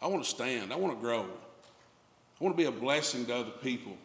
I 0.00 0.06
want 0.06 0.22
to 0.22 0.28
stand. 0.28 0.72
I 0.72 0.76
want 0.76 0.94
to 0.94 1.00
grow. 1.00 1.22
I 1.22 2.44
want 2.44 2.54
to 2.54 2.62
be 2.62 2.66
a 2.66 2.70
blessing 2.70 3.24
to 3.26 3.34
other 3.34 3.50
people. 3.50 3.96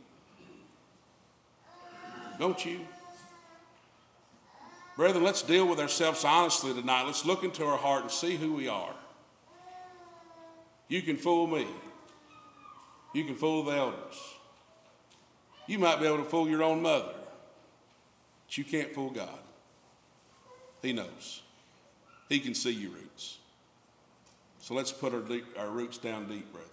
Don't 2.39 2.65
you? 2.65 2.79
Brethren, 4.95 5.23
let's 5.23 5.41
deal 5.41 5.67
with 5.67 5.79
ourselves 5.79 6.23
honestly 6.23 6.73
tonight. 6.73 7.03
Let's 7.03 7.25
look 7.25 7.43
into 7.43 7.65
our 7.65 7.77
heart 7.77 8.03
and 8.03 8.11
see 8.11 8.37
who 8.37 8.53
we 8.53 8.69
are. 8.69 8.93
You 10.87 11.01
can 11.01 11.17
fool 11.17 11.47
me. 11.47 11.67
You 13.13 13.25
can 13.25 13.35
fool 13.35 13.63
the 13.63 13.73
elders. 13.73 14.15
You 15.69 15.77
might 15.77 15.99
be 15.99 16.07
able 16.07 16.17
to 16.17 16.23
fool 16.23 16.49
your 16.49 16.63
own 16.63 16.81
mother, 16.81 17.13
but 18.47 18.57
you 18.57 18.63
can't 18.63 18.91
fool 18.91 19.11
God. 19.11 19.37
He 20.81 20.93
knows. 20.93 21.43
He 22.27 22.39
can 22.39 22.55
see 22.55 22.71
your 22.71 22.89
roots. 22.89 23.37
So 24.61 24.73
let's 24.73 24.91
put 24.91 25.13
our, 25.13 25.19
deep, 25.19 25.45
our 25.59 25.69
roots 25.69 25.99
down 25.99 26.27
deep, 26.27 26.51
brethren. 26.51 26.71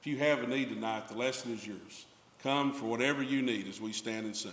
If 0.00 0.06
you 0.06 0.16
have 0.16 0.42
a 0.42 0.46
need 0.46 0.70
tonight, 0.70 1.08
the 1.08 1.18
lesson 1.18 1.52
is 1.52 1.66
yours. 1.66 2.06
Come 2.42 2.72
for 2.72 2.86
whatever 2.86 3.22
you 3.22 3.42
need 3.42 3.68
as 3.68 3.82
we 3.82 3.92
stand 3.92 4.24
and 4.24 4.34
sing. 4.34 4.52